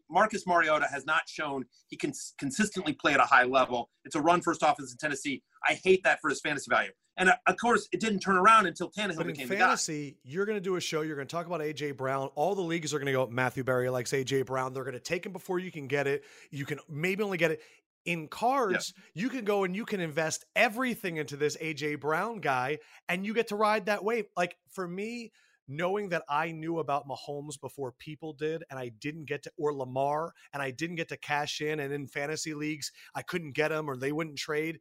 Marcus 0.09 0.45
Mariota 0.45 0.87
has 0.91 1.05
not 1.05 1.23
shown 1.27 1.65
he 1.87 1.97
can 1.97 2.13
consistently 2.37 2.93
play 2.93 3.13
at 3.13 3.19
a 3.19 3.23
high 3.23 3.45
level. 3.45 3.89
It's 4.05 4.15
a 4.15 4.21
run 4.21 4.41
first 4.41 4.61
offense 4.61 4.91
in 4.91 4.97
Tennessee. 4.97 5.41
I 5.67 5.73
hate 5.83 6.03
that 6.03 6.19
for 6.21 6.29
his 6.29 6.39
fantasy 6.39 6.69
value. 6.69 6.91
And 7.17 7.29
uh, 7.29 7.35
of 7.47 7.57
course, 7.57 7.87
it 7.91 7.99
didn't 7.99 8.19
turn 8.19 8.37
around 8.37 8.67
until 8.67 8.89
Tannehill 8.89 9.17
But 9.17 9.25
in 9.27 9.33
became 9.33 9.47
the 9.49 9.55
guy. 9.55 9.61
fantasy, 9.65 10.17
you're 10.23 10.45
going 10.45 10.55
to 10.57 10.61
do 10.61 10.75
a 10.75 10.81
show. 10.81 11.01
You're 11.01 11.15
going 11.15 11.27
to 11.27 11.35
talk 11.35 11.45
about 11.45 11.59
AJ 11.59 11.97
Brown. 11.97 12.29
All 12.35 12.55
the 12.55 12.61
leagues 12.61 12.93
are 12.93 12.99
going 12.99 13.07
to 13.07 13.11
go. 13.11 13.27
Matthew 13.27 13.63
Berry 13.63 13.89
likes 13.89 14.11
AJ 14.11 14.45
Brown. 14.45 14.73
They're 14.73 14.83
going 14.83 14.93
to 14.93 14.99
take 14.99 15.25
him 15.25 15.33
before 15.33 15.59
you 15.59 15.71
can 15.71 15.87
get 15.87 16.07
it. 16.07 16.23
You 16.51 16.65
can 16.65 16.79
maybe 16.89 17.21
only 17.21 17.37
get 17.37 17.51
it 17.51 17.61
in 18.05 18.27
cards. 18.27 18.93
You 19.13 19.29
can 19.29 19.45
go 19.45 19.63
and 19.63 19.75
you 19.75 19.85
can 19.85 19.99
invest 19.99 20.45
everything 20.55 21.17
into 21.17 21.37
this 21.37 21.57
AJ 21.57 21.99
Brown 21.99 22.39
guy, 22.39 22.79
and 23.09 23.25
you 23.25 23.33
get 23.33 23.47
to 23.49 23.55
ride 23.55 23.85
that 23.85 24.03
wave. 24.03 24.25
Like 24.35 24.57
for 24.69 24.87
me, 24.87 25.31
knowing 25.67 26.09
that 26.09 26.23
I 26.27 26.51
knew 26.51 26.79
about 26.79 27.07
Mahomes 27.07 27.59
before 27.59 27.93
people 27.93 28.33
did, 28.33 28.63
and 28.69 28.77
I 28.79 28.89
didn't 28.99 29.25
get 29.25 29.43
to, 29.43 29.51
or 29.57 29.73
Lamar, 29.73 30.33
and 30.53 30.61
I 30.61 30.71
didn't 30.71 30.97
get 30.97 31.09
to 31.09 31.17
cash 31.17 31.61
in, 31.61 31.79
and 31.79 31.93
in 31.93 32.07
fantasy 32.07 32.53
leagues, 32.53 32.91
I 33.15 33.21
couldn't 33.21 33.53
get 33.53 33.69
them 33.69 33.89
or 33.89 33.95
they 33.95 34.11
wouldn't 34.11 34.37
trade. 34.37 34.79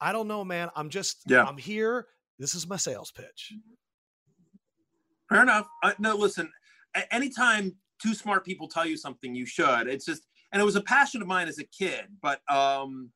I 0.00 0.12
don't 0.12 0.28
know, 0.28 0.44
man. 0.44 0.70
I'm 0.76 0.88
just, 0.88 1.22
Yeah. 1.26 1.44
I'm 1.44 1.58
here. 1.58 2.06
This 2.38 2.54
is 2.54 2.66
my 2.68 2.76
sales 2.76 3.10
pitch. 3.10 3.52
Fair 5.28 5.42
enough. 5.42 5.66
Uh, 5.82 5.92
no, 5.98 6.16
listen. 6.16 6.50
Anytime 7.10 7.76
two 8.00 8.14
smart 8.14 8.44
people 8.44 8.66
tell 8.66 8.86
you 8.86 8.96
something, 8.96 9.34
you 9.34 9.46
should. 9.46 9.88
It's 9.88 10.04
just, 10.04 10.26
and 10.52 10.60
it 10.60 10.64
was 10.64 10.76
a 10.76 10.80
passion 10.80 11.22
of 11.22 11.28
mine 11.28 11.48
as 11.48 11.58
a 11.58 11.64
kid. 11.64 12.04
But 12.22 12.40
um, 12.50 13.10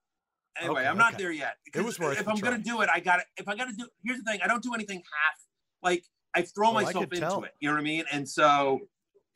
anyway, 0.61 0.81
Okay, 0.81 0.88
I'm 0.88 0.99
not 0.99 1.14
okay. 1.14 1.23
there 1.25 1.33
yet. 1.33 1.57
It 1.75 1.85
was 1.85 1.99
worth 1.99 2.20
if 2.20 2.29
I'm 2.29 2.37
gonna 2.37 2.59
do 2.59 2.81
it, 2.83 2.88
I 2.92 3.01
got 3.01 3.16
to 3.16 3.23
If 3.37 3.49
I 3.49 3.57
got 3.57 3.66
to 3.68 3.75
do, 3.75 3.87
here's 4.05 4.18
the 4.18 4.25
thing: 4.31 4.40
I 4.42 4.47
don't 4.49 4.62
do 4.62 4.75
anything 4.75 4.99
half. 4.99 5.40
Like 5.83 6.05
I 6.35 6.42
throw 6.42 6.70
I 6.70 6.85
myself 6.85 7.05
could 7.05 7.14
into 7.14 7.20
tell. 7.20 7.42
it. 7.44 7.53
You 7.61 7.68
know 7.68 7.75
what 7.75 7.81
I 7.81 7.85
mean? 7.85 8.05
And 8.11 8.29
so, 8.29 8.81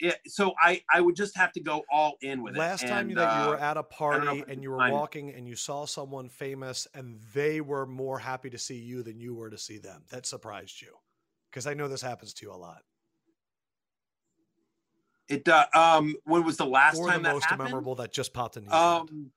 yeah. 0.00 0.12
So 0.26 0.54
I 0.62 0.82
I 0.92 1.00
would 1.00 1.16
just 1.16 1.36
have 1.36 1.52
to 1.52 1.60
go 1.60 1.84
all 1.92 2.14
in 2.22 2.42
with 2.42 2.56
Last 2.56 2.82
it. 2.82 2.86
Last 2.86 2.92
time 2.92 3.10
you 3.10 3.18
uh, 3.18 3.46
were 3.50 3.56
at 3.58 3.76
a 3.76 3.82
party 3.82 4.44
and 4.48 4.62
you 4.62 4.70
were 4.70 4.78
time. 4.78 4.92
walking 4.92 5.30
and 5.34 5.46
you 5.46 5.56
saw 5.56 5.84
someone 5.86 6.28
famous 6.28 6.86
and 6.94 7.20
they 7.34 7.60
were 7.60 7.86
more 7.86 8.18
happy 8.18 8.50
to 8.50 8.58
see 8.58 8.78
you 8.78 9.02
than 9.02 9.20
you 9.20 9.34
were 9.34 9.50
to 9.50 9.58
see 9.58 9.78
them, 9.78 10.04
that 10.10 10.26
surprised 10.26 10.80
you. 10.80 10.94
Because 11.50 11.66
I 11.66 11.74
know 11.74 11.88
this 11.88 12.02
happens 12.02 12.34
to 12.34 12.46
you 12.46 12.52
a 12.52 12.56
lot. 12.56 12.82
It 15.28 15.48
uh, 15.48 15.66
um 15.74 16.16
when 16.24 16.44
was 16.44 16.56
the 16.56 16.66
last 16.66 16.98
or 16.98 17.06
the 17.06 17.12
time 17.12 17.22
that 17.22 17.32
most 17.34 17.44
happened? 17.44 17.64
memorable 17.64 17.94
that 17.96 18.12
just 18.12 18.32
popped 18.32 18.56
in. 18.56 18.64
Um, 18.72 19.30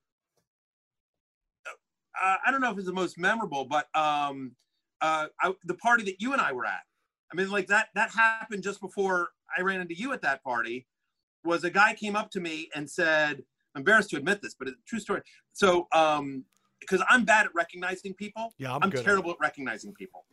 uh, 2.22 2.36
I 2.46 2.50
don't 2.50 2.60
know 2.60 2.70
if 2.70 2.78
it's 2.78 2.86
the 2.86 2.92
most 2.92 3.18
memorable, 3.18 3.64
but 3.64 3.86
um, 3.96 4.52
uh, 5.00 5.26
I, 5.40 5.52
the 5.64 5.74
party 5.74 6.04
that 6.04 6.20
you 6.20 6.32
and 6.32 6.40
I 6.40 6.52
were 6.52 6.66
at, 6.66 6.82
I 7.32 7.36
mean, 7.36 7.50
like 7.50 7.66
that 7.68 7.88
that 7.94 8.10
happened 8.10 8.62
just 8.62 8.80
before 8.80 9.30
I 9.56 9.62
ran 9.62 9.80
into 9.80 9.94
you 9.94 10.12
at 10.12 10.22
that 10.22 10.42
party. 10.42 10.86
Was 11.44 11.64
a 11.64 11.70
guy 11.70 11.94
came 11.94 12.14
up 12.14 12.30
to 12.30 12.40
me 12.40 12.68
and 12.76 12.88
said, 12.88 13.42
I'm 13.74 13.80
embarrassed 13.80 14.10
to 14.10 14.16
admit 14.16 14.40
this, 14.42 14.54
but 14.56 14.68
it's 14.68 14.78
a 14.78 14.84
true 14.86 15.00
story. 15.00 15.22
So, 15.52 15.88
um, 15.92 16.44
because 16.78 17.02
I'm 17.08 17.24
bad 17.24 17.46
at 17.46 17.54
recognizing 17.54 18.14
people. 18.14 18.54
Yeah, 18.58 18.74
I'm, 18.74 18.82
I'm 18.84 18.92
terrible 18.92 19.32
at 19.32 19.38
recognizing 19.40 19.92
people. 19.92 20.24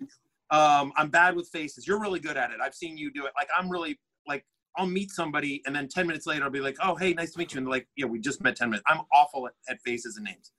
Um, 0.51 0.91
I'm 0.97 1.09
bad 1.09 1.35
with 1.35 1.49
faces. 1.49 1.87
You're 1.87 1.99
really 1.99 2.19
good 2.19 2.37
at 2.37 2.51
it. 2.51 2.57
I've 2.61 2.75
seen 2.75 2.97
you 2.97 3.11
do 3.11 3.25
it. 3.25 3.33
Like 3.35 3.47
I'm 3.57 3.69
really 3.69 3.99
like 4.27 4.45
I'll 4.77 4.85
meet 4.85 5.11
somebody 5.11 5.61
and 5.65 5.75
then 5.75 5.87
10 5.87 6.07
minutes 6.07 6.25
later 6.25 6.43
I'll 6.43 6.49
be 6.49 6.61
like, 6.61 6.77
oh 6.81 6.95
hey, 6.95 7.13
nice 7.13 7.33
to 7.33 7.39
meet 7.39 7.53
you. 7.53 7.59
And 7.59 7.67
like, 7.67 7.87
yeah, 7.95 8.05
we 8.05 8.19
just 8.19 8.41
met 8.41 8.55
10 8.55 8.69
minutes. 8.69 8.83
I'm 8.87 9.01
awful 9.13 9.47
at, 9.47 9.53
at 9.69 9.81
faces 9.81 10.17
and 10.17 10.25
names. 10.25 10.51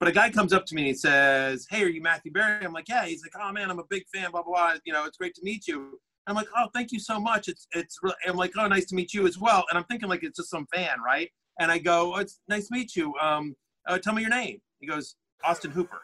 But 0.00 0.08
a 0.08 0.12
guy 0.12 0.30
comes 0.30 0.52
up 0.52 0.66
to 0.66 0.74
me 0.74 0.82
and 0.82 0.88
he 0.88 0.94
says, 0.94 1.66
Hey, 1.70 1.84
are 1.84 1.88
you 1.88 2.02
Matthew 2.02 2.32
Berry? 2.32 2.64
I'm 2.64 2.72
like, 2.72 2.88
Yeah. 2.88 3.04
He's 3.04 3.22
like, 3.22 3.32
Oh 3.40 3.52
man, 3.52 3.70
I'm 3.70 3.78
a 3.78 3.84
big 3.88 4.04
fan, 4.12 4.30
blah, 4.30 4.42
blah, 4.42 4.52
blah. 4.52 4.74
You 4.84 4.92
know, 4.92 5.04
it's 5.04 5.16
great 5.16 5.34
to 5.34 5.42
meet 5.44 5.66
you. 5.66 6.00
I'm 6.26 6.34
like, 6.34 6.48
Oh, 6.56 6.68
thank 6.74 6.92
you 6.92 6.98
so 6.98 7.20
much. 7.20 7.48
It's 7.48 7.66
it's 7.72 7.98
really, 8.02 8.16
I'm 8.26 8.36
like, 8.36 8.52
Oh, 8.56 8.66
nice 8.66 8.86
to 8.86 8.94
meet 8.94 9.14
you 9.14 9.26
as 9.26 9.38
well. 9.38 9.64
And 9.70 9.78
I'm 9.78 9.84
thinking 9.84 10.08
like 10.08 10.22
it's 10.22 10.38
just 10.38 10.50
some 10.50 10.66
fan, 10.74 11.00
right? 11.04 11.30
And 11.60 11.70
I 11.70 11.78
go, 11.78 12.14
oh, 12.14 12.18
It's 12.18 12.40
nice 12.48 12.68
to 12.68 12.74
meet 12.74 12.96
you. 12.96 13.14
Um, 13.20 13.54
uh, 13.86 13.98
tell 13.98 14.14
me 14.14 14.22
your 14.22 14.30
name. 14.30 14.60
He 14.80 14.86
goes, 14.86 15.16
Austin 15.44 15.70
Hooper. 15.70 16.00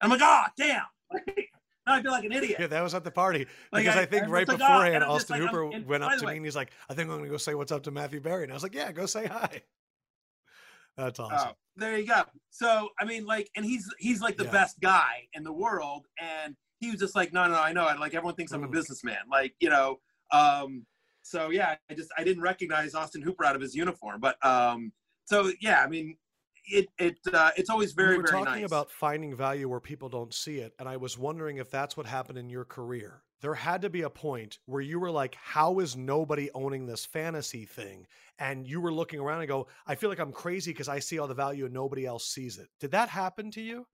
I'm 0.00 0.10
like, 0.10 0.20
oh 0.22 0.44
damn. 0.56 0.82
I 1.86 2.02
feel 2.02 2.10
like 2.10 2.24
an 2.24 2.32
idiot. 2.32 2.56
Yeah, 2.60 2.66
that 2.66 2.82
was 2.82 2.94
at 2.94 3.04
the 3.04 3.10
party 3.10 3.46
Like, 3.72 3.84
because 3.84 3.96
I- 3.96 4.02
I, 4.02 4.06
think 4.06 4.24
I 4.24 4.26
right 4.26 4.48
like, 4.48 4.58
beforehand, 4.58 4.94
and 4.96 5.04
I'm 5.04 5.10
Austin 5.10 5.40
like, 5.40 5.50
Hooper 5.50 5.66
went 5.86 6.02
up 6.02 6.18
to 6.18 6.24
way- 6.26 6.32
me 6.32 6.36
and 6.38 6.46
he's 6.46 6.56
like, 6.56 6.70
"I 6.88 6.94
think 6.94 7.08
I'm 7.08 7.16
going 7.16 7.24
to 7.24 7.30
go 7.30 7.36
say 7.36 7.54
what's 7.54 7.70
up 7.72 7.82
to 7.84 7.90
Matthew 7.90 8.20
Berry," 8.20 8.42
and 8.42 8.52
I 8.52 8.54
was 8.56 8.62
like, 8.62 8.74
"Yeah, 8.74 8.90
go 8.92 9.06
say 9.06 9.26
hi." 9.26 9.62
That's 10.96 11.20
awesome. 11.20 11.50
Oh, 11.50 11.56
there 11.76 11.98
you 11.98 12.06
go. 12.06 12.22
So 12.50 12.88
I 12.98 13.04
mean, 13.04 13.26
like, 13.26 13.50
and 13.54 13.64
he's 13.64 13.88
he's 13.98 14.20
like 14.20 14.36
the 14.36 14.44
Yeah. 14.44 14.50
best 14.50 14.80
guy 14.80 15.28
in 15.34 15.44
the 15.44 15.52
world, 15.52 16.06
and 16.20 16.56
he 16.80 16.90
was 16.90 16.98
just 17.00 17.14
like, 17.14 17.32
no, 17.32 17.44
no, 17.44 17.52
no 17.52 17.60
I 17.60 17.72
know. 17.72 17.84
Like 18.00 18.14
everyone 18.14 18.34
thinks 18.34 18.52
I'm 18.52 18.64
a 18.64 18.68
Mm. 18.68 18.72
businessman. 18.72 19.18
Like 19.30 19.54
you 19.60 19.68
know. 19.70 20.00
Um, 20.32 20.86
so 21.22 21.50
yeah, 21.50 21.76
I 21.90 21.94
just 21.94 22.10
I 22.16 22.24
didn't 22.24 22.42
recognize 22.42 22.94
Austin 22.94 23.20
Hooper 23.22 23.44
out 23.44 23.54
of 23.56 23.62
his 23.62 23.74
uniform, 23.74 24.20
but 24.20 24.44
um, 24.44 24.92
so 25.26 25.52
yeah, 25.60 25.82
I 25.82 25.86
mean, 25.86 26.16
it 26.66 26.88
it 26.98 27.18
uh, 27.32 27.50
it's 27.56 27.70
always 27.70 27.92
very 27.92 28.10
we 28.10 28.22
were 28.22 28.28
very 28.28 28.44
talking 28.44 28.62
nice. 28.62 28.70
about 28.70 28.90
finding 28.90 29.36
value 29.36 29.68
where 29.68 29.80
people 29.80 30.08
don't 30.08 30.34
see 30.34 30.58
it, 30.58 30.74
and 30.78 30.88
I 30.88 30.96
was 30.96 31.16
wondering 31.16 31.58
if 31.58 31.70
that's 31.70 31.96
what 31.96 32.06
happened 32.06 32.38
in 32.38 32.50
your 32.50 32.64
career. 32.64 33.22
There 33.40 33.54
had 33.54 33.82
to 33.82 33.90
be 33.90 34.02
a 34.02 34.10
point 34.10 34.58
where 34.66 34.80
you 34.80 34.98
were 34.98 35.10
like, 35.10 35.34
"How 35.36 35.78
is 35.78 35.96
nobody 35.96 36.50
owning 36.54 36.86
this 36.86 37.04
fantasy 37.04 37.64
thing?" 37.64 38.06
And 38.38 38.66
you 38.66 38.80
were 38.80 38.92
looking 38.92 39.20
around 39.20 39.40
and 39.40 39.48
go, 39.48 39.68
"I 39.86 39.94
feel 39.94 40.10
like 40.10 40.18
I'm 40.18 40.32
crazy 40.32 40.72
because 40.72 40.88
I 40.88 40.98
see 40.98 41.18
all 41.18 41.28
the 41.28 41.34
value 41.34 41.66
and 41.66 41.74
nobody 41.74 42.04
else 42.04 42.26
sees 42.26 42.58
it." 42.58 42.68
Did 42.80 42.90
that 42.92 43.08
happen 43.08 43.50
to 43.52 43.60
you? 43.60 43.86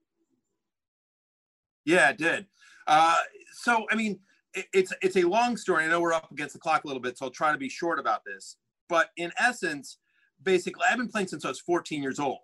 Yeah, 1.85 2.11
it 2.11 2.19
did. 2.19 2.47
Uh, 2.87 3.19
so, 3.53 3.87
I 3.91 3.97
mean, 3.97 4.21
it, 4.55 4.67
it's 4.73 4.93
it's 5.03 5.17
a 5.17 5.25
long 5.25 5.57
story. 5.57 5.85
I 5.85 5.89
know 5.89 6.01
we're 6.01 6.13
up 6.13 6.31
against 6.31 6.55
the 6.55 6.61
clock 6.61 6.85
a 6.85 6.87
little 6.87 7.03
bit, 7.03 7.19
so 7.19 7.27
I'll 7.27 7.33
try 7.33 7.53
to 7.53 7.59
be 7.59 7.69
short 7.69 7.99
about 7.99 8.25
this. 8.25 8.57
But 8.89 9.11
in 9.17 9.33
essence, 9.39 9.99
basically, 10.43 10.85
I've 10.89 10.99
been 10.99 11.09
playing 11.09 11.29
since 11.29 11.45
I 11.45 11.49
was 11.49 11.61
14 11.61 12.03
years 12.03 12.19
old, 12.19 12.41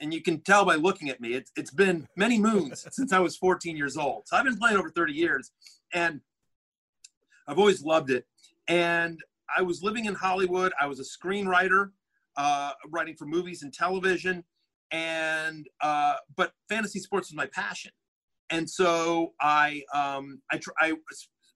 and 0.00 0.12
you 0.12 0.22
can 0.22 0.40
tell 0.40 0.64
by 0.64 0.74
looking 0.74 1.08
at 1.08 1.20
me, 1.20 1.34
it's 1.34 1.52
it's 1.56 1.70
been 1.70 2.06
many 2.16 2.38
moons 2.38 2.86
since 2.92 3.12
I 3.12 3.20
was 3.20 3.36
14 3.36 3.76
years 3.76 3.96
old. 3.96 4.24
So 4.26 4.36
I've 4.36 4.44
been 4.44 4.58
playing 4.58 4.76
over 4.76 4.90
30 4.90 5.12
years, 5.12 5.52
and 5.92 6.20
I've 7.48 7.58
always 7.58 7.82
loved 7.82 8.10
it. 8.10 8.24
And 8.68 9.20
I 9.56 9.62
was 9.62 9.82
living 9.82 10.06
in 10.06 10.14
Hollywood. 10.14 10.72
I 10.80 10.86
was 10.86 11.00
a 11.00 11.04
screenwriter, 11.04 11.90
uh, 12.36 12.72
writing 12.90 13.14
for 13.16 13.26
movies 13.26 13.62
and 13.62 13.72
television, 13.72 14.44
and 14.90 15.66
uh, 15.80 16.16
but 16.36 16.52
fantasy 16.68 16.98
sports 16.98 17.30
was 17.30 17.36
my 17.36 17.46
passion 17.46 17.90
and 18.50 18.68
so 18.68 19.32
I, 19.40 19.82
um, 19.92 20.40
I, 20.50 20.58
tr- 20.58 20.70
I, 20.78 20.92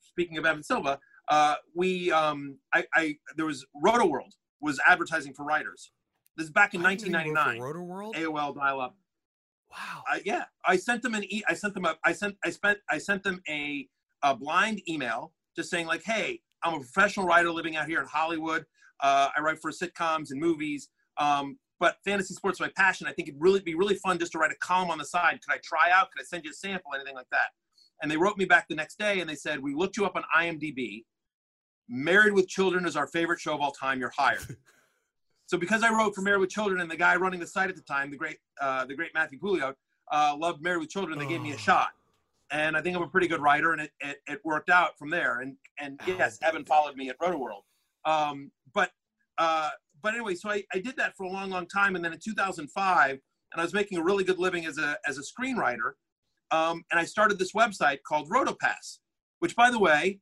speaking 0.01 0.38
of 0.38 0.46
Evan 0.46 0.62
Silva, 0.62 0.98
uh, 1.29 1.57
we, 1.74 2.11
um, 2.11 2.59
I, 2.74 2.85
I, 2.94 3.16
there 3.37 3.46
was 3.46 3.64
Roto 3.74 4.07
World 4.07 4.33
was 4.61 4.81
advertising 4.87 5.35
for 5.35 5.44
writers. 5.44 5.92
This 6.38 6.44
is 6.44 6.53
back 6.53 6.72
in 6.72 6.87
I 6.87 6.94
didn't 6.94 7.11
know 7.12 7.18
you 7.18 7.35
worked 7.35 7.57
1999. 7.57 7.59
for 7.59 7.66
Roto 7.66 7.83
World. 7.83 8.14
AOL 8.14 8.55
dial-up. 8.55 8.96
Wow. 9.72 10.05
I, 10.09 10.22
yeah, 10.24 10.44
I 10.64 10.77
sent 10.77 11.03
them 11.03 11.14
an 11.14 11.24
e- 11.24 11.42
I 11.48 11.53
sent 11.53 11.74
them 11.74 11.85
a 11.85 11.96
I 12.05 12.12
sent 12.12 12.37
I 12.44 12.51
spent 12.51 12.79
I 12.88 12.96
sent 12.96 13.24
them 13.24 13.42
a, 13.48 13.88
a 14.22 14.37
blind 14.37 14.81
email 14.88 15.33
just 15.57 15.68
saying 15.68 15.87
like, 15.87 16.05
hey, 16.05 16.40
I'm 16.62 16.74
a 16.74 16.79
professional 16.79 17.27
writer 17.27 17.51
living 17.51 17.77
out 17.77 17.88
here 17.88 18.01
in 18.01 18.07
Hollywood. 18.07 18.64
Uh, 19.01 19.31
I 19.37 19.40
write 19.40 19.59
for 19.61 19.72
sitcoms 19.72 20.31
and 20.31 20.40
movies. 20.40 20.88
Um, 21.18 21.59
but 21.81 21.96
fantasy 22.05 22.35
sports 22.35 22.57
is 22.57 22.61
my 22.61 22.72
passion. 22.77 23.09
I 23.09 23.12
think 23.12 23.29
it'd 23.29 23.40
really 23.40 23.61
be 23.61 23.74
really 23.74 23.96
fun 23.96 24.18
just 24.18 24.33
to 24.33 24.38
write 24.38 24.53
a 24.53 24.57
column 24.61 24.90
on 24.90 24.98
the 24.98 25.05
side. 25.05 25.40
Could 25.44 25.55
I 25.55 25.59
try 25.62 25.90
out? 25.92 26.11
Could 26.12 26.22
I 26.22 26.24
send 26.24 26.44
you 26.44 26.53
a 26.53 26.55
sample? 26.55 26.92
Anything 26.94 27.16
like 27.16 27.29
that? 27.33 27.48
And 28.01 28.11
they 28.11 28.16
wrote 28.16 28.38
me 28.38 28.44
back 28.44 28.68
the 28.68 28.77
next 28.77 28.98
day 28.98 29.20
and 29.20 29.29
they 29.29 29.35
said, 29.35 29.61
we 29.61 29.74
looked 29.74 29.96
you 29.96 30.07
up 30.07 30.14
on 30.14 30.22
IMDb. 30.37 31.05
Married 31.88 32.33
with 32.33 32.48
Children 32.48 32.87
is 32.87 32.96
our 32.96 33.09
favorite 33.09 33.40
show 33.40 33.55
of 33.55 33.61
all 33.61 33.72
time. 33.72 33.98
You're 33.98 34.12
hired. 34.16 34.57
so 35.48 35.56
because 35.56 35.82
I 35.82 35.90
wrote 35.90 36.14
for 36.14 36.20
Married 36.20 36.40
with 36.40 36.50
Children 36.50 36.82
and 36.82 36.90
the 36.90 36.96
guy 36.96 37.16
running 37.16 37.40
the 37.40 37.46
site 37.46 37.70
at 37.70 37.74
the 37.76 37.82
time, 37.82 38.11
the 38.11 38.16
great 38.18 38.37
uh, 38.61 38.84
the 38.84 38.94
great 38.94 39.12
Matthew 39.14 39.38
Coolio, 39.40 39.74
uh, 40.12 40.37
loved 40.38 40.62
Married 40.62 40.80
with 40.80 40.90
Children, 40.90 41.18
they 41.18 41.26
gave 41.26 41.40
me 41.40 41.50
a 41.52 41.54
Oh. 41.54 41.58
shot. 41.58 41.88
And 42.50 42.76
I 42.76 42.82
think 42.82 42.96
I'm 42.96 43.02
a 43.02 43.08
pretty 43.08 43.28
good 43.28 43.40
writer, 43.42 43.72
and 43.72 43.80
it, 43.82 43.90
it, 44.00 44.18
it 44.26 44.40
worked 44.44 44.68
out 44.70 44.98
from 44.98 45.08
there. 45.11 45.40
And 45.40 45.56
and 45.80 45.98
Oh, 46.02 46.04
yes, 46.06 46.38
Evan 46.42 46.64
followed 46.66 46.96
me 46.96 47.08
at 47.08 47.16
Roto 47.20 47.38
World. 47.38 47.64
Um, 48.04 48.50
but 48.74 48.90
uh, 49.38 49.70
but 50.02 50.12
anyway, 50.14 50.34
so 50.34 50.50
I, 50.50 50.64
I 50.72 50.78
did 50.80 50.96
that 50.98 51.16
for 51.16 51.24
a 51.24 51.30
long, 51.30 51.48
long 51.50 51.66
time, 51.66 51.96
and 51.96 52.04
then 52.04 52.12
in 52.12 52.18
2005, 52.18 53.11
and 53.11 53.20
I 53.61 53.62
was 53.64 53.72
making 53.72 53.96
a 53.98 54.02
really 54.02 54.24
good 54.24 54.38
living 54.38 54.66
as 54.66 54.76
a 54.76 54.98
as 55.06 55.16
a 55.18 55.22
screenwriter, 55.22 55.92
um, 56.50 56.84
and 56.90 57.00
I 57.00 57.04
started 57.04 57.38
this 57.38 57.52
website 57.52 57.98
called 58.06 58.28
RotoPass, 58.28 58.98
which, 59.38 59.56
by 59.56 59.70
the 59.70 59.78
way, 59.78 60.20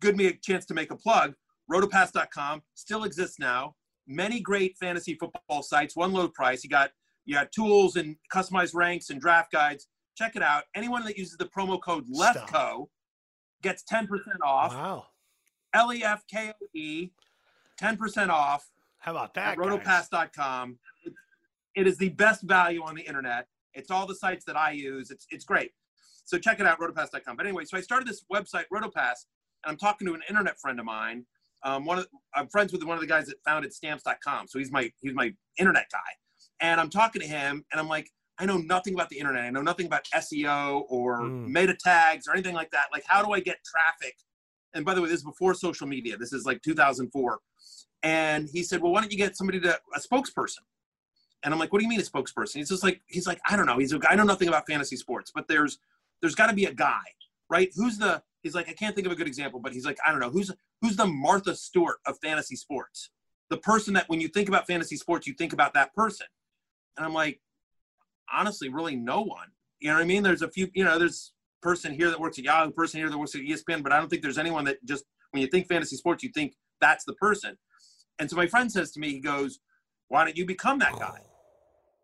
give 0.00 0.14
me 0.14 0.26
a 0.26 0.32
chance 0.34 0.66
to 0.66 0.74
make 0.74 0.90
a 0.90 0.96
plug. 0.96 1.34
Rotopass.com 1.72 2.62
still 2.74 3.04
exists 3.04 3.38
now. 3.38 3.74
Many 4.08 4.40
great 4.40 4.76
fantasy 4.78 5.14
football 5.14 5.62
sites, 5.62 5.94
one 5.94 6.12
low 6.12 6.28
price. 6.28 6.64
You 6.64 6.70
got 6.70 6.90
you 7.26 7.34
got 7.34 7.52
tools 7.52 7.96
and 7.96 8.16
customized 8.34 8.74
ranks 8.74 9.10
and 9.10 9.20
draft 9.20 9.52
guides. 9.52 9.86
Check 10.16 10.34
it 10.34 10.42
out. 10.42 10.64
Anyone 10.74 11.04
that 11.04 11.18
uses 11.18 11.36
the 11.36 11.44
promo 11.44 11.80
code. 11.80 12.06
LEFKOE 12.08 12.88
gets 13.62 13.84
10% 13.84 14.06
off. 14.42 14.72
Wow. 14.72 15.06
L 15.74 15.92
E 15.92 16.02
F 16.02 16.24
K 16.26 16.50
O 16.50 16.66
E, 16.74 17.10
10% 17.80 18.30
off 18.30 18.66
How 18.98 19.12
about 19.12 19.34
that? 19.34 19.58
rotopass.com. 19.58 20.78
It, 21.04 21.12
it 21.74 21.86
is 21.86 21.98
the 21.98 22.08
best 22.08 22.42
value 22.42 22.82
on 22.82 22.94
the 22.94 23.02
internet. 23.02 23.46
It's 23.74 23.90
all 23.90 24.06
the 24.06 24.14
sites 24.14 24.44
that 24.46 24.56
I 24.56 24.70
use. 24.72 25.10
It's 25.10 25.26
it's 25.30 25.44
great. 25.44 25.72
So 26.24 26.38
check 26.38 26.60
it 26.60 26.66
out, 26.66 26.80
rotopass.com. 26.80 27.36
But 27.36 27.46
anyway, 27.46 27.64
so 27.64 27.76
I 27.76 27.80
started 27.80 28.08
this 28.08 28.24
website, 28.32 28.64
Rotopass, 28.72 29.26
and 29.64 29.70
I'm 29.70 29.76
talking 29.76 30.06
to 30.08 30.14
an 30.14 30.22
internet 30.28 30.58
friend 30.58 30.78
of 30.78 30.86
mine. 30.86 31.24
Um, 31.62 31.84
one 31.84 31.98
of 31.98 32.06
I'm 32.34 32.48
friends 32.48 32.72
with 32.72 32.82
one 32.84 32.96
of 32.96 33.00
the 33.00 33.06
guys 33.06 33.26
that 33.26 33.36
founded 33.44 33.72
stamps.com. 33.72 34.48
So 34.48 34.58
he's 34.58 34.70
my 34.70 34.90
he's 35.00 35.14
my 35.14 35.34
internet 35.58 35.86
guy. 35.92 35.98
And 36.60 36.80
I'm 36.80 36.90
talking 36.90 37.20
to 37.22 37.28
him 37.28 37.64
and 37.72 37.80
I'm 37.80 37.88
like, 37.88 38.10
I 38.38 38.46
know 38.46 38.58
nothing 38.58 38.94
about 38.94 39.08
the 39.10 39.18
internet. 39.18 39.44
I 39.44 39.50
know 39.50 39.62
nothing 39.62 39.86
about 39.86 40.04
SEO 40.14 40.84
or 40.88 41.20
Mm. 41.20 41.48
meta 41.48 41.74
tags 41.74 42.26
or 42.28 42.32
anything 42.32 42.54
like 42.54 42.70
that. 42.70 42.86
Like, 42.92 43.04
how 43.06 43.24
do 43.24 43.32
I 43.32 43.40
get 43.40 43.58
traffic? 43.64 44.16
And 44.74 44.84
by 44.84 44.94
the 44.94 45.02
way, 45.02 45.08
this 45.08 45.18
is 45.18 45.24
before 45.24 45.54
social 45.54 45.86
media. 45.86 46.16
This 46.16 46.32
is 46.32 46.44
like 46.46 46.62
2004. 46.62 47.38
And 48.02 48.48
he 48.52 48.62
said, 48.62 48.80
Well, 48.80 48.92
why 48.92 49.00
don't 49.00 49.10
you 49.10 49.18
get 49.18 49.36
somebody 49.36 49.58
to 49.60 49.78
a 49.94 49.98
spokesperson? 50.00 50.58
And 51.42 51.52
I'm 51.54 51.58
like, 51.60 51.72
What 51.72 51.78
do 51.80 51.84
you 51.84 51.88
mean 51.88 52.00
a 52.00 52.04
spokesperson? 52.04 52.56
He's 52.56 52.68
just 52.68 52.82
like, 52.84 53.00
he's 53.06 53.26
like, 53.26 53.40
I 53.48 53.56
don't 53.56 53.66
know. 53.66 53.78
He's 53.78 53.92
a 53.92 53.98
guy. 53.98 54.10
I 54.10 54.14
know 54.16 54.24
nothing 54.24 54.48
about 54.48 54.66
fantasy 54.68 54.96
sports, 54.96 55.32
but 55.34 55.48
there's 55.48 55.78
there's 56.20 56.34
got 56.34 56.48
to 56.48 56.52
be 56.52 56.64
a 56.66 56.72
guy, 56.74 57.02
right? 57.50 57.70
Who's 57.76 57.98
the? 57.98 58.22
He's 58.42 58.54
like, 58.54 58.68
I 58.68 58.72
can't 58.72 58.94
think 58.94 59.06
of 59.06 59.12
a 59.12 59.16
good 59.16 59.26
example, 59.26 59.60
but 59.60 59.72
he's 59.72 59.84
like, 59.84 59.98
I 60.06 60.10
don't 60.10 60.20
know. 60.20 60.30
Who's 60.30 60.50
who's 60.80 60.96
the 60.96 61.06
Martha 61.06 61.54
Stewart 61.54 61.98
of 62.06 62.18
fantasy 62.22 62.56
sports? 62.56 63.10
The 63.50 63.56
person 63.56 63.94
that 63.94 64.08
when 64.08 64.20
you 64.20 64.28
think 64.28 64.48
about 64.48 64.66
fantasy 64.66 64.96
sports, 64.96 65.26
you 65.26 65.34
think 65.34 65.52
about 65.52 65.74
that 65.74 65.94
person. 65.94 66.26
And 66.96 67.04
I'm 67.04 67.14
like, 67.14 67.40
honestly, 68.32 68.68
really 68.68 68.96
no 68.96 69.22
one. 69.22 69.48
You 69.80 69.88
know 69.88 69.94
what 69.94 70.02
I 70.02 70.06
mean? 70.06 70.22
There's 70.22 70.42
a 70.42 70.50
few, 70.50 70.68
you 70.74 70.84
know, 70.84 70.98
there's 70.98 71.32
person 71.62 71.92
here 71.92 72.10
that 72.10 72.20
works 72.20 72.38
at 72.38 72.44
Yahoo, 72.44 72.70
person 72.70 73.00
here 73.00 73.10
that 73.10 73.18
works 73.18 73.34
at 73.34 73.40
ESPN, 73.40 73.82
but 73.82 73.92
I 73.92 73.98
don't 73.98 74.08
think 74.08 74.22
there's 74.22 74.38
anyone 74.38 74.64
that 74.64 74.84
just 74.84 75.04
when 75.30 75.42
you 75.42 75.48
think 75.48 75.68
fantasy 75.68 75.96
sports, 75.96 76.22
you 76.22 76.30
think 76.30 76.54
that's 76.80 77.04
the 77.04 77.14
person. 77.14 77.56
And 78.18 78.28
so 78.28 78.36
my 78.36 78.46
friend 78.46 78.70
says 78.70 78.90
to 78.92 79.00
me, 79.00 79.10
he 79.10 79.20
goes, 79.20 79.60
"Why 80.08 80.24
don't 80.24 80.36
you 80.36 80.46
become 80.46 80.78
that 80.80 80.98
guy?" 80.98 81.20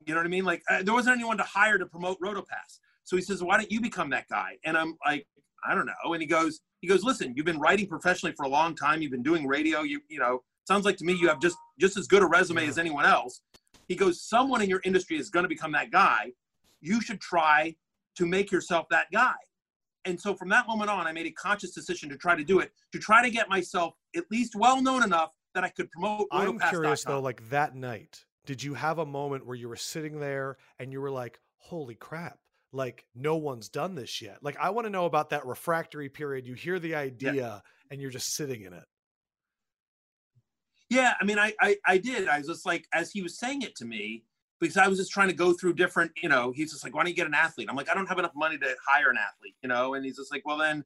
You 0.07 0.15
know 0.15 0.21
what 0.21 0.27
I 0.27 0.31
mean? 0.31 0.45
Like 0.45 0.63
uh, 0.69 0.83
there 0.83 0.95
wasn't 0.95 1.17
anyone 1.17 1.39
to 1.39 1.45
hire 1.45 1.79
to 1.79 1.87
promote 1.87 2.21
RotoPass. 2.21 2.79
So 3.05 3.17
he 3.17 3.23
says, 3.23 3.43
"Why 3.43 3.57
don't 3.57 3.71
you 3.71 3.81
become 3.81 4.11
that 4.11 4.29
guy?" 4.29 4.59
And 4.65 4.77
I'm 4.77 4.97
like, 5.05 5.27
"I 5.65 5.75
don't 5.75 5.87
know." 5.87 6.13
And 6.13 6.21
he 6.21 6.27
goes, 6.27 6.61
"He 6.81 6.89
goes, 6.89 7.03
listen, 7.03 7.35
you've 7.35 7.47
been 7.47 7.59
writing 7.59 7.87
professionally 7.87 8.35
for 8.35 8.45
a 8.45 8.49
long 8.49 8.75
time. 8.75 9.03
You've 9.03 9.13
been 9.13 9.23
doing 9.23 9.47
radio. 9.47 9.83
You 9.83 10.01
you 10.09 10.19
know, 10.19 10.43
sounds 10.67 10.85
like 10.85 10.97
to 10.99 11.05
me 11.05 11.15
you 11.15 11.29
have 11.29 11.41
just 11.41 11.57
just 11.79 11.97
as 11.97 12.07
good 12.07 12.23
a 12.23 12.27
resume 12.27 12.63
Yeah. 12.63 12.69
as 12.69 12.79
anyone 12.79 13.05
else." 13.05 13.43
He 13.89 13.97
goes, 13.97 14.23
"Someone 14.23 14.63
in 14.63 14.69
your 14.71 14.81
industry 14.85 15.19
is 15.19 15.31
going 15.31 15.45
to 15.45 15.49
become 15.49 15.73
that 15.73 15.91
guy. 15.91 16.33
You 16.81 17.01
should 17.01 17.21
try 17.21 17.77
to 18.17 18.27
make 18.27 18.51
yourself 18.51 18.87
that 18.91 19.11
guy." 19.13 19.35
And 20.07 20.21
so 20.21 20.35
from 20.35 20.51
that 20.51 20.67
moment 20.67 20.91
on, 20.91 21.07
I 21.07 21.13
made 21.13 21.27
a 21.27 21.31
conscious 21.31 21.73
decision 21.73 22.11
to 22.11 22.17
try 22.17 22.35
to 22.37 22.45
do 22.45 22.61
it, 22.61 22.73
to 22.93 22.99
try 22.99 23.23
to 23.23 23.31
get 23.31 23.49
myself 23.49 23.95
at 24.15 24.31
least 24.31 24.55
well 24.55 24.83
known 24.83 25.03
enough 25.03 25.33
that 25.55 25.65
I 25.65 25.71
could 25.71 25.91
promote. 25.91 26.29
I'm 26.31 26.59
curious 26.59 27.05
though, 27.05 27.21
like 27.21 27.49
that 27.49 27.75
night, 27.75 28.27
did 28.45 28.63
you 28.63 28.75
have 28.75 28.99
a 28.99 29.07
moment 29.07 29.47
where 29.47 29.57
you 29.57 29.69
were 29.69 29.77
sitting 29.77 30.21
there 30.21 30.59
and 30.79 30.93
you 30.93 31.01
were 31.01 31.11
like, 31.11 31.41
"Holy 31.57 31.95
crap! 31.95 32.39
Like 32.75 33.05
no 33.15 33.37
one's 33.37 33.69
done 33.69 33.95
this 33.95 34.21
yet. 34.21 34.39
Like 34.43 34.57
I 34.59 34.71
want 34.71 34.87
to 34.87 34.91
know 34.91 35.07
about 35.07 35.31
that 35.31 35.47
refractory 35.47 36.09
period. 36.09 36.47
You 36.47 36.55
hear 36.55 36.79
the 36.79 36.95
idea 36.95 37.33
yeah. 37.33 37.59
and 37.91 38.01
you're 38.01 38.11
just 38.11 38.35
sitting 38.35 38.63
in 38.63 38.73
it. 38.73 38.85
Yeah, 40.91 41.15
I 41.21 41.25
mean, 41.25 41.39
I, 41.39 41.55
I 41.61 41.77
I 41.87 41.99
did. 41.99 42.29
I 42.29 42.39
was 42.39 42.47
just 42.47 42.67
like, 42.67 42.87
as 42.93 43.11
he 43.11 43.23
was 43.23 43.39
saying 43.39 43.63
it 43.63 43.75
to 43.77 43.85
me, 43.85 44.25
because 44.61 44.77
I 44.77 44.89
was 44.89 44.99
just 44.99 45.11
trying 45.11 45.29
to 45.29 45.35
go 45.35 45.53
through 45.53 45.75
different, 45.75 46.13
you 46.23 46.29
know, 46.29 46.53
he's 46.53 46.73
just 46.73 46.85
like, 46.85 46.95
why 46.95 47.03
don't 47.03 47.11
you 47.11 47.17
get 47.17 47.27
an 47.27 47.35
athlete? 47.35 47.69
I'm 47.71 47.77
like, 47.77 47.91
I 47.91 47.95
don't 47.95 48.07
have 48.07 48.19
enough 48.19 48.35
money 48.37 48.59
to 48.59 48.75
hire 48.87 49.11
an 49.11 49.17
athlete, 49.17 49.55
you 49.63 49.69
know, 49.69 49.95
and 49.95 50.05
he's 50.05 50.17
just 50.17 50.31
like, 50.33 50.47
well 50.47 50.59
then, 50.59 50.85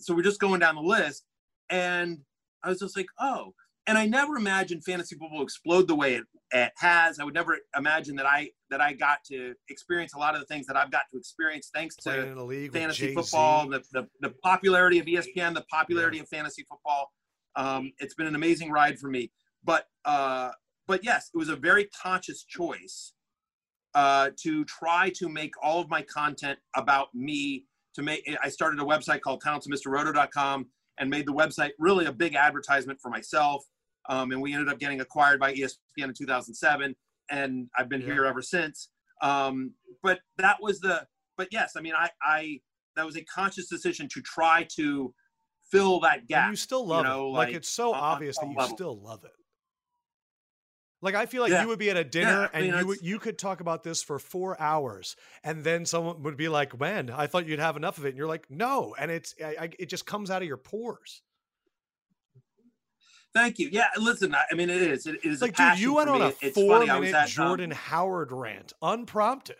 so 0.00 0.14
we're 0.14 0.22
just 0.22 0.40
going 0.40 0.60
down 0.60 0.76
the 0.76 0.80
list, 0.80 1.24
and 1.68 2.20
I 2.62 2.70
was 2.70 2.78
just 2.78 2.96
like, 2.96 3.06
oh, 3.20 3.54
and 3.86 3.98
I 3.98 4.06
never 4.06 4.36
imagined 4.36 4.84
fantasy 4.84 5.16
football 5.16 5.42
explode 5.42 5.88
the 5.88 5.94
way 5.94 6.14
it, 6.14 6.24
it 6.52 6.72
has. 6.76 7.18
I 7.18 7.24
would 7.24 7.34
never 7.34 7.58
imagine 7.76 8.16
that 8.16 8.26
I 8.26 8.50
that 8.70 8.80
I 8.80 8.94
got 8.94 9.18
to 9.30 9.54
experience 9.68 10.14
a 10.14 10.18
lot 10.18 10.34
of 10.34 10.40
the 10.40 10.46
things 10.46 10.66
that 10.66 10.76
I've 10.76 10.90
got 10.90 11.02
to 11.12 11.18
experience 11.18 11.70
thanks 11.74 11.96
to 11.96 12.70
fantasy 12.72 13.14
football, 13.14 13.68
the, 13.68 13.82
the, 13.92 14.08
the 14.20 14.30
popularity 14.42 14.98
of 14.98 15.06
ESPN, 15.06 15.54
the 15.54 15.64
popularity 15.70 16.16
yeah. 16.16 16.22
of 16.22 16.28
fantasy 16.28 16.64
football. 16.68 17.12
Um, 17.56 17.92
it's 17.98 18.14
been 18.14 18.26
an 18.26 18.34
amazing 18.34 18.70
ride 18.70 18.98
for 18.98 19.08
me. 19.08 19.30
But 19.62 19.86
uh, 20.04 20.50
but 20.86 21.04
yes, 21.04 21.30
it 21.34 21.36
was 21.36 21.50
a 21.50 21.56
very 21.56 21.88
conscious 22.02 22.44
choice 22.44 23.12
uh, 23.94 24.30
to 24.42 24.64
try 24.64 25.10
to 25.16 25.28
make 25.28 25.52
all 25.62 25.80
of 25.80 25.88
my 25.88 26.02
content 26.02 26.58
about 26.74 27.08
me. 27.14 27.66
To 27.96 28.02
make, 28.02 28.28
I 28.42 28.48
started 28.48 28.80
a 28.80 28.84
website 28.84 29.20
called 29.20 29.40
talentedmrroto.com 29.44 30.66
and 30.98 31.10
made 31.10 31.26
the 31.26 31.32
website 31.32 31.70
really 31.78 32.06
a 32.06 32.12
big 32.12 32.34
advertisement 32.34 32.98
for 33.00 33.08
myself 33.08 33.64
um, 34.08 34.32
and 34.32 34.40
we 34.40 34.52
ended 34.52 34.68
up 34.68 34.78
getting 34.78 35.00
acquired 35.00 35.40
by 35.40 35.54
ESPN 35.54 35.76
in 35.98 36.14
2007, 36.14 36.94
and 37.30 37.68
I've 37.76 37.88
been 37.88 38.00
yeah. 38.00 38.12
here 38.12 38.24
ever 38.24 38.42
since. 38.42 38.88
Um, 39.22 39.72
but 40.02 40.20
that 40.38 40.58
was 40.60 40.80
the, 40.80 41.06
but 41.36 41.48
yes, 41.50 41.74
I 41.76 41.80
mean, 41.80 41.94
I, 41.96 42.10
I, 42.22 42.60
that 42.96 43.06
was 43.06 43.16
a 43.16 43.24
conscious 43.24 43.68
decision 43.68 44.08
to 44.10 44.20
try 44.20 44.66
to 44.76 45.14
fill 45.70 46.00
that 46.00 46.26
gap. 46.26 46.44
And 46.44 46.52
you 46.52 46.56
still 46.56 46.86
love 46.86 47.04
you 47.04 47.10
know, 47.10 47.28
it. 47.28 47.30
Like, 47.30 47.48
like, 47.48 47.56
it's 47.56 47.68
so 47.68 47.92
obvious 47.92 48.38
that 48.38 48.48
you 48.48 48.56
level. 48.56 48.76
still 48.76 49.00
love 49.00 49.24
it. 49.24 49.32
Like 51.04 51.14
I 51.14 51.26
feel 51.26 51.42
like 51.42 51.52
yeah. 51.52 51.60
you 51.60 51.68
would 51.68 51.78
be 51.78 51.90
at 51.90 51.98
a 51.98 52.04
dinner 52.04 52.48
yeah, 52.50 52.58
and 52.58 52.66
mean, 52.66 52.78
you 52.78 52.86
would, 52.86 53.02
you 53.02 53.18
could 53.18 53.38
talk 53.38 53.60
about 53.60 53.82
this 53.82 54.02
for 54.02 54.18
four 54.18 54.58
hours, 54.58 55.16
and 55.42 55.62
then 55.62 55.84
someone 55.84 56.22
would 56.22 56.38
be 56.38 56.48
like, 56.48 56.72
"When 56.72 57.10
I 57.10 57.26
thought 57.26 57.46
you'd 57.46 57.58
have 57.58 57.76
enough 57.76 57.98
of 57.98 58.06
it," 58.06 58.10
and 58.10 58.16
you're 58.16 58.26
like, 58.26 58.50
"No," 58.50 58.94
and 58.98 59.10
it's 59.10 59.34
I, 59.38 59.56
I, 59.60 59.70
it 59.78 59.90
just 59.90 60.06
comes 60.06 60.30
out 60.30 60.40
of 60.40 60.48
your 60.48 60.56
pores. 60.56 61.20
Thank 63.34 63.58
you. 63.58 63.68
Yeah, 63.72 63.88
listen. 63.98 64.34
I 64.34 64.54
mean, 64.54 64.70
it 64.70 64.80
is. 64.80 65.06
It 65.06 65.24
is 65.24 65.42
like, 65.42 65.56
dude, 65.56 65.78
you 65.78 65.94
went 65.94 66.08
on 66.08 66.22
a 66.22 66.30
four-minute 66.30 67.14
um, 67.14 67.26
Jordan 67.26 67.72
um, 67.72 67.78
Howard 67.78 68.30
rant, 68.30 68.72
unprompted. 68.80 69.56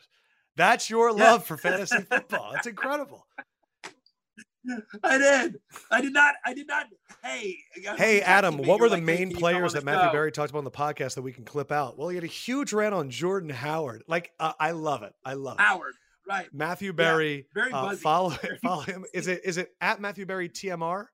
That's 0.56 0.88
your 0.88 1.10
love 1.12 1.40
yeah. 1.40 1.46
for 1.46 1.56
fantasy 1.56 2.02
football. 2.02 2.52
It's 2.54 2.66
incredible. 2.68 3.26
I 5.02 5.18
did. 5.18 5.60
I 5.90 6.00
did 6.00 6.12
not. 6.12 6.36
I 6.44 6.54
did 6.54 6.66
not. 6.66 6.86
Hey, 7.22 7.56
hey, 7.96 8.20
Adam. 8.20 8.58
What 8.58 8.80
were 8.80 8.88
the 8.88 8.96
like, 8.96 9.04
main 9.04 9.34
players 9.34 9.74
that 9.74 9.84
Matthew 9.84 10.12
Berry 10.12 10.32
talked 10.32 10.50
about 10.50 10.60
on 10.60 10.64
the 10.64 10.70
podcast 10.70 11.16
that 11.16 11.22
we 11.22 11.32
can 11.32 11.44
clip 11.44 11.72
out? 11.72 11.98
Well, 11.98 12.08
he 12.08 12.14
had 12.14 12.24
a 12.24 12.28
huge 12.28 12.72
rant 12.72 12.94
on 12.94 13.10
Jordan 13.10 13.50
Howard. 13.50 14.04
Like, 14.06 14.32
uh, 14.40 14.52
I 14.58 14.70
love 14.70 15.02
it. 15.02 15.12
I 15.24 15.34
love 15.34 15.58
it. 15.58 15.62
Howard, 15.62 15.94
right? 16.28 16.46
Matthew 16.52 16.92
Berry. 16.92 17.46
Yeah, 17.54 17.62
very 17.62 17.72
uh, 17.72 17.96
follow 17.96 18.30
follow 18.62 18.82
him. 18.82 19.04
Is 19.12 19.26
it 19.26 19.42
is 19.44 19.58
it 19.58 19.70
at 19.80 20.00
Matthew 20.00 20.26
Berry 20.26 20.48
TMR? 20.48 21.06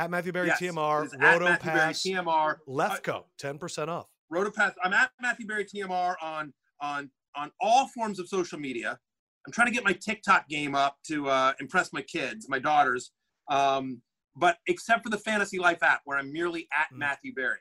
At 0.00 0.10
Matthew 0.10 0.32
Berry 0.32 0.46
yes, 0.46 0.62
TMR, 0.62 1.12
Roto 1.20 1.56
Pass, 1.56 2.00
TMR, 2.00 2.56
Lefkoe, 2.66 3.24
ten 3.36 3.58
percent 3.58 3.90
off. 3.90 4.08
Roto 4.30 4.50
Pass. 4.50 4.72
I'm 4.82 4.94
at 4.94 5.10
Matthew 5.20 5.46
Berry 5.46 5.66
TMR 5.66 6.14
on 6.22 6.54
on 6.80 7.10
on 7.36 7.50
all 7.60 7.86
forms 7.88 8.18
of 8.18 8.26
social 8.26 8.58
media. 8.58 8.98
I'm 9.46 9.52
trying 9.52 9.66
to 9.66 9.74
get 9.74 9.84
my 9.84 9.92
TikTok 9.92 10.48
game 10.48 10.74
up 10.74 10.96
to 11.08 11.28
uh, 11.28 11.52
impress 11.60 11.92
my 11.92 12.00
kids, 12.00 12.46
my 12.48 12.58
daughters. 12.58 13.12
Um, 13.50 14.00
but 14.34 14.56
except 14.66 15.02
for 15.02 15.10
the 15.10 15.18
Fantasy 15.18 15.58
Life 15.58 15.82
app, 15.82 16.00
where 16.06 16.16
I'm 16.16 16.32
merely 16.32 16.66
at 16.72 16.86
mm. 16.86 16.96
Matthew 16.96 17.34
Berry. 17.34 17.58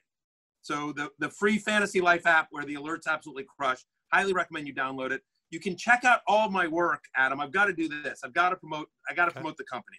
So 0.62 0.94
the 0.94 1.10
the 1.20 1.32
free 1.32 1.58
Fantasy 1.58 2.00
Life 2.00 2.26
app, 2.26 2.48
where 2.52 2.64
the 2.64 2.76
alerts 2.76 3.06
absolutely 3.06 3.48
crush. 3.60 3.80
Highly 4.14 4.32
recommend 4.32 4.66
you 4.66 4.74
download 4.74 5.12
it. 5.12 5.24
You 5.50 5.60
can 5.60 5.76
check 5.76 6.06
out 6.06 6.22
all 6.26 6.50
my 6.50 6.68
work, 6.68 7.04
Adam. 7.18 7.42
I've 7.42 7.52
got 7.52 7.66
to 7.66 7.74
do 7.74 7.90
this. 7.90 8.22
I've 8.24 8.34
got 8.34 8.52
to 8.52 8.56
promote. 8.56 8.88
I 9.10 9.14
got 9.14 9.26
to 9.26 9.32
okay. 9.32 9.42
promote 9.42 9.58
the 9.58 9.66
company 9.66 9.98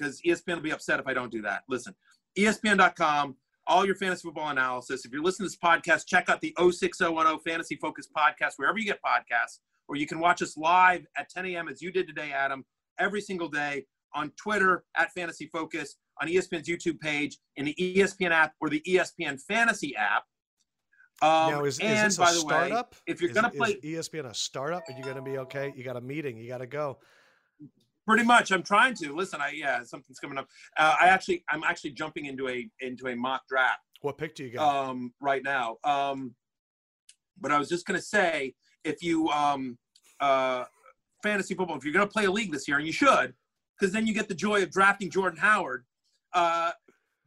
because 0.00 0.20
ESPN 0.22 0.56
will 0.56 0.62
be 0.62 0.72
upset 0.72 1.00
if 1.00 1.06
I 1.06 1.14
don't 1.14 1.30
do 1.30 1.42
that. 1.42 1.62
Listen, 1.68 1.94
ESPN.com, 2.38 3.36
all 3.66 3.84
your 3.84 3.94
fantasy 3.94 4.22
football 4.22 4.50
analysis. 4.50 5.04
If 5.04 5.12
you're 5.12 5.22
listening 5.22 5.48
to 5.48 5.56
this 5.56 5.58
podcast, 5.62 6.06
check 6.06 6.28
out 6.28 6.40
the 6.40 6.54
06010 6.58 7.38
Fantasy 7.40 7.76
Focus 7.76 8.08
podcast, 8.16 8.52
wherever 8.56 8.78
you 8.78 8.84
get 8.84 9.00
podcasts, 9.04 9.58
or 9.88 9.96
you 9.96 10.06
can 10.06 10.18
watch 10.18 10.42
us 10.42 10.56
live 10.56 11.04
at 11.16 11.28
10 11.28 11.46
a.m. 11.46 11.68
as 11.68 11.82
you 11.82 11.92
did 11.92 12.06
today, 12.06 12.32
Adam, 12.32 12.64
every 12.98 13.20
single 13.20 13.48
day 13.48 13.84
on 14.14 14.32
Twitter 14.36 14.84
at 14.96 15.12
Fantasy 15.12 15.48
Focus, 15.52 15.96
on 16.20 16.28
ESPN's 16.28 16.68
YouTube 16.68 16.98
page, 17.00 17.38
in 17.56 17.64
the 17.64 17.74
ESPN 17.78 18.30
app 18.30 18.52
or 18.60 18.68
the 18.68 18.82
ESPN 18.86 19.40
Fantasy 19.40 19.94
app. 19.96 20.24
Um, 21.22 21.52
now, 21.52 21.64
is, 21.64 21.78
and 21.80 21.92
is 21.92 22.16
this 22.16 22.18
by 22.18 22.30
a 22.30 22.34
the 22.34 22.40
startup? 22.40 22.94
Way, 22.94 22.98
if 23.06 23.20
you're 23.20 23.32
going 23.32 23.44
to 23.44 23.50
play 23.50 23.74
ESPN 23.76 24.24
a 24.24 24.34
startup, 24.34 24.82
are 24.88 24.96
you 24.96 25.04
going 25.04 25.16
to 25.16 25.22
be 25.22 25.38
okay? 25.38 25.72
You 25.76 25.84
got 25.84 25.96
a 25.96 26.00
meeting, 26.00 26.38
you 26.38 26.48
got 26.48 26.58
to 26.58 26.66
go. 26.66 26.98
Pretty 28.10 28.24
much, 28.24 28.50
I'm 28.50 28.64
trying 28.64 28.94
to 28.94 29.14
listen. 29.14 29.40
I 29.40 29.52
yeah, 29.54 29.84
something's 29.84 30.18
coming 30.18 30.36
up. 30.36 30.48
Uh, 30.76 30.96
I 31.00 31.06
actually, 31.06 31.44
I'm 31.48 31.62
actually 31.62 31.92
jumping 31.92 32.26
into 32.26 32.48
a 32.48 32.68
into 32.80 33.06
a 33.06 33.14
mock 33.14 33.42
draft. 33.48 33.82
What 34.00 34.18
pick 34.18 34.34
do 34.34 34.42
you 34.42 34.54
got? 34.54 34.88
Um, 34.88 35.12
right 35.20 35.44
now. 35.44 35.76
Um, 35.84 36.34
but 37.40 37.52
I 37.52 37.58
was 37.58 37.68
just 37.68 37.86
gonna 37.86 38.02
say, 38.02 38.54
if 38.82 39.00
you 39.00 39.28
um, 39.28 39.78
uh, 40.18 40.64
fantasy 41.22 41.54
football, 41.54 41.76
if 41.76 41.84
you're 41.84 41.92
gonna 41.92 42.08
play 42.08 42.24
a 42.24 42.30
league 42.32 42.50
this 42.50 42.66
year, 42.66 42.78
and 42.78 42.86
you 42.86 42.92
should, 42.92 43.32
because 43.78 43.92
then 43.92 44.08
you 44.08 44.12
get 44.12 44.26
the 44.26 44.34
joy 44.34 44.60
of 44.64 44.72
drafting 44.72 45.08
Jordan 45.08 45.38
Howard. 45.38 45.84
Uh, 46.32 46.72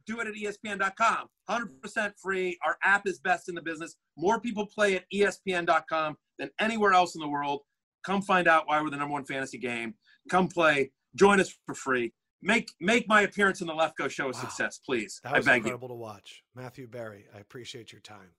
do 0.06 0.20
it 0.20 0.26
at 0.26 0.34
ESPN.com. 0.34 1.28
100% 1.48 2.12
free. 2.20 2.58
Our 2.62 2.76
app 2.82 3.06
is 3.06 3.18
best 3.20 3.48
in 3.48 3.54
the 3.54 3.62
business. 3.62 3.96
More 4.18 4.38
people 4.38 4.66
play 4.66 4.96
at 4.96 5.04
ESPN.com 5.14 6.18
than 6.38 6.50
anywhere 6.60 6.92
else 6.92 7.14
in 7.14 7.22
the 7.22 7.28
world. 7.28 7.62
Come 8.04 8.22
find 8.22 8.46
out 8.46 8.66
why 8.66 8.80
we're 8.80 8.90
the 8.90 8.96
number 8.96 9.12
one 9.12 9.24
fantasy 9.24 9.58
game 9.58 9.94
come 10.28 10.48
play, 10.48 10.90
join 11.14 11.40
us 11.40 11.54
for 11.66 11.74
free. 11.74 12.12
Make 12.42 12.70
make 12.80 13.08
my 13.08 13.22
appearance 13.22 13.60
in 13.60 13.66
the 13.66 13.72
Lefkoe 13.72 14.10
show 14.10 14.24
a 14.24 14.26
wow. 14.26 14.32
success, 14.32 14.78
please. 14.84 15.20
That 15.24 15.34
was 15.34 15.48
I 15.48 15.52
beg 15.52 15.56
incredible 15.58 15.88
you. 15.88 15.94
to 15.94 15.98
watch. 15.98 16.42
Matthew 16.54 16.86
Berry. 16.86 17.26
I 17.34 17.38
appreciate 17.38 17.90
your 17.90 18.02
time. 18.02 18.32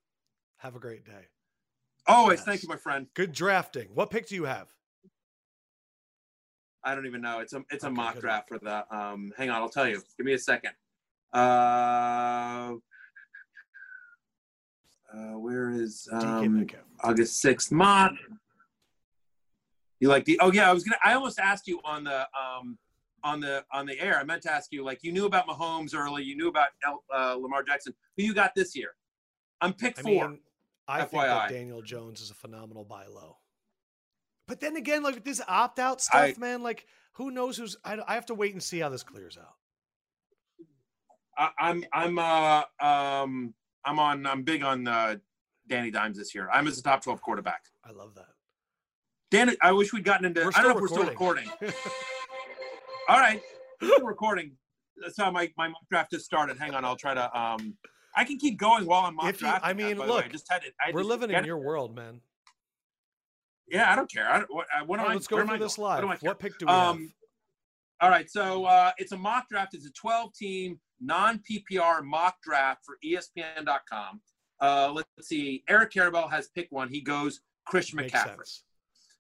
Have 0.58 0.75
a 0.75 0.80
great 0.80 1.06
day. 1.06 1.28
Always, 2.08 2.39
yes. 2.39 2.45
thank 2.45 2.63
you, 2.63 2.69
my 2.69 2.75
friend. 2.75 3.08
Good 3.15 3.32
drafting. 3.32 3.88
What 3.93 4.12
pick 4.12 4.28
do 4.28 4.36
you 4.36 4.43
have? 4.43 4.67
I 6.84 6.93
don't 6.93 7.08
even 7.08 7.21
know. 7.21 7.39
It's 7.39 7.54
a 7.54 7.63
it's 7.71 7.84
a 7.84 7.88
okay, 7.88 7.95
mock 7.95 8.19
draft 8.19 8.47
for 8.47 8.60
the. 8.60 8.86
Um, 8.95 9.34
hang 9.38 9.49
on, 9.49 9.62
I'll 9.62 9.69
tell 9.69 9.88
you. 9.88 10.01
Give 10.17 10.25
me 10.25 10.34
a 10.34 10.39
second. 10.39 10.71
Uh, 11.34 12.75
uh, 15.12 15.39
where 15.39 15.71
is 15.71 16.08
um, 16.12 16.67
August 17.04 17.41
sixth 17.41 17.71
mock? 17.71 18.12
You 19.99 20.10
like 20.10 20.25
the? 20.25 20.39
Oh 20.41 20.51
yeah, 20.51 20.69
I 20.69 20.73
was 20.73 20.84
gonna. 20.84 20.97
I 21.03 21.13
almost 21.13 21.39
asked 21.39 21.67
you 21.67 21.79
on 21.84 22.03
the 22.03 22.27
um, 22.38 22.77
on 23.23 23.39
the 23.39 23.63
on 23.71 23.86
the 23.86 23.99
air. 23.99 24.19
I 24.19 24.23
meant 24.23 24.43
to 24.43 24.51
ask 24.51 24.71
you 24.71 24.84
like 24.84 25.03
you 25.03 25.12
knew 25.12 25.25
about 25.25 25.47
Mahomes 25.47 25.95
early. 25.95 26.23
You 26.23 26.36
knew 26.36 26.49
about 26.49 26.69
uh, 27.13 27.36
Lamar 27.36 27.63
Jackson. 27.63 27.93
Who 28.17 28.23
you 28.23 28.34
got 28.34 28.53
this 28.55 28.75
year? 28.75 28.95
I'm 29.62 29.73
pick 29.73 29.97
four. 29.97 30.25
I, 30.25 30.27
mean, 30.27 30.39
I 30.88 31.05
think 31.05 31.23
that 31.23 31.49
Daniel 31.49 31.81
Jones 31.81 32.21
is 32.21 32.29
a 32.29 32.36
phenomenal 32.36 32.84
buy 32.84 33.05
low. 33.08 33.38
But 34.47 34.60
then 34.60 34.75
again, 34.75 35.01
like 35.01 35.23
this 35.23 35.41
opt 35.47 35.79
out 35.79 36.01
stuff, 36.01 36.21
I, 36.21 36.36
man. 36.38 36.62
Like 36.62 36.86
who 37.13 37.31
knows 37.31 37.58
who's? 37.58 37.77
I, 37.84 37.97
I 38.08 38.15
have 38.15 38.27
to 38.27 38.36
wait 38.36 38.53
and 38.53 38.62
see 38.62 38.79
how 38.79 38.89
this 38.89 39.03
clears 39.03 39.38
out. 39.38 39.55
I, 41.38 41.69
am 41.71 41.84
I'm 41.91 42.19
uh 42.19 42.63
um 42.79 43.53
I'm 43.84 43.99
on 43.99 44.25
I'm 44.25 44.43
big 44.43 44.63
on 44.63 44.88
uh, 44.88 45.15
Danny 45.67 45.91
Dimes 45.91 46.17
this 46.17 46.36
year. 46.36 46.49
I'm 46.53 46.67
as 46.67 46.77
a 46.77 46.84
top 46.84 47.03
twelve 47.03 47.21
quarterback. 47.21 47.63
I 47.84 47.91
love 47.91 48.15
that. 48.15 48.27
Dan, 49.31 49.55
I 49.61 49.71
wish 49.71 49.91
we'd 49.93 50.03
gotten 50.03 50.25
into. 50.25 50.41
I 50.41 50.61
don't 50.61 50.63
know 50.63 50.75
if 50.75 50.81
we're 50.81 50.88
still 50.88 51.05
recording. 51.05 51.49
All 53.09 53.19
right, 53.19 53.41
we're 53.81 54.07
recording. 54.07 54.51
That's 55.01 55.17
how 55.17 55.31
my 55.31 55.51
my 55.57 55.67
mock 55.67 55.81
draft 55.89 56.11
just 56.11 56.25
started. 56.25 56.57
Hang 56.57 56.73
on, 56.73 56.85
I'll 56.85 56.95
try 56.95 57.13
to. 57.13 57.39
Um, 57.39 57.75
I 58.15 58.23
can 58.23 58.38
keep 58.38 58.57
going 58.57 58.85
while 58.85 59.05
I'm 59.05 59.15
mock 59.15 59.29
if 59.29 59.41
you, 59.41 59.47
I 59.47 59.73
mean, 59.73 59.97
that, 59.97 60.07
look, 60.07 60.25
I 60.25 60.27
just 60.29 60.49
had 60.49 60.63
it. 60.63 60.73
I 60.79 60.91
we're 60.93 61.03
living 61.03 61.31
in 61.31 61.43
your 61.43 61.57
world, 61.57 61.95
man. 61.95 62.21
Yeah, 63.67 63.91
I 63.91 63.95
don't 63.95 64.11
care. 64.11 64.29
I 64.31 64.39
don't, 64.39 64.53
what, 64.53 64.67
uh, 64.67 64.85
what 64.85 64.99
am 64.99 65.05
right, 65.05 65.11
I? 65.11 65.15
Let's 65.15 65.27
go 65.27 65.45
through 65.45 65.57
this 65.57 65.77
live. 65.77 66.03
What, 66.03 66.21
what, 66.21 66.39
pick 66.39 66.57
do 66.59 66.67
we 66.67 66.71
um, 66.71 66.99
have? 66.99 67.09
All 68.01 68.09
right, 68.09 68.29
so 68.29 68.65
uh, 68.65 68.91
it's 68.97 69.11
a 69.11 69.17
mock 69.17 69.49
draft. 69.49 69.73
It's 69.73 69.88
a 69.88 69.91
12 69.91 70.33
team 70.33 70.79
non 71.01 71.41
PPR 71.49 72.03
mock 72.03 72.38
draft 72.43 72.85
for 72.85 72.97
ESPN.com. 73.03 74.21
Uh, 74.61 74.91
let's 74.93 75.27
see. 75.27 75.63
Eric 75.67 75.91
Karabell 75.91 76.29
has 76.29 76.47
picked 76.49 76.71
one. 76.71 76.89
He 76.89 77.01
goes 77.01 77.41
Christian 77.65 77.99
McCaffrey. 77.99 78.38
Sense. 78.38 78.63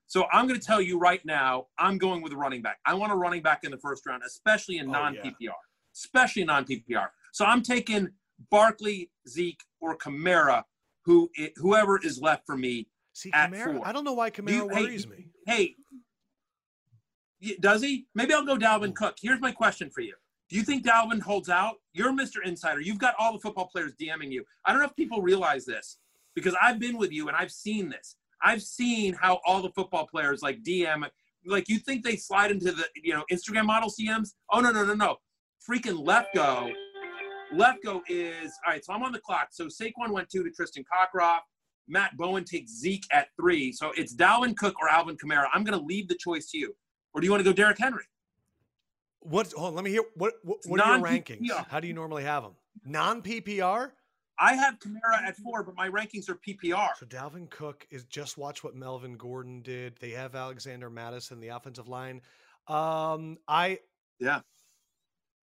So 0.07 0.25
I'm 0.31 0.47
going 0.47 0.59
to 0.59 0.65
tell 0.65 0.81
you 0.81 0.99
right 0.99 1.23
now, 1.25 1.67
I'm 1.79 1.97
going 1.97 2.21
with 2.21 2.31
a 2.31 2.37
running 2.37 2.61
back. 2.61 2.77
I 2.85 2.93
want 2.93 3.11
a 3.11 3.15
running 3.15 3.41
back 3.41 3.63
in 3.63 3.71
the 3.71 3.77
first 3.77 4.05
round, 4.05 4.23
especially 4.25 4.77
in 4.77 4.89
oh, 4.89 4.91
non 4.91 5.15
PPR, 5.15 5.33
yeah. 5.39 5.51
especially 5.93 6.43
non 6.43 6.65
PPR. 6.65 7.07
So 7.31 7.45
I'm 7.45 7.61
taking 7.61 8.09
Barkley, 8.51 9.11
Zeke, 9.27 9.61
or 9.81 9.97
Kamara, 9.97 10.63
who 11.05 11.29
whoever 11.57 11.99
is 11.99 12.21
left 12.21 12.45
for 12.45 12.57
me 12.57 12.87
See, 13.13 13.31
at 13.33 13.51
Kamara, 13.51 13.77
four. 13.77 13.87
I 13.87 13.91
don't 13.91 14.03
know 14.03 14.13
why 14.13 14.29
Kamara 14.29 14.51
you, 14.51 14.65
worries 14.67 15.05
hey, 15.05 15.09
me. 15.09 15.75
Hey, 17.41 17.55
Does 17.59 17.81
he? 17.81 18.07
Maybe 18.13 18.33
I'll 18.33 18.45
go 18.45 18.57
Dalvin 18.57 18.93
Cook. 18.95 19.15
Here's 19.21 19.41
my 19.41 19.51
question 19.51 19.89
for 19.89 20.01
you. 20.01 20.13
Do 20.49 20.55
you 20.55 20.63
think 20.63 20.85
Dalvin 20.85 21.21
holds 21.21 21.49
out? 21.49 21.77
You're 21.93 22.11
Mr. 22.11 22.37
Insider. 22.45 22.79
You've 22.79 22.99
got 22.99 23.15
all 23.17 23.33
the 23.33 23.39
football 23.39 23.67
players 23.67 23.93
DMing 23.99 24.31
you. 24.31 24.43
I 24.63 24.71
don't 24.71 24.79
know 24.79 24.87
if 24.87 24.95
people 24.95 25.21
realize 25.21 25.65
this 25.65 25.97
because 26.35 26.55
I've 26.61 26.79
been 26.79 26.97
with 26.97 27.11
you 27.11 27.27
and 27.27 27.35
I've 27.35 27.51
seen 27.51 27.89
this. 27.89 28.15
I've 28.45 28.61
seen 28.61 29.13
how 29.13 29.41
all 29.45 29.61
the 29.61 29.71
football 29.71 30.05
players 30.05 30.41
like 30.41 30.63
DM, 30.63 31.09
like 31.45 31.67
you 31.67 31.79
think 31.79 32.03
they 32.03 32.15
slide 32.15 32.51
into 32.51 32.71
the 32.71 32.85
you 32.95 33.13
know 33.13 33.25
Instagram 33.31 33.65
model 33.65 33.89
CMs? 33.89 34.33
Oh 34.51 34.61
no 34.61 34.71
no 34.71 34.85
no 34.85 34.93
no, 34.93 35.17
freaking 35.67 36.05
Lefkoe. 36.05 36.71
Left 37.53 37.83
go 37.83 38.01
is 38.07 38.53
all 38.65 38.73
right. 38.73 38.83
So 38.83 38.93
I'm 38.93 39.03
on 39.03 39.11
the 39.11 39.19
clock. 39.19 39.49
So 39.51 39.65
Saquon 39.67 40.11
went 40.11 40.29
two 40.29 40.43
to 40.43 40.49
Tristan 40.51 40.83
Cockcroft. 40.83 41.41
Matt 41.87 42.17
Bowen 42.17 42.43
takes 42.43 42.71
Zeke 42.71 43.05
at 43.11 43.27
three. 43.39 43.71
So 43.71 43.91
it's 43.95 44.15
Dalvin 44.15 44.57
Cook 44.57 44.75
or 44.81 44.89
Alvin 44.89 45.15
Kamara. 45.17 45.47
I'm 45.53 45.63
going 45.63 45.77
to 45.77 45.85
leave 45.85 46.07
the 46.07 46.15
choice 46.15 46.49
to 46.51 46.57
you. 46.57 46.75
Or 47.13 47.21
do 47.21 47.25
you 47.25 47.31
want 47.31 47.41
to 47.41 47.49
go 47.49 47.53
Derrick 47.53 47.77
Henry? 47.77 48.05
What? 49.19 49.53
Hold 49.53 49.69
on, 49.69 49.75
let 49.75 49.83
me 49.83 49.91
hear. 49.91 50.03
What? 50.15 50.33
What, 50.43 50.59
what 50.65 50.81
are 50.81 50.97
your 50.97 51.05
rankings? 51.05 51.49
How 51.69 51.79
do 51.79 51.87
you 51.87 51.93
normally 51.93 52.23
have 52.23 52.43
them? 52.43 52.53
Non 52.83 53.21
PPR. 53.21 53.91
I 54.37 54.53
have 54.55 54.79
Kamara 54.79 55.23
at 55.25 55.37
four, 55.37 55.63
but 55.63 55.75
my 55.75 55.89
rankings 55.89 56.29
are 56.29 56.35
PPR. 56.35 56.89
So 56.99 57.05
Dalvin 57.05 57.49
Cook 57.49 57.87
is 57.89 58.03
just 58.05 58.37
watch 58.37 58.63
what 58.63 58.75
Melvin 58.75 59.15
Gordon 59.15 59.61
did. 59.61 59.95
They 59.99 60.11
have 60.11 60.35
Alexander 60.35 60.89
Mattison, 60.89 61.39
the 61.39 61.49
offensive 61.49 61.87
line. 61.87 62.21
Um, 62.67 63.37
I 63.47 63.79
yeah, 64.19 64.41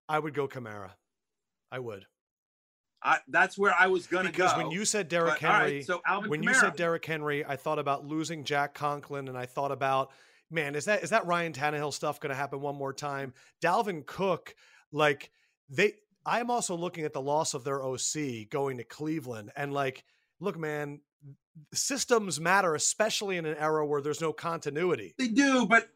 I 0.09 0.19
would 0.19 0.33
go 0.33 0.47
Kamara. 0.47 0.91
I 1.71 1.79
would. 1.79 2.05
I, 3.03 3.17
that's 3.29 3.57
where 3.57 3.73
I 3.79 3.87
was 3.87 4.07
gonna 4.07 4.29
go. 4.29 4.31
because 4.31 4.57
when 4.57 4.71
you 4.71 4.85
said 4.85 5.07
Derrick 5.07 5.39
Henry, 5.39 5.75
right, 5.75 5.85
so 5.85 6.01
Alvin 6.05 6.29
when 6.29 6.41
Kamara. 6.41 6.47
you 6.47 6.53
said 6.55 6.75
Derrick 6.75 7.05
Henry, 7.05 7.45
I 7.45 7.55
thought 7.55 7.79
about 7.79 8.05
losing 8.05 8.43
Jack 8.43 8.73
Conklin, 8.73 9.27
and 9.27 9.37
I 9.37 9.45
thought 9.45 9.71
about 9.71 10.11
man, 10.51 10.75
is 10.75 10.85
that 10.85 11.03
is 11.03 11.09
that 11.09 11.25
Ryan 11.25 11.53
Tannehill 11.53 11.93
stuff 11.93 12.19
going 12.19 12.29
to 12.29 12.35
happen 12.35 12.61
one 12.61 12.75
more 12.75 12.93
time? 12.93 13.33
Dalvin 13.63 14.05
Cook, 14.05 14.53
like 14.91 15.31
they, 15.69 15.93
I'm 16.25 16.51
also 16.51 16.75
looking 16.75 17.05
at 17.05 17.13
the 17.13 17.21
loss 17.21 17.53
of 17.53 17.63
their 17.63 17.83
OC 17.83 18.49
going 18.49 18.77
to 18.77 18.83
Cleveland, 18.83 19.51
and 19.55 19.73
like, 19.73 20.03
look, 20.39 20.57
man, 20.57 21.01
systems 21.73 22.39
matter, 22.39 22.75
especially 22.75 23.37
in 23.37 23.45
an 23.45 23.57
era 23.57 23.85
where 23.85 24.01
there's 24.01 24.21
no 24.21 24.33
continuity. 24.33 25.13
They 25.17 25.27
do, 25.27 25.65
but 25.65 25.89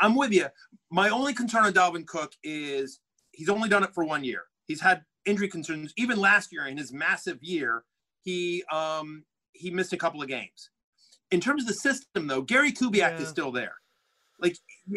I'm 0.00 0.14
with 0.14 0.32
you. 0.32 0.46
My 0.90 1.10
only 1.10 1.34
concern 1.34 1.64
on 1.64 1.72
Dalvin 1.72 2.06
Cook 2.06 2.32
is 2.42 3.00
he's 3.32 3.48
only 3.48 3.68
done 3.68 3.84
it 3.84 3.92
for 3.94 4.04
one 4.04 4.24
year. 4.24 4.44
He's 4.66 4.80
had 4.80 5.02
injury 5.26 5.48
concerns. 5.48 5.92
Even 5.96 6.18
last 6.18 6.52
year, 6.52 6.66
in 6.66 6.76
his 6.76 6.92
massive 6.92 7.38
year, 7.42 7.84
he 8.22 8.64
um, 8.72 9.24
he 9.52 9.70
missed 9.70 9.92
a 9.92 9.96
couple 9.96 10.22
of 10.22 10.28
games 10.28 10.70
in 11.30 11.40
terms 11.40 11.62
of 11.62 11.68
the 11.68 11.74
system, 11.74 12.26
though, 12.26 12.42
Gary 12.42 12.72
Kubiak 12.72 12.94
yeah. 12.94 13.18
is 13.18 13.28
still 13.28 13.52
there. 13.52 13.74
Like 14.40 14.56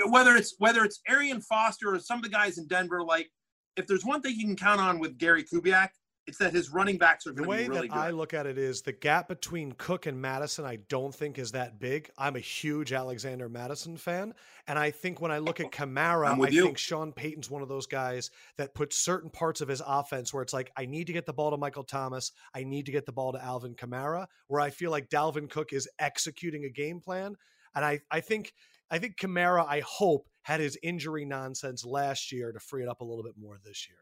whether 0.09 0.35
it's 0.35 0.55
whether 0.59 0.83
it's 0.83 1.01
Arian 1.09 1.41
Foster 1.41 1.95
or 1.95 1.99
some 1.99 2.17
of 2.17 2.23
the 2.23 2.29
guys 2.29 2.59
in 2.59 2.67
Denver, 2.67 3.03
like 3.03 3.29
if 3.77 3.87
there's 3.87 4.05
one 4.05 4.21
thing 4.21 4.35
you 4.37 4.45
can 4.45 4.55
count 4.55 4.81
on 4.81 4.99
with 4.99 5.17
Gary 5.17 5.43
Kubiak, 5.43 5.89
it's 6.27 6.37
that 6.37 6.53
his 6.53 6.69
running 6.69 6.97
backs 6.97 7.25
are 7.25 7.31
going 7.31 7.49
to 7.49 7.57
be 7.57 7.69
really 7.69 7.87
that 7.87 7.97
I 7.97 8.11
look 8.11 8.33
at 8.33 8.45
it 8.45 8.57
is 8.57 8.83
the 8.83 8.91
gap 8.91 9.27
between 9.27 9.71
Cook 9.73 10.05
and 10.05 10.21
Mattison, 10.21 10.65
I 10.65 10.77
don't 10.87 11.13
think 11.13 11.39
is 11.39 11.51
that 11.53 11.79
big. 11.79 12.11
I'm 12.17 12.35
a 12.35 12.39
huge 12.39 12.93
Alexander 12.93 13.49
Mattison 13.49 13.97
fan, 13.97 14.33
and 14.67 14.77
I 14.77 14.91
think 14.91 15.19
when 15.19 15.31
I 15.31 15.39
look 15.39 15.59
at 15.59 15.71
Kamara, 15.71 16.39
I 16.39 16.49
you. 16.49 16.65
think 16.65 16.77
Sean 16.77 17.11
Payton's 17.11 17.49
one 17.49 17.63
of 17.63 17.69
those 17.69 17.87
guys 17.87 18.29
that 18.57 18.75
puts 18.75 18.97
certain 18.97 19.31
parts 19.31 19.61
of 19.61 19.67
his 19.67 19.81
offense 19.85 20.33
where 20.33 20.43
it's 20.43 20.53
like 20.53 20.71
I 20.77 20.85
need 20.85 21.07
to 21.07 21.13
get 21.13 21.25
the 21.25 21.33
ball 21.33 21.51
to 21.51 21.57
Michael 21.57 21.83
Thomas, 21.83 22.31
I 22.53 22.63
need 22.63 22.85
to 22.85 22.91
get 22.91 23.05
the 23.05 23.11
ball 23.11 23.33
to 23.33 23.43
Alvin 23.43 23.73
Kamara. 23.73 24.27
Where 24.47 24.61
I 24.61 24.69
feel 24.69 24.91
like 24.91 25.09
Dalvin 25.09 25.49
Cook 25.49 25.73
is 25.73 25.89
executing 25.97 26.65
a 26.65 26.69
game 26.69 26.99
plan, 26.99 27.35
and 27.73 27.83
I 27.83 28.01
I 28.11 28.19
think 28.19 28.53
I 28.91 28.99
think 28.99 29.17
Kamara, 29.17 29.65
I 29.67 29.81
hope, 29.85 30.27
had 30.43 30.59
his 30.59 30.77
injury 30.81 31.25
nonsense 31.25 31.85
last 31.85 32.31
year 32.31 32.51
to 32.51 32.59
free 32.59 32.83
it 32.83 32.89
up 32.89 33.01
a 33.01 33.03
little 33.03 33.23
bit 33.23 33.35
more 33.39 33.59
this 33.63 33.87
year. 33.87 33.97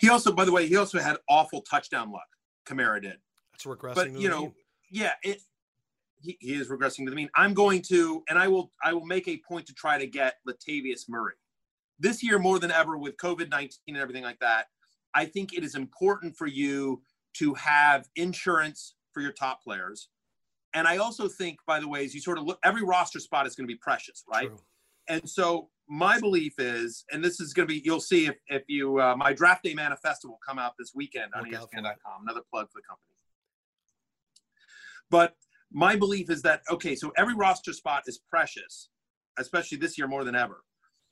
He 0.00 0.08
also, 0.08 0.32
by 0.32 0.44
the 0.44 0.52
way, 0.52 0.66
he 0.66 0.76
also 0.76 0.98
had 0.98 1.16
awful 1.28 1.62
touchdown 1.62 2.10
luck. 2.10 2.26
Kamara 2.66 3.00
did. 3.00 3.16
That's 3.52 3.64
regressing. 3.64 3.94
But 3.94 4.12
you 4.12 4.28
know, 4.28 4.40
mean. 4.40 4.54
yeah, 4.90 5.12
it, 5.22 5.40
he, 6.20 6.36
he 6.40 6.54
is 6.54 6.68
regressing 6.68 7.04
to 7.04 7.10
the 7.10 7.16
mean. 7.16 7.30
I'm 7.36 7.54
going 7.54 7.82
to, 7.82 8.24
and 8.28 8.38
I 8.38 8.48
will, 8.48 8.72
I 8.82 8.92
will 8.92 9.06
make 9.06 9.28
a 9.28 9.40
point 9.48 9.66
to 9.66 9.74
try 9.74 9.98
to 9.98 10.06
get 10.06 10.36
Latavius 10.48 11.08
Murray 11.08 11.34
this 11.98 12.22
year 12.22 12.38
more 12.38 12.58
than 12.58 12.70
ever 12.70 12.96
with 12.96 13.16
COVID 13.16 13.50
19 13.50 13.78
and 13.88 13.96
everything 13.96 14.24
like 14.24 14.38
that. 14.40 14.66
I 15.14 15.24
think 15.24 15.52
it 15.52 15.64
is 15.64 15.74
important 15.74 16.36
for 16.36 16.46
you 16.46 17.02
to 17.34 17.54
have 17.54 18.08
insurance 18.16 18.94
for 19.12 19.20
your 19.20 19.32
top 19.32 19.62
players. 19.62 20.08
And 20.74 20.86
I 20.86 20.98
also 20.98 21.28
think, 21.28 21.58
by 21.66 21.80
the 21.80 21.88
way, 21.88 22.04
as 22.04 22.14
you 22.14 22.20
sort 22.20 22.38
of 22.38 22.44
look, 22.44 22.58
every 22.62 22.82
roster 22.82 23.20
spot 23.20 23.46
is 23.46 23.54
going 23.54 23.66
to 23.66 23.72
be 23.72 23.78
precious, 23.78 24.24
right? 24.30 24.48
True. 24.48 24.58
And 25.08 25.28
so 25.28 25.70
my 25.88 26.20
belief 26.20 26.54
is, 26.58 27.04
and 27.10 27.24
this 27.24 27.40
is 27.40 27.52
going 27.54 27.66
to 27.66 27.74
be, 27.74 27.80
you'll 27.84 28.00
see 28.00 28.26
if, 28.26 28.36
if 28.48 28.62
you, 28.68 29.00
uh, 29.00 29.16
my 29.16 29.32
draft 29.32 29.64
day 29.64 29.74
manifesto 29.74 30.28
will 30.28 30.40
come 30.46 30.58
out 30.58 30.74
this 30.78 30.92
weekend 30.94 31.32
on 31.34 31.44
ESPN.com. 31.44 32.22
Another 32.22 32.42
plug 32.52 32.66
for 32.70 32.78
the 32.78 32.86
company. 32.88 33.14
But 35.10 35.34
my 35.72 35.96
belief 35.96 36.30
is 36.30 36.42
that, 36.42 36.62
okay, 36.70 36.94
so 36.94 37.12
every 37.16 37.34
roster 37.34 37.72
spot 37.72 38.02
is 38.06 38.20
precious, 38.30 38.90
especially 39.38 39.78
this 39.78 39.96
year 39.96 40.06
more 40.06 40.24
than 40.24 40.34
ever. 40.34 40.62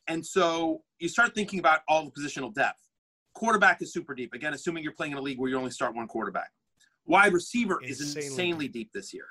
And 0.08 0.24
so 0.24 0.82
you 0.98 1.08
start 1.08 1.34
thinking 1.34 1.58
about 1.58 1.80
all 1.88 2.04
the 2.04 2.10
positional 2.10 2.54
depth. 2.54 2.80
Quarterback 3.34 3.82
is 3.82 3.92
super 3.92 4.14
deep. 4.14 4.34
Again, 4.34 4.52
assuming 4.52 4.82
you're 4.82 4.92
playing 4.92 5.12
in 5.12 5.18
a 5.18 5.22
league 5.22 5.38
where 5.38 5.50
you 5.50 5.56
only 5.56 5.70
start 5.70 5.94
one 5.94 6.06
quarterback. 6.06 6.50
Wide 7.06 7.32
receiver 7.32 7.80
insanely 7.82 7.90
is 7.90 8.16
insanely 8.16 8.68
deep 8.68 8.90
this 8.92 9.14
year 9.14 9.26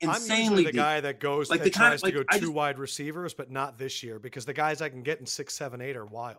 insanely 0.00 0.34
I'm 0.34 0.40
usually 0.40 0.64
the 0.64 0.72
deep. 0.72 0.80
guy 0.80 1.00
that 1.00 1.20
goes 1.20 1.50
like 1.50 1.62
that 1.62 1.72
tries 1.72 1.82
kind 1.82 1.94
of, 1.94 2.02
like, 2.02 2.12
to 2.14 2.18
go 2.18 2.38
two 2.38 2.46
just, 2.46 2.52
wide 2.52 2.78
receivers, 2.78 3.34
but 3.34 3.50
not 3.50 3.78
this 3.78 4.02
year 4.02 4.18
because 4.18 4.44
the 4.44 4.52
guys 4.52 4.80
I 4.82 4.88
can 4.88 5.02
get 5.02 5.20
in 5.20 5.26
six, 5.26 5.54
seven, 5.54 5.80
eight 5.80 5.96
are 5.96 6.06
wild. 6.06 6.38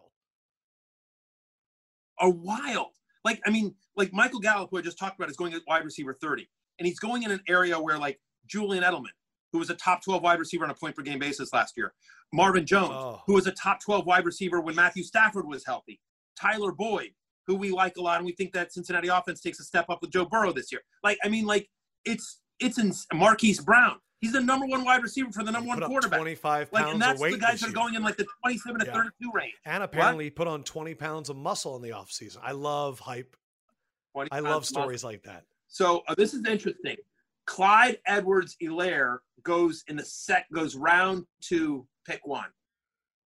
Are 2.19 2.29
wild. 2.29 2.91
Like 3.25 3.41
I 3.45 3.49
mean, 3.49 3.75
like 3.95 4.13
Michael 4.13 4.39
Gallup, 4.39 4.69
who 4.71 4.77
I 4.77 4.81
just 4.81 4.97
talked 4.97 5.17
about, 5.17 5.29
is 5.29 5.37
going 5.37 5.53
at 5.53 5.61
wide 5.67 5.83
receiver 5.83 6.17
thirty, 6.21 6.49
and 6.79 6.87
he's 6.87 6.99
going 6.99 7.23
in 7.23 7.31
an 7.31 7.41
area 7.47 7.79
where 7.79 7.97
like 7.97 8.19
Julian 8.47 8.83
Edelman, 8.83 9.13
who 9.51 9.59
was 9.59 9.69
a 9.69 9.75
top 9.75 10.03
twelve 10.03 10.23
wide 10.23 10.39
receiver 10.39 10.63
on 10.63 10.71
a 10.71 10.75
point 10.75 10.95
per 10.95 11.01
game 11.01 11.19
basis 11.19 11.53
last 11.53 11.75
year, 11.77 11.93
Marvin 12.33 12.65
Jones, 12.65 12.91
oh. 12.93 13.21
who 13.25 13.33
was 13.33 13.47
a 13.47 13.51
top 13.51 13.79
twelve 13.81 14.05
wide 14.05 14.25
receiver 14.25 14.61
when 14.61 14.75
Matthew 14.75 15.03
Stafford 15.03 15.47
was 15.47 15.65
healthy, 15.65 15.99
Tyler 16.39 16.71
Boyd, 16.71 17.11
who 17.47 17.55
we 17.55 17.71
like 17.71 17.97
a 17.97 18.01
lot, 18.01 18.17
and 18.17 18.25
we 18.25 18.31
think 18.33 18.53
that 18.53 18.71
Cincinnati 18.71 19.09
offense 19.09 19.41
takes 19.41 19.59
a 19.59 19.63
step 19.63 19.85
up 19.89 19.99
with 20.01 20.11
Joe 20.11 20.25
Burrow 20.25 20.53
this 20.53 20.71
year. 20.71 20.81
Like 21.03 21.17
I 21.23 21.29
mean, 21.29 21.45
like 21.45 21.69
it's 22.05 22.38
it's 22.59 22.77
in 22.77 22.93
Marquise 23.13 23.59
Brown. 23.59 23.97
He's 24.21 24.33
the 24.33 24.41
number 24.41 24.65
one 24.65 24.83
wide 24.83 25.01
receiver 25.01 25.31
for 25.31 25.43
the 25.43 25.51
number 25.51 25.69
one 25.69 25.79
quarterback. 25.79 26.19
25 26.19 26.71
pounds 26.71 26.83
like, 26.83 26.93
and 26.93 27.01
that's 27.01 27.21
the 27.21 27.37
guys 27.37 27.61
that 27.61 27.69
are 27.69 27.73
going 27.73 27.95
in 27.95 28.03
like 28.03 28.17
the 28.17 28.25
27 28.41 28.81
to 28.81 28.85
yeah. 28.85 28.93
32 28.93 29.31
range. 29.33 29.53
And 29.65 29.81
apparently 29.81 30.25
what? 30.25 30.35
put 30.35 30.47
on 30.47 30.63
20 30.63 30.93
pounds 30.95 31.29
of 31.29 31.37
muscle 31.37 31.77
in 31.77 31.81
the 31.81 31.89
offseason. 31.89 32.37
I 32.43 32.51
love 32.51 32.99
hype. 32.99 33.35
I 34.31 34.39
love 34.39 34.65
stories 34.65 35.03
muscle. 35.03 35.09
like 35.11 35.23
that. 35.23 35.45
So 35.67 36.03
uh, 36.09 36.15
this 36.17 36.33
is 36.33 36.45
interesting. 36.45 36.97
Clyde 37.45 37.99
Edwards 38.05 38.57
Helaire 38.61 39.19
goes 39.43 39.83
in 39.87 39.95
the 39.95 40.03
set 40.03 40.45
goes 40.53 40.75
round 40.75 41.23
to 41.43 41.87
pick 42.05 42.19
one. 42.25 42.49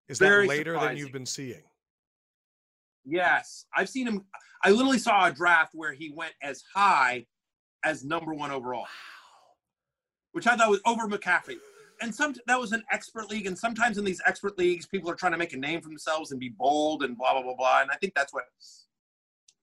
Is 0.09 0.19
Very 0.19 0.47
that 0.47 0.49
later 0.49 0.73
surprising. 0.73 0.88
than 0.88 0.97
you've 0.97 1.12
been 1.12 1.27
seeing? 1.27 1.62
Yes. 3.05 3.67
I've 3.77 3.91
seen 3.91 4.07
him. 4.07 4.25
I 4.64 4.71
literally 4.71 4.99
saw 4.99 5.27
a 5.27 5.33
draft 5.33 5.73
where 5.75 5.93
he 5.93 6.12
went 6.17 6.33
as 6.43 6.62
high 6.75 7.27
as 7.85 8.05
number 8.05 8.33
one 8.33 8.51
overall 8.51 8.87
which 10.38 10.46
I 10.46 10.55
thought 10.55 10.70
was 10.70 10.81
over 10.87 11.09
McCaffrey. 11.09 11.57
And 12.01 12.14
some 12.14 12.33
that 12.46 12.61
was 12.61 12.70
an 12.70 12.85
expert 12.92 13.29
league, 13.29 13.46
and 13.46 13.59
sometimes 13.59 13.98
in 13.98 14.05
these 14.05 14.22
expert 14.24 14.57
leagues, 14.57 14.87
people 14.87 15.11
are 15.11 15.16
trying 15.16 15.33
to 15.33 15.38
make 15.38 15.53
a 15.53 15.57
name 15.57 15.81
for 15.81 15.88
themselves 15.88 16.31
and 16.31 16.38
be 16.38 16.48
bold 16.48 17.03
and 17.03 17.18
blah 17.18 17.33
blah 17.33 17.42
blah 17.42 17.57
blah. 17.57 17.81
And 17.83 17.90
I 17.90 17.96
think 17.96 18.14
that's 18.14 18.33
what 18.33 18.44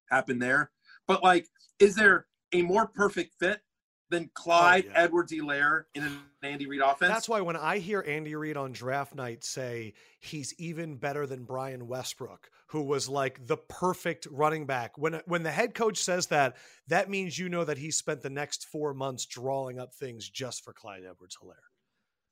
happened 0.09 0.41
there. 0.41 0.69
But 1.07 1.23
like, 1.23 1.47
is 1.79 1.95
there 1.95 2.25
a 2.51 2.61
more 2.61 2.87
perfect 2.87 3.35
fit 3.39 3.61
than 4.09 4.25
oh, 4.25 4.31
Clyde 4.33 4.83
oh, 4.87 4.91
yeah. 4.91 5.03
Edwards 5.03 5.31
Helaire 5.31 5.83
in 5.95 6.03
an 6.03 6.19
Andy 6.43 6.67
Reid 6.67 6.81
offense? 6.81 7.13
That's 7.13 7.29
why 7.29 7.39
when 7.39 7.55
I 7.55 7.77
hear 7.77 8.03
Andy 8.05 8.35
Reid 8.35 8.57
on 8.57 8.73
draft 8.73 9.15
night 9.15 9.45
say 9.45 9.93
he's 10.19 10.53
even 10.57 10.97
better 10.97 11.25
than 11.25 11.45
Brian 11.45 11.87
Westbrook, 11.87 12.49
who 12.67 12.81
was 12.81 13.07
like 13.07 13.45
the 13.45 13.57
perfect 13.57 14.27
running 14.31 14.65
back. 14.65 14.97
When 14.97 15.21
when 15.25 15.43
the 15.43 15.51
head 15.51 15.73
coach 15.73 15.97
says 15.97 16.27
that, 16.27 16.57
that 16.87 17.09
means 17.09 17.37
you 17.37 17.49
know 17.49 17.63
that 17.63 17.77
he 17.77 17.91
spent 17.91 18.21
the 18.21 18.29
next 18.29 18.65
four 18.65 18.93
months 18.93 19.25
drawing 19.25 19.79
up 19.79 19.93
things 19.93 20.29
just 20.29 20.63
for 20.63 20.73
Clyde 20.73 21.03
Edwards 21.09 21.37
Helaire. 21.41 21.55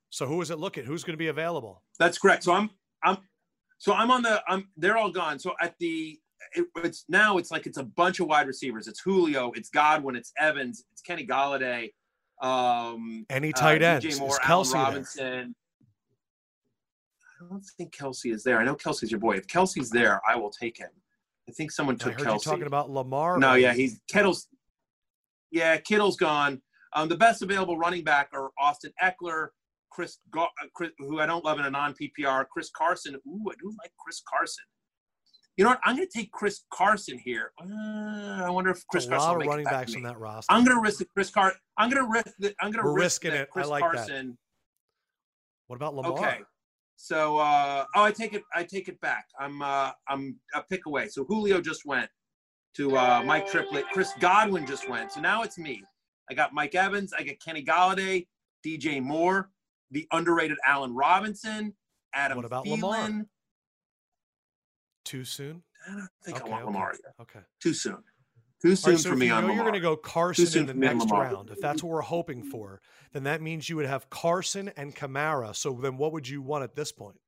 So 0.09 0.25
who 0.25 0.41
is 0.41 0.51
it 0.51 0.59
looking? 0.59 0.85
Who's 0.85 1.03
going 1.03 1.13
to 1.13 1.17
be 1.17 1.27
available? 1.27 1.83
That's 1.99 2.17
correct. 2.17 2.43
So 2.43 2.53
I'm 2.53 2.69
I'm 3.03 3.17
so 3.77 3.93
I'm 3.93 4.11
on 4.11 4.21
the 4.21 4.41
I'm 4.47 4.67
they're 4.77 4.97
all 4.97 5.11
gone. 5.11 5.39
So 5.39 5.53
at 5.61 5.75
the 5.79 6.19
it, 6.55 6.65
it's 6.83 7.05
now 7.09 7.37
it's 7.37 7.51
like 7.51 7.65
it's 7.65 7.77
a 7.77 7.83
bunch 7.83 8.19
of 8.19 8.27
wide 8.27 8.47
receivers. 8.47 8.87
It's 8.87 8.99
Julio, 8.99 9.51
it's 9.55 9.69
Godwin, 9.69 10.15
it's 10.15 10.31
Evans, 10.39 10.85
it's 10.91 11.01
Kenny 11.01 11.25
Golladay, 11.25 11.91
um, 12.41 13.25
any 13.29 13.53
uh, 13.53 13.57
tight 13.57 13.81
uh, 13.81 13.87
ends, 13.87 14.19
Moore, 14.19 14.39
Kelce 14.43 14.73
Robinson. 14.73 15.23
There? 15.23 15.47
I 17.45 17.49
don't 17.49 17.63
think 17.77 17.95
Kelce 17.95 18.33
is 18.33 18.43
there. 18.43 18.59
I 18.59 18.63
know 18.63 18.75
Kelce's 18.75 19.11
your 19.11 19.19
boy. 19.19 19.35
If 19.35 19.47
Kelce's 19.47 19.89
there, 19.89 20.21
I 20.27 20.35
will 20.35 20.49
take 20.49 20.77
him. 20.77 20.89
I 21.47 21.51
think 21.51 21.71
someone 21.71 21.97
took 21.97 22.13
I 22.13 22.23
heard 22.23 22.27
Kelce. 22.27 22.45
You 22.45 22.51
talking 22.51 22.67
about 22.67 22.89
Lamar? 22.89 23.37
No, 23.37 23.55
yeah, 23.55 23.73
he's 23.73 23.99
Kittle's. 24.07 24.47
Yeah, 25.51 25.77
Kittle's 25.77 26.15
gone. 26.15 26.61
Um, 26.93 27.09
the 27.09 27.17
best 27.17 27.41
available 27.41 27.77
running 27.77 28.03
back 28.03 28.29
are 28.33 28.51
Austin 28.59 28.91
Ekeler, 29.03 29.47
Chris, 29.91 30.17
uh, 30.37 30.45
Chris, 30.73 30.91
who 30.99 31.19
I 31.19 31.25
don't 31.25 31.43
love 31.43 31.59
in 31.59 31.65
a 31.65 31.69
non 31.69 31.93
PPR, 31.93 32.45
Chris 32.51 32.69
Carson. 32.75 33.15
Ooh, 33.15 33.45
I 33.49 33.53
do 33.61 33.73
like 33.81 33.91
Chris 33.99 34.21
Carson. 34.27 34.63
You 35.57 35.63
know 35.63 35.71
what? 35.71 35.79
I'm 35.83 35.95
going 35.95 36.07
to 36.07 36.17
take 36.17 36.31
Chris 36.31 36.61
Carson 36.71 37.19
here. 37.19 37.51
Uh, 37.61 38.43
I 38.43 38.49
wonder 38.49 38.71
if 38.71 38.83
Chris 38.87 39.05
a 39.05 39.09
Carson. 39.09 39.27
lot 39.27 39.35
will 39.37 39.43
of 39.43 39.47
running 39.47 39.65
back 39.65 39.73
backs 39.73 39.95
on 39.95 40.01
that 40.03 40.19
roster. 40.19 40.51
I'm 40.51 40.63
going 40.63 40.75
to 40.75 40.81
risk 40.81 41.01
it, 41.01 41.09
Chris 41.13 41.29
Car. 41.29 41.53
I'm 41.77 41.91
going 41.91 42.03
to 42.03 42.09
risk. 42.11 42.35
The, 42.39 42.55
I'm 42.59 42.71
going 42.71 42.83
to 42.83 42.89
risk 42.91 43.23
risking 43.23 43.31
that 43.31 43.41
it. 43.41 43.49
I 43.49 43.51
Chris 43.51 43.67
like 43.67 43.83
that. 43.83 44.07
Carson. 44.07 44.37
what 45.67 45.75
about 45.75 45.93
Lamar? 45.95 46.13
Okay. 46.13 46.39
So, 46.95 47.37
uh, 47.37 47.85
oh, 47.95 48.03
I 48.03 48.11
take 48.11 48.33
it. 48.33 48.43
I 48.55 48.63
take 48.63 48.87
it 48.87 48.99
back. 49.01 49.25
I'm. 49.39 49.61
Uh, 49.61 49.91
I'm 50.07 50.39
a 50.53 50.61
pick 50.63 50.85
away. 50.85 51.07
So 51.09 51.25
Julio 51.25 51.59
just 51.61 51.85
went 51.85 52.09
to 52.75 52.95
uh, 52.97 53.23
Mike 53.25 53.47
Triplett. 53.49 53.85
Chris 53.91 54.11
Godwin 54.19 54.65
just 54.65 54.89
went. 54.89 55.11
So 55.11 55.21
now 55.21 55.43
it's 55.43 55.57
me. 55.57 55.83
I 56.29 56.33
got 56.33 56.53
Mike 56.53 56.75
Evans. 56.75 57.13
I 57.17 57.23
got 57.23 57.35
Kenny 57.43 57.63
Golladay, 57.63 58.27
DJ 58.65 59.01
Moore, 59.01 59.49
the 59.91 60.07
underrated 60.11 60.57
Allen 60.65 60.95
Robinson, 60.95 61.73
Adam 62.13 62.37
What 62.37 62.45
about 62.45 62.65
Thielen. 62.65 62.81
Lamar? 62.81 63.25
Too 65.05 65.25
soon? 65.25 65.63
I 65.87 65.91
don't 65.91 66.07
think 66.23 66.37
Okay, 66.37 66.45
I 66.47 66.49
want 66.49 66.63
okay. 66.63 66.71
Lamar 66.71 66.93
yet. 67.03 67.13
Okay. 67.19 67.39
Too 67.61 67.73
soon. 67.73 67.97
Too 68.63 68.75
soon 68.77 68.93
right, 68.93 68.99
so 69.01 69.09
for 69.09 69.15
me 69.17 69.27
you 69.27 69.33
on 69.33 69.45
know 69.45 69.53
you're 69.53 69.63
going 69.63 69.73
to 69.73 69.79
go 69.81 69.97
Carson 69.97 70.61
in 70.61 70.65
the 70.65 70.73
for 70.73 70.79
me 70.79 70.87
on 70.87 70.97
next 70.97 71.09
Lamar. 71.09 71.23
round, 71.23 71.49
if 71.49 71.59
that's 71.59 71.83
what 71.83 71.91
we're 71.91 72.01
hoping 72.01 72.43
for, 72.43 72.79
then 73.11 73.23
that 73.23 73.41
means 73.41 73.67
you 73.67 73.75
would 73.75 73.85
have 73.85 74.09
Carson 74.09 74.71
and 74.77 74.95
Kamara. 74.95 75.53
So 75.53 75.73
then 75.73 75.97
what 75.97 76.13
would 76.13 76.27
you 76.27 76.41
want 76.41 76.63
at 76.63 76.73
this 76.73 76.91
point? 76.91 77.19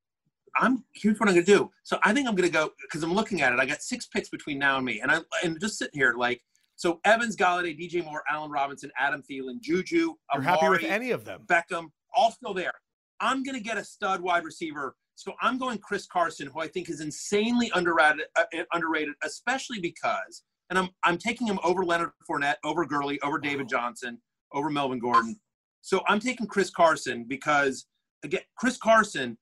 I'm 0.57 0.86
here's 0.93 1.19
what 1.19 1.27
I'm 1.27 1.36
gonna 1.36 1.45
do. 1.45 1.69
So 1.83 1.99
I 2.03 2.13
think 2.13 2.29
I'm 2.29 2.36
gonna 2.36 2.47
go 2.47 2.71
because 2.81 3.03
I'm 3.03 3.13
looking 3.13 3.41
at 3.41 3.51
it. 3.51 3.59
I 3.59 3.65
got 3.65 3.81
six 3.81 4.07
picks 4.07 4.29
between 4.29 4.57
now 4.57 4.77
and 4.77 4.86
me, 4.86 5.01
and 5.01 5.11
I 5.11 5.19
and 5.43 5.59
just 5.59 5.77
sitting 5.77 5.99
here 5.99 6.13
like 6.13 6.41
so 6.77 6.99
Evans, 7.03 7.36
Golladay, 7.36 7.77
DJ 7.77 8.03
Moore, 8.03 8.23
Allen 8.29 8.51
Robinson, 8.51 8.91
Adam 8.97 9.21
Thielen, 9.21 9.59
Juju, 9.61 9.97
You're 9.97 10.15
Amari, 10.33 10.45
happy 10.45 10.69
with 10.69 10.83
any 10.83 11.11
of 11.11 11.25
them? 11.25 11.43
Beckham, 11.47 11.88
all 12.13 12.31
still 12.31 12.53
there. 12.53 12.73
I'm 13.19 13.43
gonna 13.43 13.59
get 13.59 13.77
a 13.77 13.83
stud 13.83 14.21
wide 14.21 14.45
receiver. 14.45 14.95
So 15.15 15.33
I'm 15.41 15.57
going 15.57 15.77
Chris 15.79 16.05
Carson, 16.05 16.47
who 16.47 16.59
I 16.59 16.67
think 16.67 16.89
is 16.89 16.99
insanely 16.99 17.71
underrated, 17.73 18.25
uh, 18.36 18.43
underrated, 18.73 19.15
especially 19.23 19.79
because, 19.79 20.43
and 20.70 20.80
I'm 20.80 20.89
I'm 21.03 21.18
taking 21.18 21.47
him 21.47 21.59
over 21.63 21.86
Leonard 21.86 22.11
Fournette, 22.30 22.55
over 22.63 22.86
Gurley, 22.86 23.20
over 23.22 23.38
David 23.39 23.68
Johnson, 23.70 24.20
over 24.53 24.70
Melvin 24.70 24.99
Gordon. 24.99 25.39
So 25.82 26.01
I'm 26.07 26.20
taking 26.20 26.47
Chris 26.47 26.70
Carson 26.70 27.26
because 27.28 27.86
again, 28.24 28.41
Chris 28.57 28.78
Carson 28.78 29.38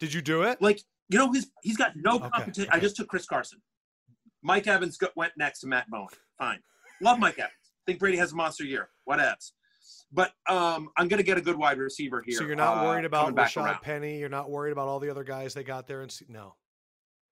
Did 0.00 0.12
you 0.12 0.22
do 0.22 0.42
it? 0.42 0.60
like 0.60 0.80
you 1.08 1.18
know 1.18 1.32
his 1.32 1.50
he's 1.62 1.76
got 1.76 1.92
no 1.96 2.16
Okay, 2.16 2.28
competition. 2.30 2.70
I 2.72 2.80
just 2.80 2.96
took 2.96 3.08
Chris 3.08 3.26
Carson. 3.26 3.60
Mike 4.42 4.66
Evans 4.66 4.96
go, 4.96 5.08
went 5.16 5.32
next 5.38 5.60
to 5.60 5.66
Matt 5.66 5.88
Bowen. 5.90 6.08
Fine, 6.38 6.60
love 7.00 7.18
Mike 7.18 7.38
Evans. 7.38 7.52
Think 7.86 7.98
Brady 7.98 8.16
has 8.16 8.32
a 8.32 8.36
monster 8.36 8.64
year. 8.64 8.88
Whatevs. 9.08 9.52
But 10.12 10.32
um, 10.48 10.90
I'm 10.96 11.08
gonna 11.08 11.22
get 11.22 11.38
a 11.38 11.40
good 11.40 11.56
wide 11.56 11.78
receiver 11.78 12.22
here. 12.24 12.38
So 12.38 12.44
you're 12.44 12.56
not 12.56 12.78
uh, 12.78 12.84
worried 12.84 13.04
about 13.04 13.34
Rashad 13.34 13.64
around. 13.64 13.82
Penny. 13.82 14.18
You're 14.18 14.28
not 14.28 14.50
worried 14.50 14.72
about 14.72 14.88
all 14.88 15.00
the 15.00 15.10
other 15.10 15.24
guys 15.24 15.54
they 15.54 15.64
got 15.64 15.86
there. 15.86 16.02
And 16.02 16.10
see- 16.10 16.26
no, 16.28 16.54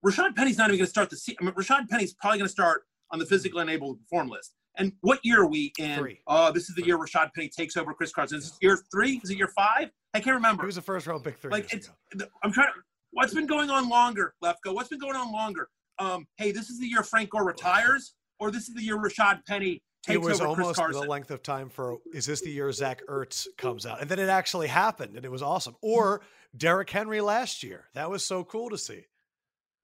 Rashad 0.04 0.34
Penny's 0.36 0.58
not 0.58 0.68
even 0.68 0.78
gonna 0.78 0.88
start 0.88 1.10
the 1.10 1.16
season. 1.16 1.38
I 1.40 1.44
mean, 1.44 1.54
Rashad 1.54 1.88
Penny's 1.88 2.12
probably 2.14 2.38
gonna 2.38 2.48
start 2.48 2.82
on 3.12 3.18
the 3.18 3.26
physically 3.26 3.62
unable 3.62 3.94
to 3.94 4.00
perform 4.00 4.28
list. 4.28 4.54
And 4.76 4.92
what 5.02 5.20
year 5.22 5.42
are 5.42 5.46
we 5.46 5.72
in? 5.78 5.98
Three. 5.98 6.20
Oh, 6.26 6.50
this 6.50 6.68
is 6.70 6.74
the 6.74 6.84
year 6.84 6.96
Rashad 6.98 7.30
Penny 7.34 7.48
takes 7.48 7.76
over 7.76 7.92
Chris 7.92 8.10
Carson. 8.10 8.38
Is 8.38 8.46
it 8.48 8.52
year 8.66 8.78
three? 8.90 9.20
Is 9.22 9.30
it 9.30 9.36
year 9.36 9.50
five? 9.54 9.90
I 10.14 10.20
can't 10.20 10.34
remember. 10.34 10.62
he 10.62 10.66
was 10.66 10.76
a 10.78 10.82
first 10.82 11.06
round 11.06 11.24
pick 11.24 11.38
three 11.38 11.50
like 11.50 11.72
it's 11.72 11.88
ago. 12.12 12.26
i'm 12.42 12.52
trying 12.52 12.66
to 12.66 12.72
what's 13.12 13.32
been 13.32 13.46
going 13.46 13.70
on 13.70 13.88
longer 13.88 14.34
lefkoe 14.44 14.74
what's 14.74 14.90
been 14.90 14.98
going 14.98 15.16
on 15.16 15.32
longer 15.32 15.68
um 15.98 16.26
hey 16.36 16.52
this 16.52 16.68
is 16.68 16.78
the 16.78 16.86
year 16.86 17.02
frank 17.02 17.30
gore 17.30 17.46
retires 17.46 18.12
or 18.38 18.50
this 18.50 18.68
is 18.68 18.74
the 18.74 18.82
year 18.82 18.98
rashad 18.98 19.40
penny 19.46 19.82
It 20.06 20.12
takes 20.14 20.18
was 20.26 20.40
over 20.42 20.54
chris 20.54 20.78
almost 20.78 21.00
the 21.00 21.08
length 21.08 21.30
of 21.30 21.42
time 21.42 21.70
for 21.70 21.96
is 22.12 22.26
this 22.26 22.42
the 22.42 22.50
year 22.50 22.70
Zach 22.72 23.00
Ertz 23.08 23.46
comes 23.56 23.86
out? 23.86 24.02
And 24.02 24.10
then 24.10 24.18
it 24.18 24.28
actually 24.28 24.66
happened 24.66 25.16
and 25.16 25.24
it 25.24 25.30
was 25.30 25.40
awesome. 25.42 25.76
Or 25.80 26.20
Derrick 26.54 26.90
Henry 26.90 27.20
last 27.22 27.62
year. 27.62 27.86
That 27.94 28.10
was 28.10 28.22
so 28.24 28.44
cool 28.44 28.68
to 28.68 28.76
see. 28.76 29.06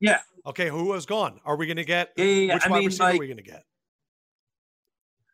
Yeah 0.01 0.20
Okay, 0.46 0.68
who 0.68 0.84
was 0.86 1.05
gone? 1.05 1.40
Are 1.44 1.57
we 1.57 1.66
going 1.66 1.76
to 1.76 1.84
get 1.84 2.12
yeah, 2.16 2.24
yeah, 2.24 2.32
yeah. 2.46 2.55
which 2.55 2.66
i 2.66 2.70
wide 2.70 2.78
mean 2.78 2.86
receiver 2.86 3.05
are 3.11 3.18
we 3.18 3.26
going 3.26 3.36
to 3.36 3.42
get? 3.42 3.64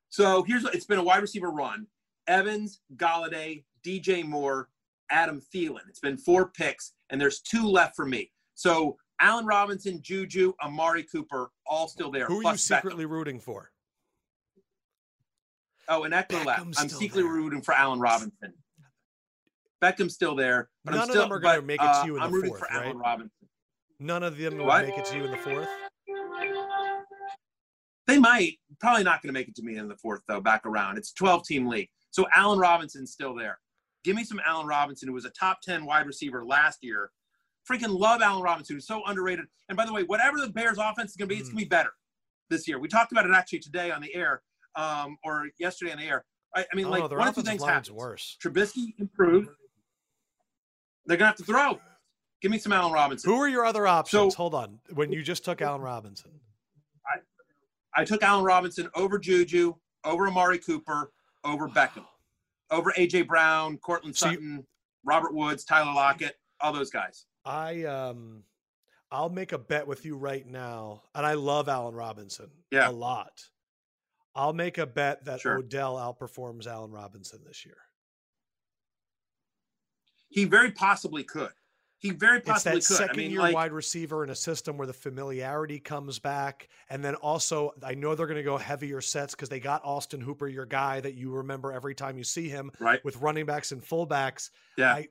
so 0.09 0.43
here's 0.45 0.65
it's 0.67 0.87
been 0.87 0.99
a 0.99 1.03
wide 1.03 1.21
receiver 1.23 1.51
run 1.51 1.87
evans 2.27 2.81
golladay 2.97 3.65
dj 3.85 4.25
moore 4.25 4.69
adam 5.11 5.41
Thielen. 5.55 5.81
it's 5.89 6.01
been 6.01 6.17
four 6.17 6.51
picks 6.51 6.93
and 7.11 7.21
there's 7.21 7.41
two 7.41 7.67
left 7.69 7.95
for 7.97 8.07
me 8.07 8.31
so 8.55 8.97
allen 9.21 9.45
robinson 9.47 10.01
juju 10.03 10.53
amari 10.65 11.03
cooper 11.03 11.51
all 11.67 11.87
still 11.89 12.11
there 12.11 12.27
Who 12.27 12.35
are 12.35 12.37
you 12.37 12.43
plus 12.43 12.57
Beckham. 12.67 12.77
secretly 12.77 13.05
rooting 13.07 13.39
for? 13.41 13.71
Oh, 15.87 16.05
and 16.05 16.15
Ekeler 16.15 16.47
left. 16.47 16.61
I'm 16.79 16.89
secretly 16.89 17.23
there. 17.25 17.31
rooting 17.33 17.61
for 17.61 17.75
Allen 17.75 18.01
Robinson. 18.01 18.55
Beckham's 19.83 20.15
still 20.15 20.35
there, 20.35 20.71
but 20.83 20.93
None 20.93 21.01
I'm 21.01 21.05
of 21.05 21.11
still, 21.11 21.23
them 21.25 21.33
are 21.35 21.39
gonna 21.39 21.61
make 21.61 21.83
it 21.83 21.85
to 21.85 21.91
uh, 21.91 22.05
you 22.07 22.17
in 22.17 22.23
I'm 22.23 22.31
the 22.31 22.37
rooting 22.37 22.51
fourth, 22.53 22.61
for 22.61 22.73
Allen? 22.73 22.97
Robinson. 22.99 23.44
None 24.05 24.23
of 24.23 24.37
them 24.37 24.59
would 24.59 24.67
What? 24.67 24.85
make 24.87 24.99
it 24.99 25.07
to 25.07 25.17
you 25.17 25.25
in 25.25 25.31
the 25.31 25.39
fourth. 25.39 25.69
They 28.07 28.19
might, 28.19 28.59
probably 28.81 29.03
not 29.03 29.23
going 29.23 29.33
to 29.33 29.39
make 29.41 29.49
it 29.49 29.57
to 29.57 29.63
me 29.63 29.79
in 29.79 29.89
the 29.89 29.97
fourth 29.97 30.21
though. 30.29 30.43
Back 30.43 30.67
around, 30.67 30.99
it's 30.99 31.13
12 31.15 31.45
team 31.47 31.67
league, 31.67 31.89
so 32.11 32.27
Allen 32.35 32.59
Robinson's 32.59 33.13
still 33.13 33.35
there. 33.35 33.59
Give 34.05 34.15
me 34.15 34.25
some 34.25 34.41
Allen 34.47 34.67
Robinson, 34.67 35.09
who 35.09 35.15
was 35.15 35.25
a 35.25 35.31
top 35.31 35.63
10 35.63 35.87
wide 35.87 36.07
receiver 36.07 36.45
last 36.45 36.81
year. 36.83 37.11
Freaking 37.67 37.99
love 37.99 38.21
Allen 38.21 38.43
Robinson, 38.43 38.77
who's 38.77 38.87
so 38.87 39.03
underrated. 39.07 39.47
And 39.71 39.77
by 39.79 39.87
the 39.87 39.93
way, 39.95 40.03
whatever 40.03 40.39
the 40.39 40.49
Bears' 40.51 40.77
offense 40.77 41.13
is 41.13 41.17
going 41.17 41.31
to 41.31 41.35
be, 41.35 41.41
it's 41.41 41.49
going 41.49 41.61
to 41.61 41.65
be 41.65 41.69
better 41.69 41.89
this 42.51 42.69
year. 42.69 42.79
We 42.79 42.89
talked 42.89 43.11
about 43.11 43.25
it 43.25 43.33
actually 43.33 43.61
today 43.61 43.91
on 43.91 44.03
the 44.03 44.15
air, 44.15 44.43
um, 44.77 45.17
or 45.25 45.49
yesterday 45.59 45.93
on 45.93 45.97
the 45.99 46.05
air. 46.05 46.27
I, 46.55 46.67
I 46.71 46.77
mean, 46.77 46.85
Oh, 46.85 46.91
like 46.91 47.11
one 47.11 47.27
of 47.27 47.35
two 47.35 47.41
things 47.41 47.65
happens. 47.65 47.91
worse. 47.91 48.37
Trubisky 48.45 48.93
improved. 48.99 49.49
They're 51.07 51.17
gonna 51.17 51.29
have 51.29 51.37
to 51.37 51.45
throw. 51.45 51.81
Give 52.45 52.51
me 52.51 52.59
some 52.59 52.73
Allen 52.75 52.93
Robinson. 52.93 53.31
Who 53.33 53.41
are 53.41 53.49
your 53.49 53.65
other 53.65 53.87
options? 53.87 54.35
So- 54.35 54.37
Hold 54.37 54.55
on. 54.55 54.79
When 54.93 55.11
you 55.11 55.23
just 55.23 55.47
took 55.47 55.63
Allen 55.63 55.81
Robinson, 55.81 56.31
I 57.97 58.05
took 58.05 58.23
Allen 58.23 58.45
Robinson 58.45 58.91
over 58.95 59.19
Juju, 59.19 59.73
over 60.05 60.27
Amari 60.29 60.59
Cooper, 60.59 61.11
over 61.43 61.71
Beckham, 61.71 62.05
over 62.71 62.93
AJ 62.99 63.27
Brown, 63.27 63.79
Courtland 63.79 64.15
So 64.15 64.27
you- 64.29 64.35
Sutton, 64.35 64.67
Robert 65.05 65.33
Woods, 65.33 65.65
Tyler 65.65 65.95
Lockett, 65.95 66.35
all 66.61 66.71
those 66.71 66.91
guys. 66.91 67.25
I 67.47 67.85
um, 67.85 68.43
I'll 69.11 69.31
make 69.31 69.53
a 69.53 69.59
bet 69.59 69.87
with 69.87 70.05
you 70.05 70.19
right 70.19 70.47
now, 70.47 71.01
and 71.15 71.25
I 71.25 71.33
love 71.33 71.71
Allen 71.71 71.95
Robinson 71.95 72.51
Yeah. 72.71 72.91
a 72.91 72.93
lot. 72.93 73.41
I'll 74.35 74.53
make 74.53 74.77
a 74.77 74.85
bet 74.87 75.25
that 75.25 75.41
Sure. 75.41 75.57
Odell 75.61 75.95
outperforms 75.97 76.67
Allen 76.67 76.91
Robinson 76.91 77.41
this 77.47 77.65
year. 77.65 77.79
He 80.29 80.45
very 80.45 80.73
possibly 80.73 81.25
could. 81.25 81.53
He 82.05 82.11
very 82.11 82.37
It's 82.37 82.65
that 82.65 82.75
could. 82.75 82.83
second 82.83 83.17
I 83.17 83.17
mean, 83.17 83.31
year 83.31 83.41
like, 83.41 83.55
wide 83.55 83.73
receiver 83.73 84.25
in 84.25 84.29
a 84.29 84.35
system 84.35 84.77
where 84.77 84.87
the 84.87 84.93
familiarity 84.93 85.81
comes 85.81 86.19
back. 86.19 86.69
And 86.91 87.03
then 87.03 87.15
also, 87.15 87.73
I 87.83 87.95
know 87.95 88.15
they're 88.15 88.27
going 88.27 88.37
to 88.37 88.43
go 88.43 88.59
heavier 88.59 89.01
sets 89.01 89.35
because 89.35 89.49
they 89.49 89.59
got 89.59 89.81
Austin 89.87 90.21
Hooper, 90.21 90.47
your 90.47 90.67
guy 90.67 91.01
that 91.01 91.15
you 91.15 91.31
remember 91.33 91.73
every 91.73 91.95
time 91.95 92.19
you 92.19 92.25
see 92.25 92.47
him 92.51 92.71
right? 92.79 93.03
with 93.07 93.17
running 93.23 93.47
backs 93.47 93.73
and 93.73 93.83
fullbacks. 93.83 94.51
Yeah, 94.77 94.93
I- 94.93 95.09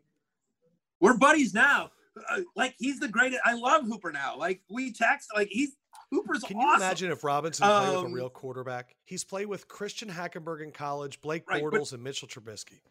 we're 0.99 1.17
buddies 1.17 1.51
now. 1.55 1.89
Uh, 2.29 2.41
like 2.55 2.75
he's 2.77 2.99
the 2.99 3.07
greatest. 3.07 3.41
I 3.43 3.55
love 3.55 3.85
Hooper 3.85 4.11
now. 4.11 4.37
Like 4.37 4.61
we 4.69 4.93
text. 4.93 5.29
Like 5.35 5.47
he's 5.49 5.75
Hooper's 6.11 6.43
Can 6.43 6.59
you 6.59 6.67
awesome. 6.67 6.83
imagine 6.83 7.11
if 7.11 7.23
Robinson 7.23 7.65
played 7.67 7.87
with 7.87 7.95
a 8.03 8.05
Um, 8.05 8.13
real 8.13 8.29
quarterback? 8.29 8.95
He's 9.05 9.23
played 9.23 9.47
with 9.47 9.67
Christian 9.67 10.09
Hackenberg 10.11 10.61
in 10.61 10.71
college, 10.71 11.21
Blake 11.21 11.49
Right, 11.49 11.63
but- 11.63 11.73
Bortles, 11.73 11.91
and 11.91 12.03
Mitchell 12.03 12.27
Trubisky. 12.27 12.81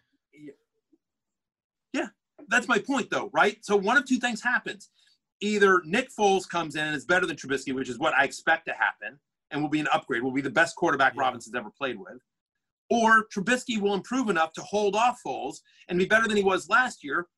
That's 2.48 2.68
my 2.68 2.78
point 2.78 3.10
though, 3.10 3.30
right? 3.32 3.64
So 3.64 3.76
one 3.76 3.96
of 3.96 4.04
two 4.06 4.18
things 4.18 4.42
happens. 4.42 4.90
Either 5.40 5.82
Nick 5.84 6.08
Foles 6.16 6.48
comes 6.48 6.76
in 6.76 6.84
and 6.86 6.94
is 6.94 7.04
better 7.04 7.26
than 7.26 7.36
Trubisky, 7.36 7.74
which 7.74 7.88
is 7.88 7.98
what 7.98 8.14
I 8.14 8.24
expect 8.24 8.66
to 8.66 8.72
happen, 8.72 9.18
and 9.50 9.60
will 9.60 9.68
be 9.68 9.80
an 9.80 9.88
upgrade, 9.92 10.22
will 10.22 10.32
be 10.32 10.40
the 10.40 10.50
best 10.50 10.76
quarterback 10.76 11.14
Yeah. 11.14 11.22
Robinson's 11.22 11.54
ever 11.56 11.70
played 11.70 11.98
with. 11.98 12.20
Or 12.90 13.26
Trubisky 13.28 13.78
will 13.80 13.94
improve 13.94 14.28
enough 14.28 14.52
to 14.54 14.62
hold 14.62 14.94
off 14.94 15.20
Foles 15.26 15.60
and 15.88 15.98
be 15.98 16.04
better 16.04 16.28
than 16.28 16.36
he 16.36 16.42
was 16.44 16.68
last 16.68 17.02
year, 17.02 17.28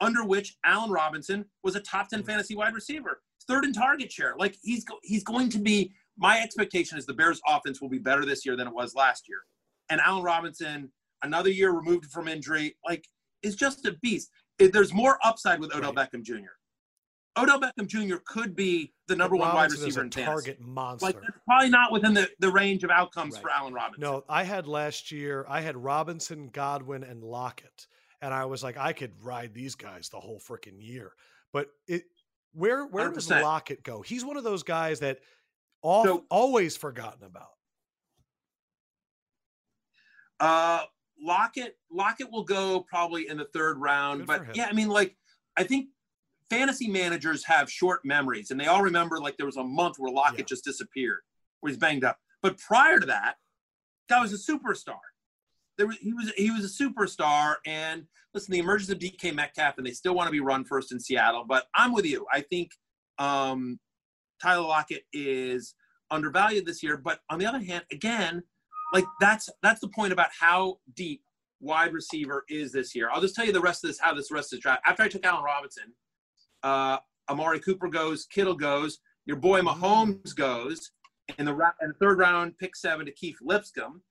under 0.00 0.24
which 0.24 0.56
Allen 0.64 0.90
Robinson 0.90 1.44
was 1.62 1.74
a 1.76 1.80
top 1.80 2.08
10 2.08 2.22
Mhm. 2.22 2.26
fantasy 2.26 2.54
wide 2.56 2.74
receiver. 2.74 3.22
Third 3.46 3.64
in 3.64 3.72
target 3.72 4.10
share. 4.12 4.36
Like 4.38 4.56
he's 4.62 4.84
go- 4.84 5.00
he's 5.02 5.24
going 5.24 5.48
to 5.50 5.58
be 5.58 5.92
my 6.16 6.40
expectation 6.40 6.98
is 6.98 7.06
the 7.06 7.14
Bears 7.14 7.40
offense 7.46 7.80
will 7.80 7.88
be 7.88 7.98
better 7.98 8.24
this 8.24 8.44
year 8.46 8.54
than 8.56 8.66
it 8.68 8.74
was 8.74 8.94
last 8.94 9.28
year. 9.28 9.42
And 9.88 10.00
Allen 10.00 10.22
Robinson, 10.22 10.92
another 11.22 11.50
year 11.50 11.70
removed 11.72 12.06
from 12.12 12.28
injury, 12.28 12.76
like 12.86 13.08
is 13.42 13.56
just 13.56 13.84
a 13.86 13.92
beast. 14.02 14.30
It- 14.60 14.72
There's 14.72 14.92
more 14.92 15.18
upside 15.24 15.58
with 15.60 15.74
Odell 15.74 15.92
Beckham 15.94 16.22
Jr. 16.22 16.52
Odell 17.38 17.60
Beckham 17.60 17.86
Jr. 17.86 18.16
could 18.26 18.54
be 18.56 18.92
the 19.06 19.14
number 19.16 19.36
one 19.36 19.54
wide 19.54 19.70
receiver 19.70 20.02
in 20.02 20.10
fantasy. 20.10 20.24
target 20.24 20.60
monster. 20.60 21.06
Like 21.06 21.14
that's 21.20 21.38
probably 21.46 21.68
not 21.70 21.92
within 21.92 22.12
the, 22.12 22.28
the 22.40 22.50
range 22.50 22.82
of 22.84 22.90
outcomes 22.90 23.34
Right. 23.34 23.42
for 23.42 23.50
Allen 23.50 23.72
Robinson. 23.72 24.00
No, 24.02 24.24
I 24.28 24.42
had 24.42 24.66
last 24.66 25.10
year, 25.12 25.46
I 25.48 25.60
had 25.60 25.76
Robinson, 25.76 26.48
Godwin, 26.48 27.04
and 27.04 27.22
Lockett. 27.22 27.86
And 28.20 28.34
I 28.34 28.44
was 28.44 28.62
like, 28.62 28.76
I 28.76 28.92
could 28.92 29.12
ride 29.24 29.54
these 29.54 29.74
guys 29.76 30.08
the 30.10 30.18
whole 30.20 30.40
freaking 30.40 30.76
year. 30.78 31.12
But 31.52 31.68
it 31.86 32.02
where 32.52 32.84
where 32.86 33.10
does 33.10 33.28
100%. 33.28 33.42
Lockett 33.42 33.82
go? 33.84 34.02
He's 34.02 34.24
one 34.24 34.36
of 34.36 34.44
those 34.44 34.62
guys 34.64 35.00
that 35.00 35.20
all, 35.82 36.04
So- 36.04 36.26
always 36.30 36.76
forgotten 36.76 37.24
about. 37.24 37.52
Uh, 40.40 40.84
Lockett, 41.22 41.76
Lockett 41.90 42.30
will 42.30 42.44
go 42.44 42.80
probably 42.88 43.28
in 43.28 43.36
the 43.36 43.46
third 43.52 43.78
round. 43.78 44.20
Good 44.20 44.26
but 44.26 44.56
yeah, 44.56 44.66
I 44.66 44.72
mean, 44.72 44.88
like, 44.88 45.16
I 45.56 45.64
think 45.64 45.88
fantasy 46.48 46.88
managers 46.88 47.44
have 47.44 47.70
short 47.70 48.00
memories, 48.04 48.50
and 48.50 48.58
they 48.60 48.66
all 48.66 48.82
remember 48.82 49.18
like 49.18 49.36
there 49.36 49.46
was 49.46 49.56
a 49.56 49.64
month 49.64 49.96
where 49.98 50.12
Lockett 50.12 50.40
Yeah. 50.40 50.44
just 50.46 50.64
disappeared, 50.64 51.20
where 51.60 51.70
he's 51.70 51.78
banged 51.78 52.04
up. 52.04 52.18
But 52.42 52.58
prior 52.58 52.98
to 52.98 53.06
that, 53.06 53.34
guy 54.08 54.20
was 54.20 54.32
a 54.32 54.52
superstar. 54.52 54.98
There 55.76 55.86
was, 55.86 55.96
he 55.98 56.12
was 56.12 56.30
he 56.36 56.50
was 56.50 56.64
a 56.64 56.84
superstar. 56.84 57.56
And 57.66 58.04
listen, 58.34 58.52
the 58.52 58.58
emergence 58.58 58.90
of 58.90 58.98
DK 58.98 59.34
Metcalf, 59.34 59.78
and 59.78 59.86
they 59.86 59.92
still 59.92 60.14
want 60.14 60.26
to 60.28 60.32
be 60.32 60.40
run 60.40 60.64
first 60.64 60.92
in 60.92 61.00
Seattle. 61.00 61.44
But 61.46 61.66
I'm 61.74 61.92
with 61.92 62.06
you. 62.06 62.26
I 62.32 62.40
think 62.40 62.70
um, 63.18 63.78
Tyler 64.42 64.66
Lockett 64.66 65.02
is 65.12 65.74
undervalued 66.10 66.66
this 66.66 66.82
year. 66.82 66.96
But 66.96 67.20
on 67.30 67.38
the 67.38 67.46
other 67.46 67.60
hand, 67.62 67.84
again, 67.92 68.42
like 68.92 69.04
that's 69.20 69.48
that's 69.62 69.80
the 69.80 69.88
point 69.88 70.12
about 70.12 70.28
how 70.38 70.78
deep 70.94 71.22
wide 71.60 71.92
receiver 71.92 72.44
is 72.48 72.72
this 72.72 72.94
year. 72.94 73.10
I'll 73.12 73.20
just 73.20 73.34
tell 73.34 73.44
you 73.44 73.52
the 73.52 73.60
rest 73.60 73.84
of 73.84 73.88
this 73.90 73.98
how 74.00 74.14
this 74.14 74.30
rest 74.30 74.52
of 74.52 74.58
this 74.58 74.62
draft. 74.62 74.82
After 74.86 75.02
I 75.02 75.08
took 75.08 75.24
Allen 75.24 75.44
Robinson, 75.44 75.92
uh, 76.62 76.98
Amari 77.28 77.60
Cooper 77.60 77.88
goes, 77.88 78.26
Kittle 78.26 78.54
goes, 78.54 78.98
your 79.26 79.36
boy 79.36 79.60
Mahomes 79.60 80.34
goes 80.34 80.90
in 81.38 81.44
the 81.46 81.54
ra- 81.54 81.72
in 81.82 81.88
the 81.88 81.94
third 81.94 82.18
round, 82.18 82.56
pick 82.58 82.74
seven 82.74 83.06
to 83.06 83.12
Keith 83.12 83.36
Lipscomb, 83.42 84.02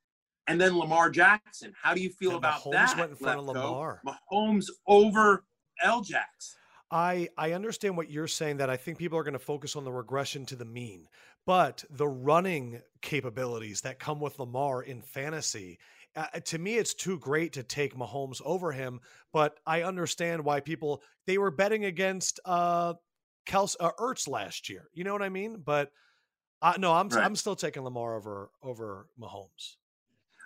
and 0.48 0.60
then 0.62 0.78
Lamar 0.78 1.10
Jackson. 1.10 1.74
How 1.82 1.94
do 1.94 2.02
you 2.02 2.10
feel 2.12 2.32
And 2.32 2.38
about 2.40 2.62
Mahomes 2.62 2.72
that? 2.72 2.98
went 2.98 3.10
in 3.12 3.16
front 3.18 3.40
of? 3.40 3.46
Lamar. 3.48 4.02
Mahomes 4.06 4.68
over 4.88 5.44
L-Jax. 5.84 6.56
I 6.92 7.30
I 7.38 7.52
understand 7.54 7.96
what 7.98 8.10
you're 8.10 8.28
saying 8.28 8.58
that 8.58 8.70
I 8.70 8.76
think 8.78 8.98
people 8.98 9.18
are 9.18 9.24
going 9.24 9.34
to 9.34 9.40
focus 9.40 9.76
on 9.76 9.84
the 9.84 9.92
regression 9.92 10.46
to 10.48 10.56
the 10.56 10.66
mean, 10.66 11.08
but 11.50 11.84
the 11.90 12.08
running 12.08 12.80
capabilities 13.02 13.82
that 13.82 13.98
come 13.98 14.20
with 14.20 14.38
Lamar 14.38 14.84
in 14.84 15.02
fantasy, 15.02 15.80
uh, 16.16 16.28
to 16.46 16.60
me, 16.60 16.76
it's 16.76 16.94
too 16.94 17.18
great 17.18 17.54
to 17.54 17.64
take 17.64 17.96
Mahomes 17.96 18.40
over 18.46 18.72
him. 18.72 19.00
But 19.34 19.60
I 19.66 19.82
understand 19.82 20.46
why 20.46 20.60
people 20.60 21.02
they 21.26 21.40
were 21.40 21.50
betting 21.50 21.86
against 21.86 22.40
uh, 22.46 22.94
Kels 23.48 23.76
uh, 23.80 23.90
Ertz 24.00 24.28
last 24.28 24.70
year. 24.70 24.90
You 24.94 25.04
know 25.04 25.12
what 25.12 25.24
I 25.24 25.30
mean? 25.30 25.64
But 25.66 25.92
uh, 26.62 26.76
no, 26.78 26.94
I'm 26.94 27.10
Right. 27.10 27.26
I'm 27.26 27.36
still 27.36 27.56
taking 27.56 27.84
Lamar 27.84 28.16
over 28.16 28.52
over 28.62 29.08
Mahomes. 29.20 29.78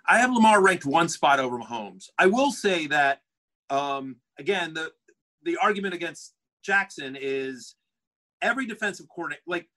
I 0.08 0.20
have 0.20 0.32
Lamar 0.32 0.64
ranked 0.64 0.86
one 0.86 1.10
spot 1.10 1.38
over 1.38 1.58
Mahomes. 1.58 2.12
I 2.18 2.28
will 2.28 2.54
say 2.54 2.88
that 2.88 3.20
um, 3.70 4.16
again, 4.39 4.74
the 4.74 4.93
the 5.43 5.58
argument 5.58 5.95
against 5.95 6.36
Jackson 6.62 7.18
is 7.20 7.76
every 8.41 8.66
defensive 8.66 9.08
coordinator, 9.14 9.41
like 9.47 9.68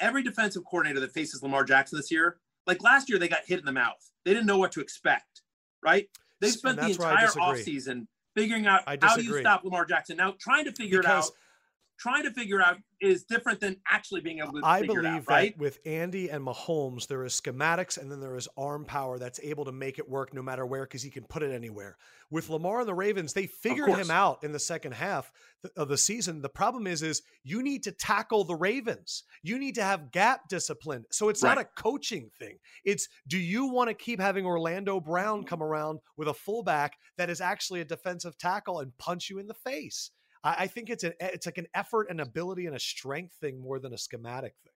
every 0.00 0.22
defensive 0.22 0.64
coordinator 0.64 1.00
that 1.00 1.12
faces 1.12 1.42
Lamar 1.42 1.64
Jackson 1.64 1.98
this 1.98 2.10
year, 2.10 2.38
like 2.66 2.82
last 2.82 3.08
year, 3.08 3.18
they 3.18 3.28
got 3.28 3.44
hit 3.46 3.58
in 3.58 3.64
the 3.64 3.72
mouth. 3.72 4.10
They 4.24 4.32
didn't 4.34 4.46
know 4.46 4.58
what 4.58 4.72
to 4.72 4.80
expect, 4.80 5.42
right? 5.82 6.08
And 6.42 6.50
spent 6.52 6.76
the 6.76 6.86
that's 6.86 6.98
where 6.98 7.08
I 7.08 7.24
entire 7.24 7.28
offseason 7.28 8.06
figuring 8.36 8.66
out 8.66 8.82
how 8.86 9.16
do 9.16 9.22
you 9.22 9.38
stop 9.40 9.64
Lamar 9.64 9.84
Jackson. 9.84 10.16
Now, 10.16 10.34
trying 10.38 10.64
to 10.66 10.72
figure 10.72 11.00
Because- 11.00 11.28
it 11.28 11.32
out, 11.32 11.36
trying 11.98 12.22
to 12.22 12.30
figure 12.30 12.62
out 12.62 12.76
is 13.00 13.24
different 13.24 13.60
than 13.60 13.76
actually 13.88 14.20
being 14.20 14.38
able 14.40 14.52
to 14.52 14.60
I 14.64 14.80
figure 14.80 15.02
believe 15.02 15.14
it 15.14 15.18
out, 15.20 15.28
right? 15.28 15.52
that 15.56 15.60
with 15.60 15.78
Andy 15.86 16.30
and 16.30 16.44
Mahomes, 16.44 17.06
there 17.06 17.24
is 17.24 17.38
schematics 17.40 17.98
and 17.98 18.10
then 18.10 18.20
there 18.20 18.36
is 18.36 18.48
arm 18.56 18.84
power 18.84 19.18
that's 19.18 19.40
able 19.42 19.64
to 19.66 19.72
make 19.72 19.98
it 19.98 20.08
work 20.08 20.34
no 20.34 20.42
matter 20.42 20.66
where 20.66 20.82
because 20.82 21.02
he 21.02 21.10
can 21.10 21.24
put 21.24 21.42
it 21.42 21.52
anywhere. 21.52 21.96
With 22.30 22.50
Lamar 22.50 22.80
and 22.80 22.88
the 22.88 22.94
Ravens, 22.94 23.32
they 23.32 23.46
figured 23.46 23.88
him 23.90 24.10
out 24.10 24.44
in 24.44 24.52
the 24.52 24.58
second 24.58 24.92
half 24.92 25.32
of 25.76 25.88
the 25.88 25.96
season. 25.96 26.42
The 26.42 26.48
problem 26.48 26.86
is, 26.86 27.02
is 27.02 27.22
you 27.42 27.62
need 27.62 27.84
to 27.84 27.92
tackle 27.92 28.44
the 28.44 28.54
Ravens. 28.54 29.24
You 29.42 29.58
need 29.58 29.76
to 29.76 29.82
have 29.82 30.12
gap 30.12 30.48
discipline. 30.48 31.04
So 31.10 31.28
it's 31.30 31.42
not 31.42 31.58
a 31.58 31.64
coaching 31.64 32.30
thing. 32.38 32.58
It's 32.84 33.08
do 33.28 33.38
you 33.38 33.66
want 33.66 33.88
to 33.88 33.94
keep 33.94 34.20
having 34.20 34.44
Orlando 34.44 35.00
Brown 35.00 35.44
come 35.44 35.62
around 35.62 36.00
with 36.16 36.28
a 36.28 36.34
fullback 36.34 36.96
that 37.16 37.30
is 37.30 37.40
actually 37.40 37.80
a 37.80 37.84
defensive 37.84 38.36
tackle 38.38 38.80
and 38.80 38.96
punch 38.98 39.30
you 39.30 39.38
in 39.38 39.46
the 39.46 39.54
face? 39.54 40.10
I, 40.48 40.54
I 40.60 40.66
think 40.66 40.90
it's 40.90 41.04
an 41.04 41.12
it's 41.20 41.46
like 41.46 41.58
an 41.58 41.66
effort 41.74 42.08
and 42.10 42.20
ability 42.20 42.66
and 42.66 42.76
a 42.76 42.80
strength 42.80 43.34
thing 43.40 43.60
more 43.60 43.78
than 43.78 43.92
a 43.92 43.98
schematic 43.98 44.54
thing. 44.64 44.72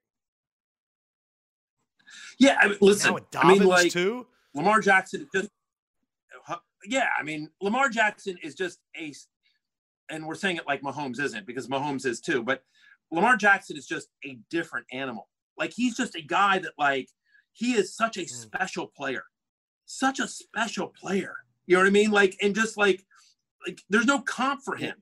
Yeah, 2.37 2.57
I 2.61 2.67
mean, 2.67 2.77
listen, 2.81 3.17
I 3.35 3.47
mean, 3.47 3.63
like 3.63 3.91
too. 3.91 4.27
Lamar 4.53 4.81
Jackson 4.81 5.21
is 5.21 5.27
just, 5.33 5.49
yeah, 6.85 7.07
I 7.17 7.23
mean, 7.23 7.49
Lamar 7.61 7.89
Jackson 7.89 8.37
is 8.43 8.53
just 8.53 8.79
a, 8.95 9.11
and 10.09 10.27
we're 10.27 10.35
saying 10.35 10.57
it 10.57 10.67
like 10.67 10.81
Mahomes 10.81 11.19
isn't 11.19 11.47
because 11.47 11.67
Mahomes 11.67 12.05
is 12.05 12.19
too, 12.19 12.43
but 12.43 12.61
Lamar 13.11 13.35
Jackson 13.35 13.77
is 13.77 13.87
just 13.87 14.09
a 14.25 14.37
different 14.51 14.85
animal. 14.91 15.27
Like 15.57 15.73
he's 15.75 15.95
just 15.95 16.15
a 16.15 16.21
guy 16.21 16.59
that 16.59 16.73
like 16.77 17.09
he 17.53 17.73
is 17.73 17.95
such 17.95 18.17
a 18.17 18.21
Mm. 18.21 18.29
special 18.29 18.87
player, 18.87 19.23
such 19.85 20.19
a 20.19 20.27
special 20.27 20.87
player. 20.89 21.35
You 21.65 21.75
know 21.75 21.81
what 21.81 21.87
I 21.87 21.91
mean? 21.91 22.11
Like 22.11 22.35
and 22.41 22.53
just 22.53 22.77
like 22.77 23.05
like 23.65 23.81
there's 23.89 24.05
no 24.05 24.19
comp 24.19 24.61
for 24.63 24.75
him. 24.75 25.01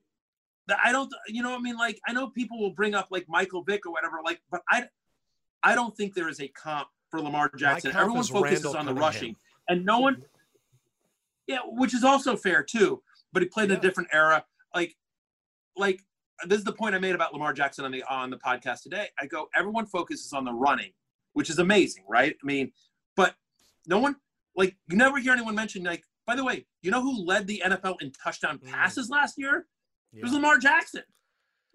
I 0.84 0.92
don't, 0.92 1.12
you 1.28 1.42
know, 1.42 1.50
what 1.50 1.58
I 1.58 1.62
mean, 1.62 1.76
like 1.76 2.00
I 2.06 2.12
know 2.12 2.28
people 2.28 2.58
will 2.60 2.70
bring 2.70 2.94
up 2.94 3.08
like 3.10 3.26
Michael 3.28 3.62
Vick 3.62 3.84
or 3.86 3.92
whatever, 3.92 4.20
like, 4.24 4.40
but 4.50 4.62
I, 4.70 4.84
I 5.62 5.74
don't 5.74 5.96
think 5.96 6.14
there 6.14 6.28
is 6.28 6.40
a 6.40 6.48
comp 6.48 6.88
for 7.10 7.20
Lamar 7.20 7.50
Jackson. 7.56 7.94
Everyone 7.94 8.22
focuses 8.24 8.64
Randall 8.64 8.76
on 8.76 8.86
the 8.86 8.94
rushing, 8.94 9.36
and 9.68 9.84
no 9.84 10.00
one, 10.00 10.24
yeah, 11.46 11.58
which 11.66 11.94
is 11.94 12.04
also 12.04 12.36
fair 12.36 12.62
too. 12.62 13.02
But 13.32 13.42
he 13.42 13.48
played 13.48 13.70
in 13.70 13.76
a 13.76 13.80
different 13.80 14.08
era. 14.12 14.44
Like, 14.74 14.96
like 15.76 16.00
this 16.46 16.58
is 16.58 16.64
the 16.64 16.72
point 16.72 16.94
I 16.94 16.98
made 16.98 17.14
about 17.14 17.32
Lamar 17.32 17.52
Jackson 17.52 17.84
on 17.84 17.92
the 17.92 18.02
on 18.04 18.30
the 18.30 18.38
podcast 18.38 18.82
today. 18.82 19.08
I 19.18 19.26
go, 19.26 19.48
everyone 19.54 19.86
focuses 19.86 20.32
on 20.32 20.44
the 20.44 20.52
running, 20.52 20.92
which 21.32 21.50
is 21.50 21.58
amazing, 21.58 22.04
right? 22.08 22.34
I 22.42 22.46
mean, 22.46 22.72
but 23.16 23.34
no 23.86 23.98
one 23.98 24.16
like 24.56 24.76
you 24.88 24.96
never 24.96 25.18
hear 25.18 25.32
anyone 25.32 25.54
mention 25.54 25.82
like. 25.84 26.04
By 26.24 26.36
the 26.36 26.44
way, 26.44 26.66
you 26.82 26.92
know 26.92 27.02
who 27.02 27.24
led 27.24 27.48
the 27.48 27.62
NFL 27.64 28.00
in 28.00 28.12
touchdown 28.12 28.58
Mm. 28.58 28.70
passes 28.70 29.10
last 29.10 29.36
year? 29.38 29.66
It 30.12 30.22
was 30.22 30.32
Lamar 30.32 30.58
Jackson. 30.58 31.02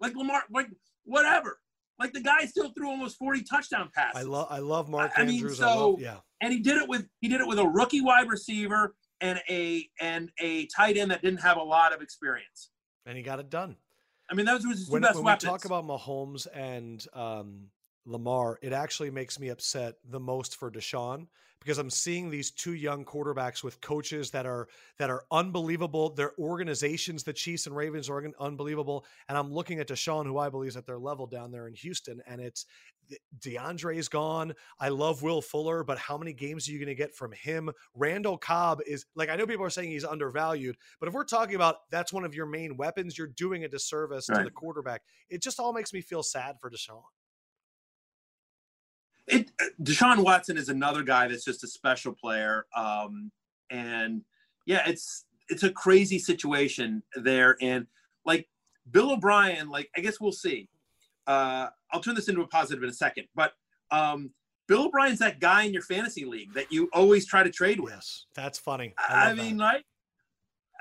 Like 0.00 0.14
Lamar, 0.14 0.42
like 0.50 0.68
whatever. 1.04 1.58
Like 1.98 2.12
the 2.12 2.20
guy 2.20 2.44
still 2.44 2.70
threw 2.70 2.88
almost 2.88 3.18
40 3.18 3.42
touchdown 3.42 3.90
passes. 3.92 4.20
I 4.20 4.22
love 4.22 4.46
I 4.50 4.58
love 4.58 4.88
Mark 4.88 5.12
I 5.16 5.24
mean, 5.24 5.36
Andrews. 5.36 5.60
I 5.60 5.66
love, 5.66 5.76
so- 5.76 5.98
yeah. 5.98 6.16
and 6.40 6.52
he 6.52 6.60
did 6.60 6.76
it 6.76 6.88
with 6.88 7.06
he 7.20 7.28
did 7.28 7.40
it 7.40 7.46
with 7.46 7.58
a 7.58 7.66
rookie 7.66 8.00
wide 8.00 8.28
receiver 8.28 8.94
and 9.20 9.40
a 9.48 9.88
and 10.00 10.30
a 10.38 10.66
tight 10.66 10.96
end 10.96 11.10
that 11.10 11.22
didn't 11.22 11.40
have 11.40 11.56
a 11.56 11.62
lot 11.62 11.92
of 11.92 12.00
experience. 12.00 12.70
And 13.06 13.16
he 13.16 13.22
got 13.22 13.40
it 13.40 13.50
done. 13.50 13.76
I 14.30 14.34
mean, 14.34 14.46
those 14.46 14.64
were 14.64 14.72
his 14.72 14.86
two 14.86 14.92
When, 14.92 15.02
best 15.02 15.16
when 15.16 15.24
we 15.24 15.36
talk 15.38 15.64
about 15.64 15.86
Mahomes 15.86 16.46
and 16.54 17.04
um, 17.14 17.68
Lamar, 18.04 18.58
it 18.62 18.74
actually 18.74 19.10
makes 19.10 19.40
me 19.40 19.48
upset 19.48 19.94
the 20.04 20.20
most 20.20 20.56
for 20.56 20.70
Deshaun 20.70 21.26
because 21.60 21.78
I'm 21.78 21.90
seeing 21.90 22.30
these 22.30 22.50
two 22.50 22.74
young 22.74 23.04
quarterbacks 23.04 23.62
with 23.62 23.80
coaches 23.80 24.30
that 24.30 24.46
are 24.46 24.68
that 24.98 25.10
are 25.10 25.24
unbelievable. 25.30 26.10
Their 26.10 26.32
organizations, 26.38 27.24
the 27.24 27.32
Chiefs 27.32 27.66
and 27.66 27.76
Ravens, 27.76 28.08
are 28.08 28.24
unbelievable. 28.38 29.04
And 29.28 29.36
I'm 29.36 29.52
looking 29.52 29.80
at 29.80 29.88
Deshaun, 29.88 30.24
who 30.24 30.38
I 30.38 30.48
believe 30.48 30.70
is 30.70 30.76
at 30.76 30.86
their 30.86 30.98
level 30.98 31.26
down 31.26 31.50
there 31.50 31.66
in 31.66 31.74
Houston, 31.74 32.22
and 32.26 32.40
it's 32.40 32.66
DeAndre's 33.40 34.08
gone. 34.08 34.54
I 34.78 34.88
love 34.88 35.22
Will 35.22 35.42
Fuller, 35.42 35.82
but 35.82 35.98
how 35.98 36.16
many 36.18 36.32
games 36.32 36.68
are 36.68 36.72
you 36.72 36.78
going 36.78 36.88
to 36.88 36.94
get 36.94 37.14
from 37.14 37.32
him? 37.32 37.70
Randall 37.94 38.38
Cobb 38.38 38.80
is 38.86 39.06
like 39.14 39.28
I 39.28 39.36
know 39.36 39.46
people 39.46 39.64
are 39.64 39.70
saying 39.70 39.90
he's 39.90 40.04
undervalued, 40.04 40.76
but 41.00 41.08
if 41.08 41.14
we're 41.14 41.24
talking 41.24 41.56
about 41.56 41.90
that's 41.90 42.12
one 42.12 42.24
of 42.24 42.34
your 42.34 42.46
main 42.46 42.76
weapons, 42.76 43.18
you're 43.18 43.26
doing 43.26 43.64
a 43.64 43.68
disservice 43.68 44.26
to 44.26 44.44
the 44.44 44.50
quarterback. 44.50 45.02
It 45.28 45.42
just 45.42 45.58
all 45.58 45.72
makes 45.72 45.92
me 45.92 46.00
feel 46.00 46.22
sad 46.22 46.56
for 46.60 46.70
Deshaun. 46.70 47.02
It, 49.28 49.50
Deshaun 49.82 50.24
Watson 50.24 50.56
is 50.56 50.68
another 50.68 51.02
guy 51.02 51.28
that's 51.28 51.44
just 51.44 51.64
a 51.64 51.68
special 51.68 52.12
player. 52.12 52.66
Um, 52.76 53.30
and 53.70 54.22
yeah, 54.66 54.88
it's 54.88 55.24
it's 55.48 55.62
a 55.62 55.70
crazy 55.70 56.18
situation 56.18 57.02
there. 57.14 57.56
And 57.60 57.86
like 58.24 58.48
Bill 58.90 59.12
O'Brien, 59.12 59.68
like 59.68 59.90
I 59.96 60.00
guess 60.00 60.20
we'll 60.20 60.32
see. 60.32 60.68
Uh, 61.26 61.68
I'll 61.92 62.00
turn 62.00 62.14
this 62.14 62.28
into 62.28 62.40
a 62.40 62.46
positive 62.46 62.82
in 62.82 62.88
a 62.88 62.94
second, 62.94 63.26
but 63.34 63.52
um, 63.90 64.30
Bill 64.66 64.86
O'Brien's 64.86 65.18
that 65.18 65.40
guy 65.40 65.62
in 65.64 65.72
your 65.72 65.82
fantasy 65.82 66.24
league 66.24 66.52
that 66.54 66.72
you 66.72 66.88
always 66.92 67.26
try 67.26 67.42
to 67.42 67.50
trade 67.50 67.80
with. 67.80 67.92
Yes, 67.92 68.26
that's 68.34 68.58
funny. 68.58 68.94
I, 68.98 69.30
I, 69.30 69.34
mean, 69.34 69.56
that. 69.56 69.62
like, 69.62 69.84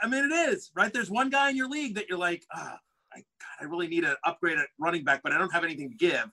I 0.02 0.08
mean, 0.08 0.26
it 0.26 0.34
is 0.52 0.72
right. 0.76 0.92
There's 0.92 1.10
one 1.10 1.30
guy 1.30 1.50
in 1.50 1.58
your 1.58 1.70
league 1.70 1.96
that 1.96 2.08
you're 2.08 2.18
like, 2.18 2.46
ah, 2.54 2.78
I, 3.14 3.18
God, 3.18 3.62
I 3.62 3.64
really 3.66 3.88
need 3.88 4.02
to 4.02 4.18
upgrade 4.26 4.58
at 4.58 4.68
running 4.80 5.04
back, 5.04 5.22
but 5.24 5.32
I 5.32 5.38
don't 5.38 5.52
have 5.52 5.64
anything 5.64 5.90
to 5.90 5.96
give. 5.96 6.30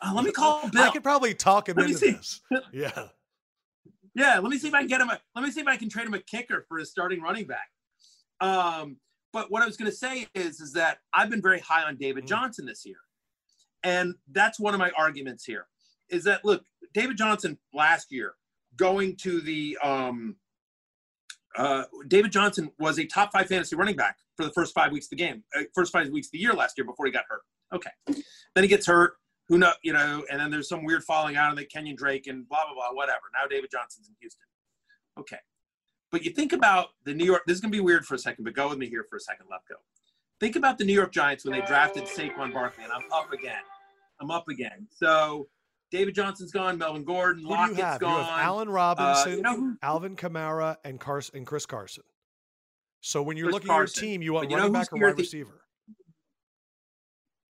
Uh, 0.00 0.12
let 0.14 0.24
me 0.24 0.32
call 0.32 0.68
Bill. 0.70 0.82
I 0.82 0.90
could 0.90 1.02
probably 1.02 1.34
talk 1.34 1.68
him 1.68 1.76
Let 1.76 1.90
into 1.90 1.98
this. 2.00 2.40
Yeah, 2.72 3.06
Yeah, 4.14 4.38
let 4.38 4.50
me 4.50 4.58
see 4.58 4.68
if 4.68 4.74
I 4.74 4.78
can 4.78 4.88
get 4.88 5.00
him. 5.00 5.10
A, 5.10 5.18
let 5.34 5.44
me 5.44 5.50
see 5.50 5.60
if 5.60 5.66
I 5.66 5.76
can 5.76 5.88
trade 5.88 6.06
him 6.06 6.14
a 6.14 6.20
kicker 6.20 6.64
for 6.68 6.78
his 6.78 6.90
starting 6.90 7.20
running 7.20 7.46
back. 7.46 7.68
Um, 8.40 8.96
but 9.32 9.50
what 9.50 9.62
I 9.62 9.66
was 9.66 9.76
going 9.76 9.90
to 9.90 9.96
say 9.96 10.28
is, 10.34 10.60
is 10.60 10.72
that 10.74 10.98
I've 11.12 11.28
been 11.28 11.42
very 11.42 11.58
high 11.58 11.82
on 11.82 11.96
David 11.96 12.24
Mm. 12.24 12.28
Johnson 12.28 12.66
this 12.66 12.86
year, 12.86 12.98
and 13.82 14.14
that's 14.30 14.60
one 14.60 14.74
of 14.74 14.78
my 14.78 14.90
arguments 14.96 15.44
here. 15.44 15.66
Is 16.08 16.24
that 16.24 16.44
look, 16.44 16.64
David 16.92 17.16
Johnson 17.16 17.58
last 17.72 18.12
year 18.12 18.34
going 18.76 19.16
to 19.16 19.40
the 19.40 19.76
um, 19.82 20.36
uh, 21.56 21.84
David 22.08 22.32
Johnson 22.32 22.70
was 22.78 22.98
a 22.98 23.06
top 23.06 23.32
five 23.32 23.48
fantasy 23.48 23.76
running 23.76 23.96
back 23.96 24.16
for 24.36 24.44
the 24.44 24.52
first 24.52 24.74
five 24.74 24.92
weeks 24.92 25.06
of 25.06 25.10
the 25.10 25.16
game, 25.16 25.42
uh, 25.56 25.62
first 25.74 25.92
five 25.92 26.08
weeks 26.10 26.28
of 26.28 26.32
the 26.32 26.38
year 26.38 26.52
last 26.52 26.76
year 26.76 26.84
before 26.84 27.06
he 27.06 27.12
got 27.12 27.24
hurt. 27.28 27.42
Okay, 27.74 27.90
then 28.54 28.62
he 28.64 28.68
gets 28.68 28.86
hurt. 28.86 29.14
Who 29.48 29.58
know, 29.58 29.72
you 29.82 29.92
know, 29.92 30.24
and 30.30 30.40
then 30.40 30.50
there's 30.50 30.68
some 30.68 30.84
weird 30.84 31.04
falling 31.04 31.36
out 31.36 31.50
of 31.50 31.58
the 31.58 31.66
Kenyan 31.66 31.96
Drake 31.96 32.26
and 32.28 32.48
blah 32.48 32.64
blah 32.66 32.74
blah, 32.74 32.96
whatever. 32.96 33.20
Now 33.34 33.46
David 33.48 33.70
Johnson's 33.70 34.08
in 34.08 34.14
Houston. 34.20 34.46
Okay, 35.18 35.38
But 36.10 36.24
you 36.24 36.30
think 36.32 36.52
about 36.52 36.88
the 37.04 37.14
New 37.14 37.24
York. 37.26 37.42
This 37.46 37.56
is 37.56 37.60
gonna 37.60 37.70
be 37.72 37.80
weird 37.80 38.04
for 38.06 38.14
a 38.14 38.18
second, 38.18 38.44
but 38.44 38.54
go 38.54 38.68
with 38.68 38.78
me 38.78 38.88
here 38.88 39.04
for 39.08 39.16
a 39.16 39.20
second, 39.20 39.46
Lefkoe. 39.46 39.76
Think 40.40 40.56
about 40.56 40.78
the 40.78 40.84
New 40.84 40.92
York 40.94 41.12
Giants 41.12 41.44
when 41.44 41.52
they 41.52 41.64
drafted 41.66 42.04
Saquon 42.04 42.52
Barkley, 42.52 42.84
and 42.84 42.92
I'm 42.92 43.04
up 43.12 43.32
again. 43.32 43.62
I'm 44.20 44.30
up 44.30 44.48
again. 44.48 44.88
So 44.90 45.48
David 45.90 46.14
Johnson's 46.14 46.50
gone, 46.50 46.78
Melvin 46.78 47.04
Gordon, 47.04 47.44
Lockett's 47.44 47.78
you 47.78 47.84
have? 47.84 48.00
gone. 48.00 48.18
You 48.20 48.24
have 48.30 48.40
Allen 48.40 48.68
Uh, 48.68 48.72
Robinson, 48.72 49.32
you 49.36 49.42
know 49.42 49.76
Alvin 49.82 50.16
Kamara, 50.16 50.76
and 50.84 50.98
Carson 50.98 51.36
and 51.36 51.46
Chris 51.46 51.66
Carson. 51.66 52.02
So 53.00 53.22
when 53.22 53.36
you're 53.36 53.46
Chris 53.46 53.54
looking 53.54 53.68
Carson. 53.68 53.98
at 53.98 54.02
your 54.06 54.10
team, 54.14 54.22
you 54.22 54.32
want 54.32 54.50
you 54.50 54.56
running 54.56 54.72
back 54.72 54.92
or 54.92 54.98
wide 54.98 55.16
the- 55.16 55.22
receiver. 55.22 55.60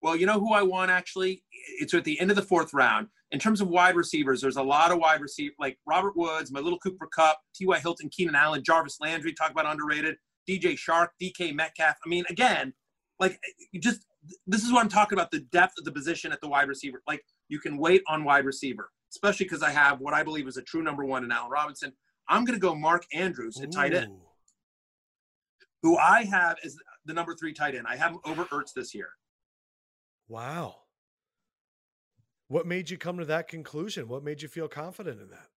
Well, 0.07 0.15
you 0.15 0.25
know 0.25 0.39
who 0.39 0.53
I 0.53 0.63
want 0.63 0.93
actually? 0.93 1.43
It's 1.81 1.93
at 1.93 2.05
the 2.05 2.21
end 2.21 2.31
of 2.31 2.37
the 2.37 2.43
fourth 2.43 2.73
round. 2.73 3.09
In 3.33 3.41
terms 3.41 3.61
of 3.61 3.67
wide 3.67 3.97
receivers, 3.97 4.41
there's 4.41 4.57
a 4.57 4.63
lot 4.63 4.93
of 4.93 4.99
wide 4.99 5.21
receiver 5.21 5.53
like 5.59 5.77
Robert 5.85 6.17
Woods, 6.17 6.53
my 6.53 6.61
little 6.61 6.79
Cooper 6.79 7.09
Kupp, 7.13 7.41
T.Y. 7.57 7.77
Hilton, 7.81 8.09
Keenan 8.11 8.37
Allen, 8.37 8.63
Jarvis 8.63 8.99
Landry, 9.01 9.33
talk 9.33 9.51
about 9.51 9.67
underrated, 9.67 10.15
DJ 10.49 10.79
Chark, 10.79 11.09
DK 11.21 11.53
Metcalf. 11.57 11.97
I 12.07 12.09
mean, 12.09 12.23
again, 12.31 12.73
like 13.19 13.41
you 13.73 13.81
just 13.81 14.07
this 14.47 14.63
is 14.63 14.73
what 14.73 14.81
I'm 14.81 14.89
talking 14.89 15.19
about 15.19 15.33
the 15.33 15.41
depth 15.41 15.75
of 15.77 15.85
the 15.85 15.91
position 15.91 16.31
at 16.31 16.41
the 16.41 16.47
wide 16.47 16.69
receiver. 16.69 17.03
Like 17.09 17.25
you 17.49 17.59
can 17.59 17.77
wait 17.77 18.05
on 18.07 18.23
wide 18.23 18.45
receiver, 18.45 18.91
especially 19.13 19.47
because 19.47 19.65
I 19.65 19.71
have 19.71 19.99
what 19.99 20.15
I 20.15 20.23
believe 20.23 20.47
is 20.47 20.57
a 20.57 20.63
true 20.63 20.85
number 20.85 21.05
one 21.05 21.25
in 21.25 21.33
Allen 21.33 21.51
Robinson. 21.51 21.93
I'm 22.29 22.45
going 22.45 22.57
to 22.57 22.65
go 22.65 22.77
Mark 22.77 23.03
Andrews 23.13 23.61
at 23.61 23.73
tight 23.73 23.93
end, 23.93 24.13
who 25.83 25.99
I 25.99 26.23
have 26.23 26.59
as 26.65 26.77
the 27.07 27.13
number 27.13 27.35
three 27.35 27.53
tight 27.53 27.75
end. 27.75 27.89
I 27.89 27.97
have 27.97 28.13
him 28.13 28.21
over 28.25 28.45
Ertz 28.45 28.73
this 28.73 28.95
year. 28.95 29.09
Wow. 30.29 30.77
What 32.49 32.67
made 32.67 32.91
you 32.91 32.99
come 32.99 33.19
to 33.19 33.25
that 33.25 33.49
conclusion? 33.49 34.09
What 34.09 34.23
made 34.23 34.43
you 34.43 34.49
feel 34.49 34.69
confident 34.69 35.21
in 35.21 35.31
that? 35.31 35.49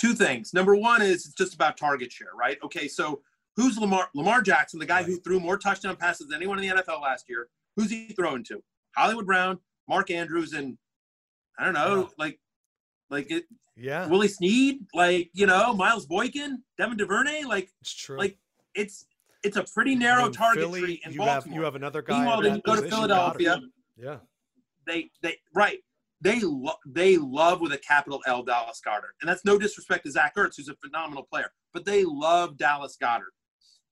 two 0.00 0.14
things. 0.14 0.54
Number 0.54 0.74
one 0.74 1.02
is 1.02 1.26
it's 1.26 1.34
just 1.34 1.54
about 1.54 1.76
target 1.76 2.10
share, 2.10 2.30
right? 2.34 2.58
Okay, 2.64 2.88
so 2.88 3.20
who's 3.56 3.76
Lamar 3.78 4.08
Lamar 4.14 4.40
Jackson, 4.40 4.80
the 4.80 4.86
guy 4.86 5.02
who 5.02 5.20
threw 5.20 5.38
more 5.38 5.58
touchdown 5.58 5.96
passes 5.96 6.28
than 6.28 6.36
anyone 6.36 6.58
in 6.58 6.68
the 6.68 6.82
NFL 6.82 7.02
last 7.02 7.26
year? 7.28 7.48
Who's 7.76 7.90
he 7.90 8.08
throwing 8.08 8.42
to? 8.44 8.62
Hollywood 8.96 9.26
Brown, 9.26 9.58
Mark 9.88 10.10
Andrews, 10.10 10.54
and 10.54 10.78
I 11.58 11.64
don't 11.64 11.74
know, 11.74 12.10
like 12.18 12.40
like 13.10 13.30
it, 13.30 13.44
Yeah, 13.76 14.06
Willie 14.06 14.28
Snead, 14.28 14.80
like 14.94 15.30
you 15.34 15.46
know, 15.46 15.74
Miles 15.74 16.06
Boykin, 16.06 16.62
Devin 16.78 16.96
DuVernay, 16.96 17.44
like 17.44 17.68
it's 17.82 17.94
true. 17.94 18.16
like 18.16 18.38
it's 18.74 19.04
it's 19.42 19.56
a 19.56 19.64
pretty 19.64 19.94
narrow 19.94 20.24
then 20.24 20.32
target 20.32 20.64
Philly, 20.64 20.80
tree 20.80 21.02
in 21.04 21.12
you 21.12 21.18
Baltimore. 21.18 21.42
have 21.42 21.54
you 21.54 21.62
have 21.62 21.74
another 21.74 22.02
guy. 22.02 22.18
Meanwhile, 22.18 22.38
at 22.38 22.42
then 22.42 22.52
that 22.52 22.56
you 22.56 22.74
go 22.74 22.80
to 22.80 22.88
Philadelphia. 22.88 23.60
Yeah, 23.96 24.16
they 24.86 25.10
they 25.22 25.36
right 25.54 25.78
they 26.20 26.40
lo- 26.40 26.74
they 26.86 27.16
love 27.16 27.60
with 27.60 27.72
a 27.72 27.78
capital 27.78 28.20
L 28.26 28.42
Dallas 28.42 28.80
Goedert, 28.84 29.14
and 29.20 29.28
that's 29.28 29.44
no 29.44 29.58
disrespect 29.58 30.04
to 30.04 30.10
Zach 30.10 30.34
Ertz, 30.36 30.56
who's 30.56 30.68
a 30.68 30.74
phenomenal 30.74 31.22
player, 31.22 31.50
but 31.72 31.84
they 31.84 32.04
love 32.04 32.56
Dallas 32.56 32.96
Goedert, 33.02 33.32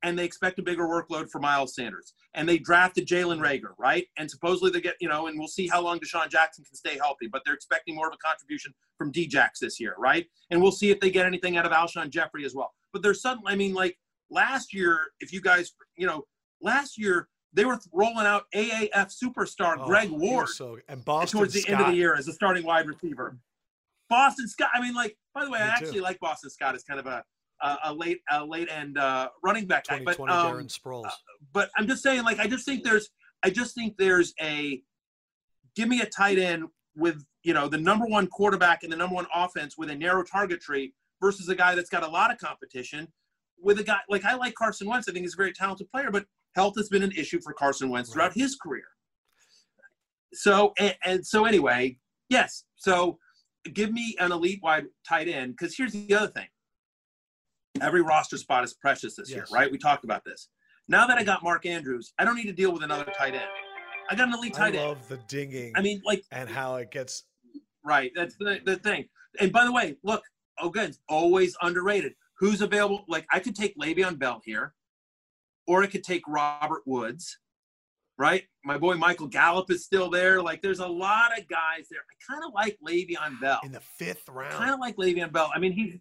and 0.02 0.18
they 0.18 0.24
expect 0.24 0.58
a 0.58 0.62
bigger 0.62 0.86
workload 0.86 1.30
for 1.30 1.40
Miles 1.40 1.74
Sanders, 1.74 2.12
and 2.34 2.48
they 2.48 2.58
drafted 2.58 3.06
Jalen 3.06 3.40
Reagor, 3.40 3.72
right? 3.78 4.06
And 4.18 4.30
supposedly 4.30 4.70
they 4.70 4.80
get 4.80 4.96
you 5.00 5.08
know, 5.08 5.26
and 5.26 5.38
we'll 5.38 5.48
see 5.48 5.68
how 5.68 5.80
long 5.80 5.98
DeSean 5.98 6.28
Jackson 6.28 6.64
can 6.64 6.74
stay 6.74 6.98
healthy, 6.98 7.28
but 7.30 7.42
they're 7.44 7.54
expecting 7.54 7.94
more 7.94 8.08
of 8.08 8.14
a 8.14 8.18
contribution 8.18 8.74
from 8.98 9.10
Djax 9.12 9.58
this 9.60 9.80
year, 9.80 9.94
right? 9.98 10.26
And 10.50 10.60
we'll 10.60 10.72
see 10.72 10.90
if 10.90 11.00
they 11.00 11.10
get 11.10 11.24
anything 11.24 11.56
out 11.56 11.64
of 11.64 11.72
Alshon 11.72 12.10
Jeffery 12.10 12.44
as 12.44 12.54
well. 12.54 12.74
But 12.92 13.02
there's 13.02 13.20
something, 13.22 13.46
I 13.46 13.54
mean, 13.54 13.74
like 13.74 13.98
last 14.30 14.72
year, 14.74 15.00
if 15.20 15.32
you 15.32 15.40
guys, 15.40 15.72
you 15.96 16.06
know, 16.06 16.24
last 16.60 16.98
year 16.98 17.28
they 17.52 17.64
were 17.64 17.78
rolling 17.92 18.26
out 18.26 18.44
AAF 18.54 19.12
superstar 19.22 19.76
Oh, 19.78 19.86
Greg 19.86 20.10
Ward 20.10 20.48
So 20.48 20.78
and 20.88 21.04
Boston 21.04 21.38
towards 21.38 21.54
the 21.54 21.66
end 21.70 21.80
of 21.80 21.86
the 21.88 21.94
year 21.94 22.14
as 22.14 22.28
a 22.28 22.32
starting 22.32 22.64
wide 22.64 22.86
receiver. 22.86 23.38
Boston 24.10 24.48
Scott. 24.48 24.70
I 24.74 24.80
mean, 24.80 24.94
like 24.94 25.16
by 25.34 25.44
the 25.44 25.50
way, 25.50 25.58
Me 25.58 25.64
I 25.64 25.68
too. 25.78 25.86
actually 25.86 26.00
like 26.00 26.18
Boston 26.20 26.50
Scott 26.50 26.74
as 26.74 26.82
kind 26.84 27.00
of 27.00 27.06
a 27.06 27.24
a, 27.62 27.76
a 27.84 27.94
late 27.94 28.20
a 28.30 28.44
late 28.44 28.68
end 28.70 28.98
uh, 28.98 29.28
running 29.42 29.66
back 29.66 29.86
guy. 29.86 30.02
But 30.04 30.18
um, 30.20 30.28
Darren 30.28 30.68
Sproles. 30.68 31.10
but 31.52 31.70
I'm 31.76 31.86
just 31.86 32.02
saying, 32.02 32.24
like 32.24 32.38
I 32.38 32.46
just 32.46 32.64
think 32.64 32.84
there's 32.84 33.10
I 33.42 33.50
just 33.50 33.74
think 33.74 33.96
there's 33.98 34.34
a 34.40 34.82
give 35.76 35.88
me 35.88 36.00
a 36.00 36.06
tight 36.06 36.38
end 36.38 36.64
with 36.96 37.24
you 37.42 37.54
know 37.54 37.68
the 37.68 37.78
number 37.78 38.06
one 38.06 38.26
quarterback 38.26 38.82
and 38.82 38.92
the 38.92 38.96
number 38.96 39.14
one 39.14 39.26
offense 39.34 39.76
with 39.78 39.90
a 39.90 39.94
narrow 39.94 40.22
target 40.22 40.60
tree 40.60 40.92
versus 41.20 41.48
a 41.48 41.54
guy 41.54 41.74
that's 41.74 41.90
got 41.90 42.02
a 42.02 42.08
lot 42.08 42.30
of 42.30 42.38
competition 42.38 43.08
with 43.62 43.78
a 43.78 43.84
guy 43.84 43.98
like 44.08 44.24
I 44.24 44.34
like 44.34 44.54
Carson 44.54 44.88
Wentz. 44.88 45.08
I 45.08 45.12
think 45.12 45.24
he's 45.24 45.34
a 45.34 45.36
very 45.36 45.52
talented 45.52 45.90
player, 45.90 46.10
but 46.10 46.26
health 46.54 46.74
has 46.76 46.88
been 46.88 47.02
an 47.02 47.12
issue 47.12 47.40
for 47.40 47.52
Carson 47.52 47.90
Wentz 47.90 48.12
throughout 48.12 48.32
his 48.34 48.56
career. 48.56 48.84
So 50.32 50.72
and, 50.78 50.96
and 51.04 51.26
so 51.26 51.44
anyway, 51.44 51.98
yes. 52.28 52.64
So 52.76 53.18
give 53.72 53.92
me 53.92 54.16
an 54.20 54.32
elite 54.32 54.60
wide 54.62 54.86
tight 55.08 55.28
end 55.28 55.56
because 55.58 55.76
here's 55.76 55.92
the 55.92 56.14
other 56.14 56.28
thing. 56.28 56.46
Every 57.80 58.02
roster 58.02 58.36
spot 58.36 58.64
is 58.64 58.74
precious 58.74 59.16
this 59.16 59.30
year, 59.30 59.46
right? 59.52 59.70
We 59.70 59.78
talked 59.78 60.04
about 60.04 60.24
this. 60.24 60.48
Now 60.88 61.06
that 61.06 61.18
I 61.18 61.22
got 61.22 61.42
Mark 61.42 61.66
Andrews, 61.66 62.12
I 62.18 62.24
don't 62.24 62.34
need 62.34 62.46
to 62.46 62.52
deal 62.52 62.72
with 62.72 62.82
another 62.82 63.04
tight 63.16 63.34
end. 63.34 63.44
I 64.10 64.14
got 64.14 64.28
an 64.28 64.34
elite 64.34 64.54
tight 64.54 64.74
end. 64.74 64.84
I 64.84 64.88
love 64.88 65.08
the 65.08 65.18
dinging 65.28 65.72
I 65.76 65.82
mean, 65.82 66.00
like, 66.04 66.24
and 66.32 66.48
how 66.48 66.76
it 66.76 66.90
gets. 66.90 67.24
right? 67.84 68.10
That's 68.16 68.36
the, 68.36 68.60
the 68.64 68.76
thing. 68.76 69.08
And 69.38 69.52
by 69.52 69.64
the 69.64 69.72
way, 69.72 69.96
look, 70.02 70.22
it's 70.60 70.98
always 71.08 71.56
underrated. 71.62 72.14
Who's 72.40 72.60
available? 72.60 73.04
Like, 73.08 73.26
I 73.32 73.40
could 73.40 73.56
take 73.56 73.76
Le'Veon 73.78 74.18
Bell 74.18 74.40
here, 74.44 74.74
or 75.66 75.82
I 75.82 75.86
could 75.86 76.04
take 76.04 76.22
Robert 76.28 76.82
Woods, 76.86 77.38
right? 78.16 78.44
My 78.64 78.78
boy 78.78 78.94
Michael 78.96 79.26
Gallup 79.26 79.70
is 79.70 79.84
still 79.84 80.08
there. 80.10 80.40
Like, 80.42 80.62
there's 80.62 80.78
a 80.78 80.86
lot 80.86 81.36
of 81.38 81.48
guys 81.48 81.86
there. 81.90 82.00
I 82.00 82.32
kind 82.32 82.44
of 82.46 82.52
like 82.54 82.78
Le'Veon 82.86 83.40
Bell. 83.40 83.60
in 83.64 83.72
the 83.72 83.80
fifth 83.80 84.28
round. 84.28 84.54
kind 84.54 84.72
of 84.72 84.78
like 84.80 84.96
Le'Veon 84.96 85.32
Bell. 85.32 85.50
I 85.54 85.58
mean, 85.58 85.72
he. 85.72 86.00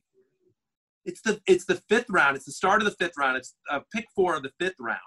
It's 1.05 1.21
the 1.21 1.39
it's 1.47 1.63
the 1.65 1.81
fifth 1.87 2.09
round. 2.09 2.35
It's 2.35 2.45
the 2.45 2.51
start 2.51 2.81
of 2.81 2.85
the 2.85 2.95
fifth 2.95 3.13
round. 3.17 3.37
It's 3.37 3.55
uh, 3.71 3.79
pick 3.93 4.07
four 4.13 4.35
of 4.35 4.43
the 4.43 4.51
fifth 4.59 4.75
round. 4.79 4.99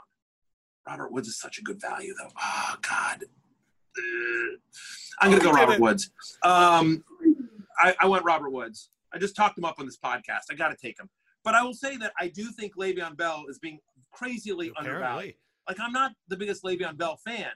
Robert 0.89 1.13
Woods 1.13 1.29
is 1.29 1.39
such 1.39 1.59
a 1.59 1.63
good 1.63 1.79
value, 1.79 2.15
though. 2.19 2.31
Oh 2.43 2.75
God, 2.81 3.25
Uh, 3.99 4.57
I'm 5.21 5.31
gonna 5.31 5.43
Oh, 5.43 5.45
go 5.45 5.53
Robert 5.53 5.75
it. 5.75 5.81
Woods. 5.81 6.11
Um, 6.43 7.05
I, 7.79 7.95
I 8.01 8.07
went 8.07 8.25
Robert 8.25 8.49
Woods. 8.51 8.89
I 9.13 9.19
just 9.19 9.37
talked 9.37 9.59
him 9.59 9.65
up 9.67 9.79
on 9.79 9.85
this 9.85 9.99
podcast. 9.99 10.45
I 10.51 10.55
got 10.55 10.69
to 10.71 10.77
take 10.77 10.99
him. 10.99 11.11
But 11.45 11.55
I 11.55 11.63
will 11.63 11.75
say 11.75 11.97
that 11.97 12.13
I 12.19 12.29
do 12.29 12.51
think 12.53 12.77
Le'Veon 12.77 13.17
Bell 13.17 13.45
is 13.49 13.59
being 13.59 13.79
crazily 14.13 14.73
undervalued. 14.77 15.35
Like 15.69 15.79
I'm 15.81 15.93
not 15.93 16.13
the 16.29 16.37
biggest 16.37 16.65
Le'Veon 16.65 16.97
Bell 16.97 17.17
fan, 17.17 17.51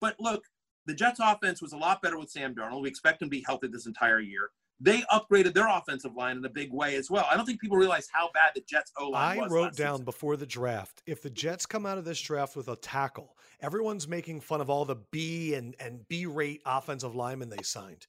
but 0.00 0.16
look, 0.18 0.44
the 0.86 0.94
Jets' 0.94 1.20
offense 1.22 1.60
was 1.60 1.72
a 1.72 1.76
lot 1.76 2.00
better 2.00 2.18
with 2.18 2.30
Sam 2.30 2.54
Darnold. 2.54 2.82
We 2.82 2.88
expect 2.88 3.20
him 3.20 3.26
to 3.26 3.30
be 3.30 3.44
healthy 3.46 3.68
this 3.68 3.86
entire 3.86 4.20
year. 4.20 4.50
They 4.80 5.02
upgraded 5.12 5.54
their 5.54 5.66
offensive 5.68 6.14
line 6.14 6.36
in 6.36 6.44
a 6.44 6.48
big 6.48 6.72
way 6.72 6.94
as 6.94 7.10
well. 7.10 7.26
I 7.28 7.36
don't 7.36 7.44
think 7.44 7.60
people 7.60 7.76
realize 7.76 8.08
how 8.12 8.30
bad 8.32 8.52
the 8.54 8.62
Jets' 8.66 8.92
O 8.96 9.10
line 9.10 9.38
I 9.38 9.42
was. 9.42 9.50
wrote 9.50 9.62
last 9.64 9.76
down 9.78 9.94
season. 9.96 10.04
before 10.04 10.36
the 10.36 10.46
draft 10.46 11.02
if 11.04 11.20
the 11.20 11.30
Jets 11.30 11.66
come 11.66 11.84
out 11.84 11.98
of 11.98 12.04
this 12.04 12.20
draft 12.20 12.54
with 12.56 12.68
a 12.68 12.76
tackle, 12.76 13.36
everyone's 13.60 14.06
making 14.06 14.40
fun 14.40 14.60
of 14.60 14.70
all 14.70 14.84
the 14.84 14.96
B 15.10 15.54
and, 15.54 15.74
and 15.80 16.06
B 16.08 16.26
rate 16.26 16.62
offensive 16.64 17.16
linemen 17.16 17.50
they 17.50 17.62
signed. 17.62 18.06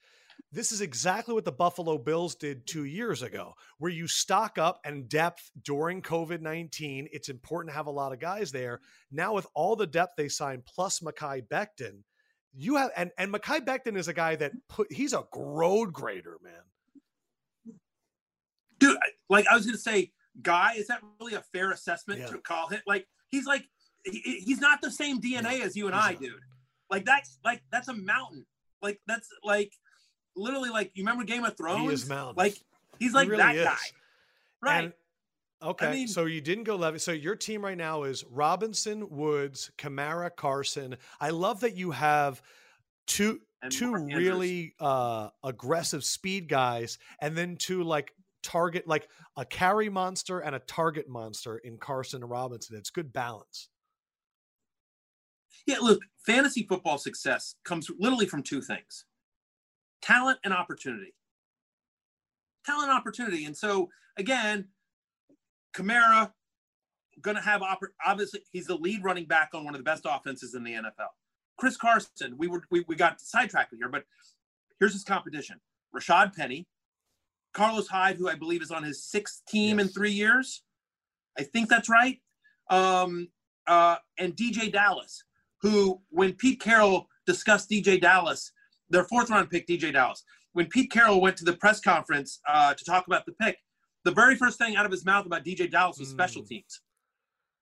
This 0.51 0.71
is 0.71 0.81
exactly 0.81 1.33
what 1.33 1.45
the 1.45 1.51
Buffalo 1.51 1.97
Bills 1.97 2.33
did 2.35 2.65
two 2.65 2.85
years 2.85 3.21
ago, 3.21 3.53
where 3.77 3.91
you 3.91 4.07
stock 4.07 4.57
up 4.57 4.79
and 4.83 5.07
depth 5.07 5.51
during 5.63 6.01
COVID 6.01 6.41
19. 6.41 7.07
It's 7.11 7.29
important 7.29 7.69
to 7.71 7.75
have 7.75 7.87
a 7.87 7.91
lot 7.91 8.13
of 8.13 8.19
guys 8.19 8.51
there. 8.51 8.81
Now, 9.11 9.33
with 9.33 9.45
all 9.53 9.75
the 9.75 9.85
depth 9.87 10.13
they 10.17 10.27
signed, 10.27 10.65
plus 10.65 11.01
Mekhi 11.01 11.47
Becton, 11.47 12.03
you 12.53 12.77
have, 12.77 12.89
and, 12.97 13.11
and 13.17 13.31
Mekhi 13.31 13.59
Becton 13.63 13.95
is 13.95 14.07
a 14.07 14.13
guy 14.13 14.35
that 14.37 14.53
put, 14.67 14.91
he's 14.91 15.13
a 15.13 15.23
road 15.35 15.93
grader, 15.93 16.37
man. 16.43 17.75
dude. 18.79 18.97
Like 19.29 19.45
I 19.47 19.55
was 19.55 19.65
gonna 19.65 19.77
say, 19.77 20.11
guy, 20.41 20.73
is 20.77 20.87
that 20.87 21.01
really 21.19 21.35
a 21.35 21.43
fair 21.53 21.71
assessment 21.71 22.21
Yeah. 22.21 22.27
to 22.27 22.37
call 22.39 22.67
him? 22.69 22.81
Like 22.87 23.07
he's 23.29 23.45
like 23.45 23.65
he- 24.05 24.41
he's 24.45 24.59
not 24.59 24.81
the 24.81 24.89
same 24.91 25.19
DNA 25.21 25.43
No, 25.59 25.65
as 25.65 25.75
you 25.75 25.85
and 25.87 25.95
I, 25.95 26.13
not. 26.13 26.21
dude. 26.21 26.39
Like 26.89 27.05
that's 27.05 27.37
like 27.43 27.61
that's 27.71 27.87
a 27.89 27.93
mountain. 27.93 28.45
Like 28.81 28.99
that's 29.05 29.27
like 29.43 29.73
literally 30.39 30.69
like 30.69 30.91
you 30.93 31.03
remember 31.03 31.23
Game 31.23 31.43
of 31.45 31.55
Thrones? 31.57 31.87
He 31.87 31.93
is 31.93 32.09
mountains. 32.09 32.37
Like 32.37 32.53
he's 32.99 33.11
He 33.11 33.15
like 33.15 33.29
really 33.29 33.43
that 33.43 33.55
is. 33.55 33.65
guy, 33.65 33.77
right? 34.61 34.83
And- 34.85 34.93
okay, 35.61 35.91
mean- 35.91 36.07
so 36.07 36.25
you 36.25 36.41
didn't 36.41 36.63
go 36.63 36.75
Levy. 36.75 36.99
So 36.99 37.11
your 37.11 37.35
team 37.35 37.63
right 37.63 37.77
now 37.77 38.03
is 38.03 38.23
Robinson, 38.29 39.09
Woods, 39.09 39.71
Kamara, 39.77 40.35
Carson. 40.35 40.95
I 41.19 41.29
love 41.29 41.59
that 41.61 41.75
you 41.75 41.91
have 41.91 42.41
two 43.07 43.41
two 43.69 43.93
really 43.95 44.73
uh, 44.79 45.29
aggressive 45.43 46.03
speed 46.03 46.47
guys, 46.47 46.97
and 47.19 47.37
then 47.37 47.57
two 47.57 47.83
like 47.83 48.13
target 48.41 48.87
like 48.87 49.09
a 49.35 49.43
carry 49.45 49.89
monster 49.89 50.39
and 50.39 50.55
a 50.55 50.59
target 50.59 51.09
monster 51.09 51.57
in 51.57 51.77
Carson 51.77 52.21
and 52.23 52.31
Robinson. 52.31 52.77
It's 52.77 52.89
good 52.89 53.11
balance. 53.11 53.67
Yeah, 55.65 55.79
look, 55.79 56.01
fantasy 56.25 56.65
football 56.67 56.97
success 56.97 57.55
comes 57.63 57.89
literally 57.99 58.25
from 58.25 58.43
two 58.43 58.61
things 58.61 59.05
talent 60.01 60.39
and 60.43 60.53
opportunity. 60.53 61.13
Talent 62.65 62.89
and 62.89 62.97
opportunity. 62.97 63.45
And 63.45 63.55
so, 63.55 63.89
again, 64.17 64.67
Kamara, 65.75 66.31
going 67.21 67.35
to 67.35 67.43
have, 67.43 67.61
oppor- 67.61 67.93
obviously, 68.05 68.41
he's 68.51 68.67
the 68.67 68.75
lead 68.75 69.03
running 69.03 69.25
back 69.25 69.49
on 69.53 69.65
one 69.65 69.73
of 69.73 69.79
the 69.79 69.83
best 69.83 70.05
offenses 70.09 70.55
in 70.55 70.63
the 70.63 70.73
NFL. 70.73 71.09
Chris 71.57 71.75
Carson, 71.77 72.35
we, 72.37 72.47
were, 72.47 72.63
we, 72.71 72.85
we 72.87 72.95
got 72.95 73.19
sidetracked 73.19 73.73
here, 73.77 73.89
but 73.89 74.05
here's 74.79 74.93
his 74.93 75.03
competition 75.03 75.59
Rashad 75.95 76.35
Penny, 76.35 76.67
Carlos 77.53 77.87
Hyde, 77.87 78.15
who 78.17 78.29
I 78.29 78.35
believe 78.35 78.61
is 78.61 78.71
on 78.71 78.83
his 78.83 79.03
sixth 79.03 79.41
team 79.47 79.77
Yes. 79.77 79.87
in 79.87 79.93
three 79.93 80.11
years. 80.11 80.63
I 81.37 81.43
think 81.43 81.69
that's 81.69 81.89
right. 81.89 82.19
Um, 82.69 83.29
uh, 83.67 83.97
and 84.17 84.35
DeeJay 84.35 84.71
Dallas, 84.71 85.23
who, 85.61 86.01
when 86.09 86.33
Pete 86.33 86.59
Carroll 86.59 87.07
discussed 87.25 87.69
DeeJay 87.69 88.01
Dallas, 88.01 88.51
their 88.89 89.03
fourth 89.05 89.29
round 89.29 89.49
pick, 89.49 89.67
DeeJay 89.67 89.93
Dallas, 89.93 90.23
when 90.53 90.65
Pete 90.67 90.91
Carroll 90.91 91.21
went 91.21 91.37
to 91.37 91.45
the 91.45 91.53
press 91.53 91.79
conference 91.79 92.39
uh, 92.47 92.73
to 92.73 92.83
talk 92.85 93.07
about 93.07 93.25
the 93.25 93.31
pick, 93.33 93.57
the 94.03 94.11
very 94.11 94.35
first 94.35 94.57
thing 94.57 94.75
out 94.75 94.85
of 94.85 94.91
his 94.91 95.05
mouth 95.05 95.25
about 95.25 95.43
DeeJay 95.45 95.69
Dallas 95.71 95.97
was 95.99 96.09
Mm. 96.09 96.13
special 96.13 96.43
teams. 96.43 96.81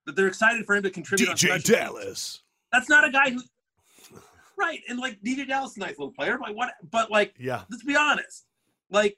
That 0.05 0.15
they're 0.15 0.27
excited 0.27 0.65
for 0.65 0.75
him 0.75 0.83
to 0.83 0.89
contribute. 0.89 1.27
on 1.29 1.35
DJ 1.35 1.39
special 1.39 1.53
teams. 1.59 1.63
Dallas. 1.79 2.41
That's 2.71 2.89
not 2.89 3.03
a 3.07 3.11
guy 3.11 3.31
who, 3.31 3.41
right? 4.57 4.79
And 4.87 4.99
like 4.99 5.19
DeeJay 5.21 5.47
Dallas, 5.47 5.71
is 5.71 5.77
a 5.77 5.79
nice 5.81 5.97
little 5.97 6.13
player, 6.13 6.37
but 6.37 6.55
what? 6.55 6.73
But 6.91 7.11
like 7.11 7.35
Yeah. 7.39 7.63
let's 7.69 7.83
be 7.83 7.95
honest. 7.95 8.45
Like, 8.89 9.17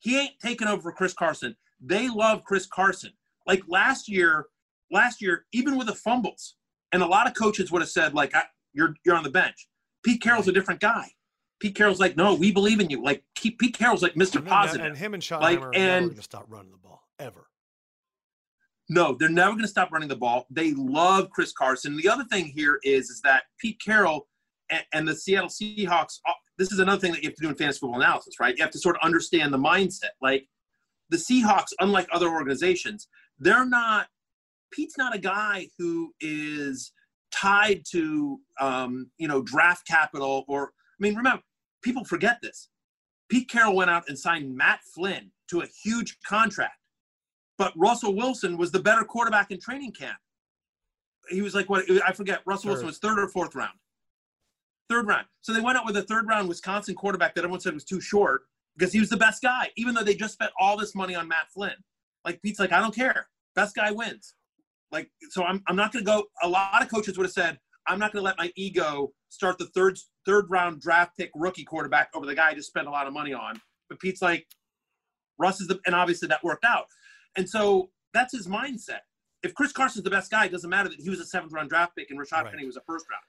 he 0.00 0.18
ain't 0.18 0.38
taking 0.40 0.66
over 0.68 0.82
for 0.82 0.92
Chris 0.92 1.12
Carson. 1.14 1.56
They 1.80 2.08
love 2.08 2.42
Chris 2.44 2.66
Carson. 2.66 3.12
Like 3.46 3.62
last 3.68 4.08
year, 4.08 4.46
last 4.90 5.22
year, 5.22 5.46
even 5.52 5.76
with 5.76 5.86
the 5.86 5.94
fumbles, 5.94 6.56
and 6.92 7.02
a 7.02 7.06
lot 7.06 7.26
of 7.28 7.34
coaches 7.34 7.70
would 7.70 7.80
have 7.82 7.88
said, 7.90 8.12
like, 8.14 8.34
I, 8.34 8.42
you're 8.72 8.94
you're 9.04 9.14
on 9.14 9.22
the 9.22 9.30
bench. 9.30 9.68
Pete 10.06 10.22
Carroll's 10.22 10.46
a 10.46 10.52
different 10.52 10.78
guy. 10.80 11.10
Pete 11.58 11.74
Carroll's 11.74 11.98
like, 11.98 12.16
no, 12.16 12.32
we 12.34 12.52
believe 12.52 12.78
in 12.78 12.88
you. 12.88 13.02
Like 13.02 13.24
Pete 13.36 13.58
Pete 13.58 13.76
Carroll's 13.76 14.02
like 14.02 14.14
Mr. 14.14 14.36
And, 14.36 14.46
Positive. 14.46 14.86
and 14.86 14.96
him 14.96 15.14
and 15.14 15.22
Schottenheimer 15.22 15.40
Like, 15.40 15.58
are 15.62 15.70
never 15.72 16.00
going 16.06 16.14
to 16.16 16.22
stop 16.22 16.44
running 16.48 16.70
the 16.70 16.78
ball 16.78 17.02
ever. 17.18 17.48
No, 18.88 19.16
they're 19.18 19.28
never 19.28 19.50
going 19.50 19.62
to 19.62 19.68
stop 19.68 19.90
running 19.90 20.08
the 20.08 20.14
ball. 20.16 20.46
They 20.48 20.72
love 20.74 21.30
Chris 21.30 21.52
Carson. 21.52 21.96
The 21.96 22.08
other 22.08 22.22
thing 22.24 22.44
here 22.44 22.78
is 22.84 23.10
is 23.10 23.20
that 23.22 23.44
Pete 23.58 23.80
Carroll 23.84 24.28
and, 24.70 24.84
and 24.92 25.08
the 25.08 25.14
Seattle 25.16 25.48
Seahawks. 25.48 26.20
uh, 26.28 26.32
This 26.56 26.70
is 26.70 26.78
another 26.78 27.00
thing 27.00 27.10
that 27.12 27.22
you 27.24 27.28
have 27.30 27.36
to 27.36 27.42
do 27.42 27.48
in 27.48 27.56
fantasy 27.56 27.80
football 27.80 28.00
analysis, 28.00 28.38
right? 28.38 28.56
You 28.56 28.62
have 28.62 28.72
to 28.72 28.78
sort 28.78 28.94
of 28.94 29.02
understand 29.02 29.52
the 29.52 29.58
mindset. 29.58 30.10
Like 30.22 30.46
the 31.10 31.16
Seahawks, 31.16 31.72
unlike 31.80 32.06
other 32.12 32.28
organizations, 32.28 33.08
they're 33.40 33.66
not. 33.66 34.06
Pete's 34.70 34.96
not 34.98 35.14
a 35.16 35.18
guy 35.18 35.68
who 35.78 36.12
is 36.20 36.92
tied 37.40 37.84
to 37.90 38.40
um, 38.60 39.10
you 39.18 39.28
know 39.28 39.42
draft 39.42 39.86
capital 39.86 40.44
or. 40.48 40.72
I 40.98 41.02
mean, 41.02 41.14
remember, 41.14 41.42
people 41.82 42.06
forget 42.06 42.38
this. 42.42 42.70
Pete 43.28 43.50
Carroll 43.50 43.76
went 43.76 43.90
out 43.90 44.04
and 44.08 44.18
signed 44.18 44.56
Matt 44.56 44.80
Flynn 44.94 45.30
to 45.50 45.60
a 45.60 45.66
huge 45.66 46.16
contract 46.26 46.78
but 47.58 47.72
Russell 47.76 48.14
Wilson 48.14 48.56
was 48.56 48.70
the 48.70 48.80
better 48.80 49.04
quarterback 49.04 49.50
in 49.50 49.60
training 49.60 49.92
camp. 49.92 50.18
He 51.28 51.42
was 51.42 51.54
like 51.54 51.68
what 51.68 51.84
I 52.06 52.12
forget. 52.12 52.42
Russell 52.46 52.70
Wilson 52.70 52.86
was 52.86 52.98
third 52.98 53.18
or 53.18 53.28
fourth 53.28 53.54
round. 53.54 53.78
Third 54.88 55.06
round. 55.06 55.26
So 55.40 55.52
they 55.52 55.60
went 55.60 55.76
out 55.76 55.86
with 55.86 55.96
a 55.96 56.02
third 56.02 56.28
round 56.28 56.48
Wisconsin 56.48 56.94
quarterback 56.94 57.34
that 57.34 57.40
everyone 57.40 57.60
said 57.60 57.74
was 57.74 57.84
too 57.84 58.00
short 58.00 58.42
because 58.76 58.92
he 58.92 59.00
was 59.00 59.08
the 59.08 59.16
best 59.16 59.42
guy, 59.42 59.70
even 59.76 59.94
though 59.94 60.04
they 60.04 60.14
just 60.14 60.34
spent 60.34 60.52
all 60.60 60.76
this 60.76 60.94
money 60.94 61.14
on 61.14 61.26
Matt 61.26 61.50
Flynn. 61.52 61.74
Like 62.24 62.40
Pete's 62.42 62.60
like, 62.60 62.72
I 62.72 62.80
don't 62.80 62.94
care. 62.94 63.28
Best 63.54 63.74
guy 63.74 63.90
wins. 63.90 64.34
Like, 64.92 65.10
so 65.30 65.44
I'm 65.44 65.62
I'm 65.68 65.76
not 65.76 65.92
gonna 65.92 66.04
go. 66.04 66.24
A 66.42 66.48
lot 66.48 66.82
of 66.82 66.90
coaches 66.90 67.16
would 67.16 67.24
have 67.24 67.32
said, 67.32 67.58
I'm 67.86 67.98
not 67.98 68.12
gonna 68.12 68.24
let 68.24 68.38
my 68.38 68.52
ego 68.56 69.12
start 69.28 69.58
the 69.58 69.66
third 69.66 69.98
third 70.24 70.46
round 70.48 70.80
draft 70.80 71.16
pick 71.16 71.30
rookie 71.34 71.64
quarterback 71.64 72.10
over 72.14 72.26
the 72.26 72.34
guy 72.34 72.50
I 72.50 72.54
just 72.54 72.68
spent 72.68 72.86
a 72.86 72.90
lot 72.90 73.06
of 73.06 73.12
money 73.12 73.32
on. 73.32 73.60
But 73.88 74.00
Pete's 74.00 74.22
like, 74.22 74.46
Russ 75.38 75.60
is 75.60 75.68
the 75.68 75.80
and 75.86 75.94
obviously 75.94 76.28
that 76.28 76.42
worked 76.44 76.64
out. 76.64 76.86
And 77.36 77.48
so 77.48 77.90
that's 78.14 78.32
his 78.32 78.46
mindset. 78.46 79.00
If 79.42 79.54
Chris 79.54 79.72
Carson's 79.72 80.04
the 80.04 80.10
best 80.10 80.30
guy, 80.30 80.46
it 80.46 80.52
doesn't 80.52 80.70
matter 80.70 80.88
that 80.88 81.00
he 81.00 81.10
was 81.10 81.20
a 81.20 81.26
seventh 81.26 81.52
round 81.52 81.68
draft 81.68 81.94
pick 81.96 82.10
and 82.10 82.18
Rashad 82.18 82.44
Right. 82.44 82.52
Penny 82.52 82.66
was 82.66 82.76
a 82.76 82.82
first 82.86 83.06
round. 83.10 83.22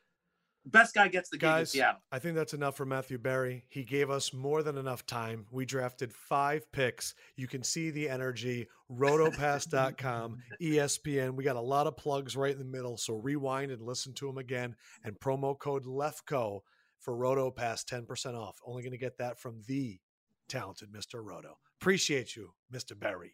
Best 0.71 0.93
guy 0.93 1.07
gets 1.07 1.29
the 1.29 1.37
Guys, 1.37 1.71
Seattle. 1.71 2.01
I 2.11 2.19
think 2.19 2.35
that's 2.35 2.53
enough 2.53 2.75
for 2.75 2.85
Matthew 2.85 3.17
Berry. 3.17 3.63
He 3.69 3.83
gave 3.83 4.09
us 4.09 4.33
more 4.33 4.63
than 4.63 4.77
enough 4.77 5.05
time. 5.05 5.45
We 5.51 5.65
drafted 5.65 6.11
five 6.11 6.69
picks. 6.71 7.15
You 7.35 7.47
can 7.47 7.63
see 7.63 7.89
the 7.89 8.09
energy. 8.09 8.67
Rotopass.com, 8.91 10.37
ESPN. 10.61 11.35
We 11.35 11.43
got 11.43 11.55
a 11.55 11.61
lot 11.61 11.87
of 11.87 11.95
plugs 11.95 12.35
right 12.35 12.51
in 12.51 12.59
the 12.59 12.65
middle. 12.65 12.97
So 12.97 13.15
rewind 13.15 13.71
and 13.71 13.81
listen 13.81 14.13
to 14.15 14.27
them 14.27 14.37
again. 14.37 14.75
And 15.03 15.19
promo 15.19 15.57
code 15.57 15.85
LEFKOE 15.85 16.61
for 16.99 17.15
Rotopass 17.15 17.85
10% 17.85 18.35
off. 18.35 18.57
Only 18.65 18.83
going 18.83 18.91
to 18.91 18.97
get 18.97 19.17
that 19.19 19.39
from 19.39 19.61
the 19.67 19.99
talented 20.49 20.91
Mr. 20.91 21.23
Roto. 21.23 21.57
Appreciate 21.79 22.35
you, 22.35 22.53
Mr. 22.73 22.97
Berry. 22.97 23.33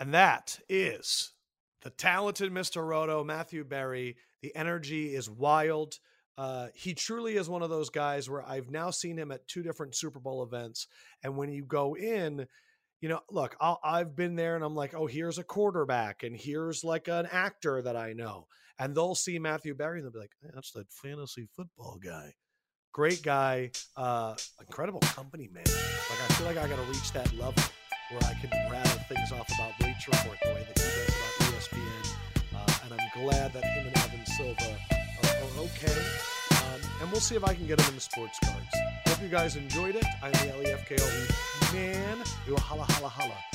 And 0.00 0.14
that 0.14 0.58
is 0.68 1.34
the 1.82 1.90
talented 1.90 2.52
Mr. 2.52 2.84
Roto, 2.86 3.22
Matthew 3.22 3.64
Berry. 3.64 4.16
The 4.42 4.54
energy 4.56 5.14
is 5.14 5.30
wild. 5.30 5.98
Uh, 6.38 6.68
he 6.72 6.94
truly 6.94 7.36
is 7.36 7.48
one 7.50 7.62
of 7.62 7.68
those 7.68 7.90
guys 7.90 8.30
where 8.30 8.48
I've 8.48 8.70
now 8.70 8.90
seen 8.90 9.18
him 9.18 9.32
at 9.32 9.46
two 9.48 9.64
different 9.64 9.96
Super 9.96 10.20
Bowl 10.20 10.44
events. 10.44 10.86
And 11.24 11.36
when 11.36 11.50
you 11.50 11.64
go 11.64 11.96
in, 11.96 12.46
you 13.00 13.08
know, 13.08 13.18
look, 13.28 13.56
I'll, 13.60 13.80
I've 13.82 14.14
been 14.14 14.36
there 14.36 14.54
and 14.54 14.64
I'm 14.64 14.76
like, 14.76 14.94
oh, 14.94 15.06
here's 15.06 15.38
a 15.38 15.44
quarterback 15.44 16.22
and 16.22 16.36
here's 16.36 16.84
like 16.84 17.08
an 17.08 17.26
actor 17.32 17.82
that 17.82 17.96
I 17.96 18.12
know. 18.12 18.46
And 18.78 18.94
they'll 18.94 19.16
see 19.16 19.40
Matthew 19.40 19.74
Berry 19.74 19.98
and 19.98 20.06
they'll 20.06 20.12
be 20.12 20.20
like, 20.20 20.30
"Hey, 20.40 20.50
that's 20.54 20.70
that 20.72 20.92
fantasy 20.92 21.48
football 21.56 21.98
guy. 22.00 22.34
Great 22.92 23.24
guy, 23.24 23.72
uh, 23.96 24.36
incredible 24.60 25.00
company 25.00 25.48
man. 25.52 25.64
Like, 25.66 26.30
I 26.30 26.34
feel 26.34 26.46
like 26.46 26.56
I 26.56 26.68
got 26.68 26.76
to 26.76 26.82
reach 26.82 27.12
that 27.12 27.32
level 27.36 27.64
where 28.10 28.22
I 28.22 28.34
can 28.34 28.50
rattle 28.70 29.02
things 29.08 29.32
off 29.32 29.48
about 29.52 29.72
Bleacher 29.80 30.12
Report 30.12 30.38
the 30.40 30.48
way 30.50 30.66
that 30.68 30.78
he 30.78 30.84
does 30.84 31.08
about 31.08 31.52
ESPN. 31.52 32.14
Uh, 32.54 32.84
and 32.84 33.00
I'm 33.00 33.24
glad 33.24 33.52
that 33.52 33.64
him 33.64 33.88
and 33.88 33.96
Evan 33.98 34.24
Silva 34.24 34.97
okay. 35.58 36.00
Um, 36.52 36.80
and 37.00 37.10
we'll 37.10 37.20
see 37.20 37.36
if 37.36 37.44
I 37.44 37.54
can 37.54 37.66
get 37.66 37.78
them 37.78 37.88
in 37.88 37.94
the 37.94 38.00
sports 38.00 38.38
cards. 38.44 38.66
Hope 39.06 39.22
you 39.22 39.28
guys 39.28 39.56
enjoyed 39.56 39.96
it. 39.96 40.04
I'm 40.22 40.32
the 40.32 40.54
LEFKOE 40.64 41.48
man. 41.72 42.18
You 42.46 42.56
holla, 42.56 42.84
holla, 42.84 43.08
holla. 43.08 43.47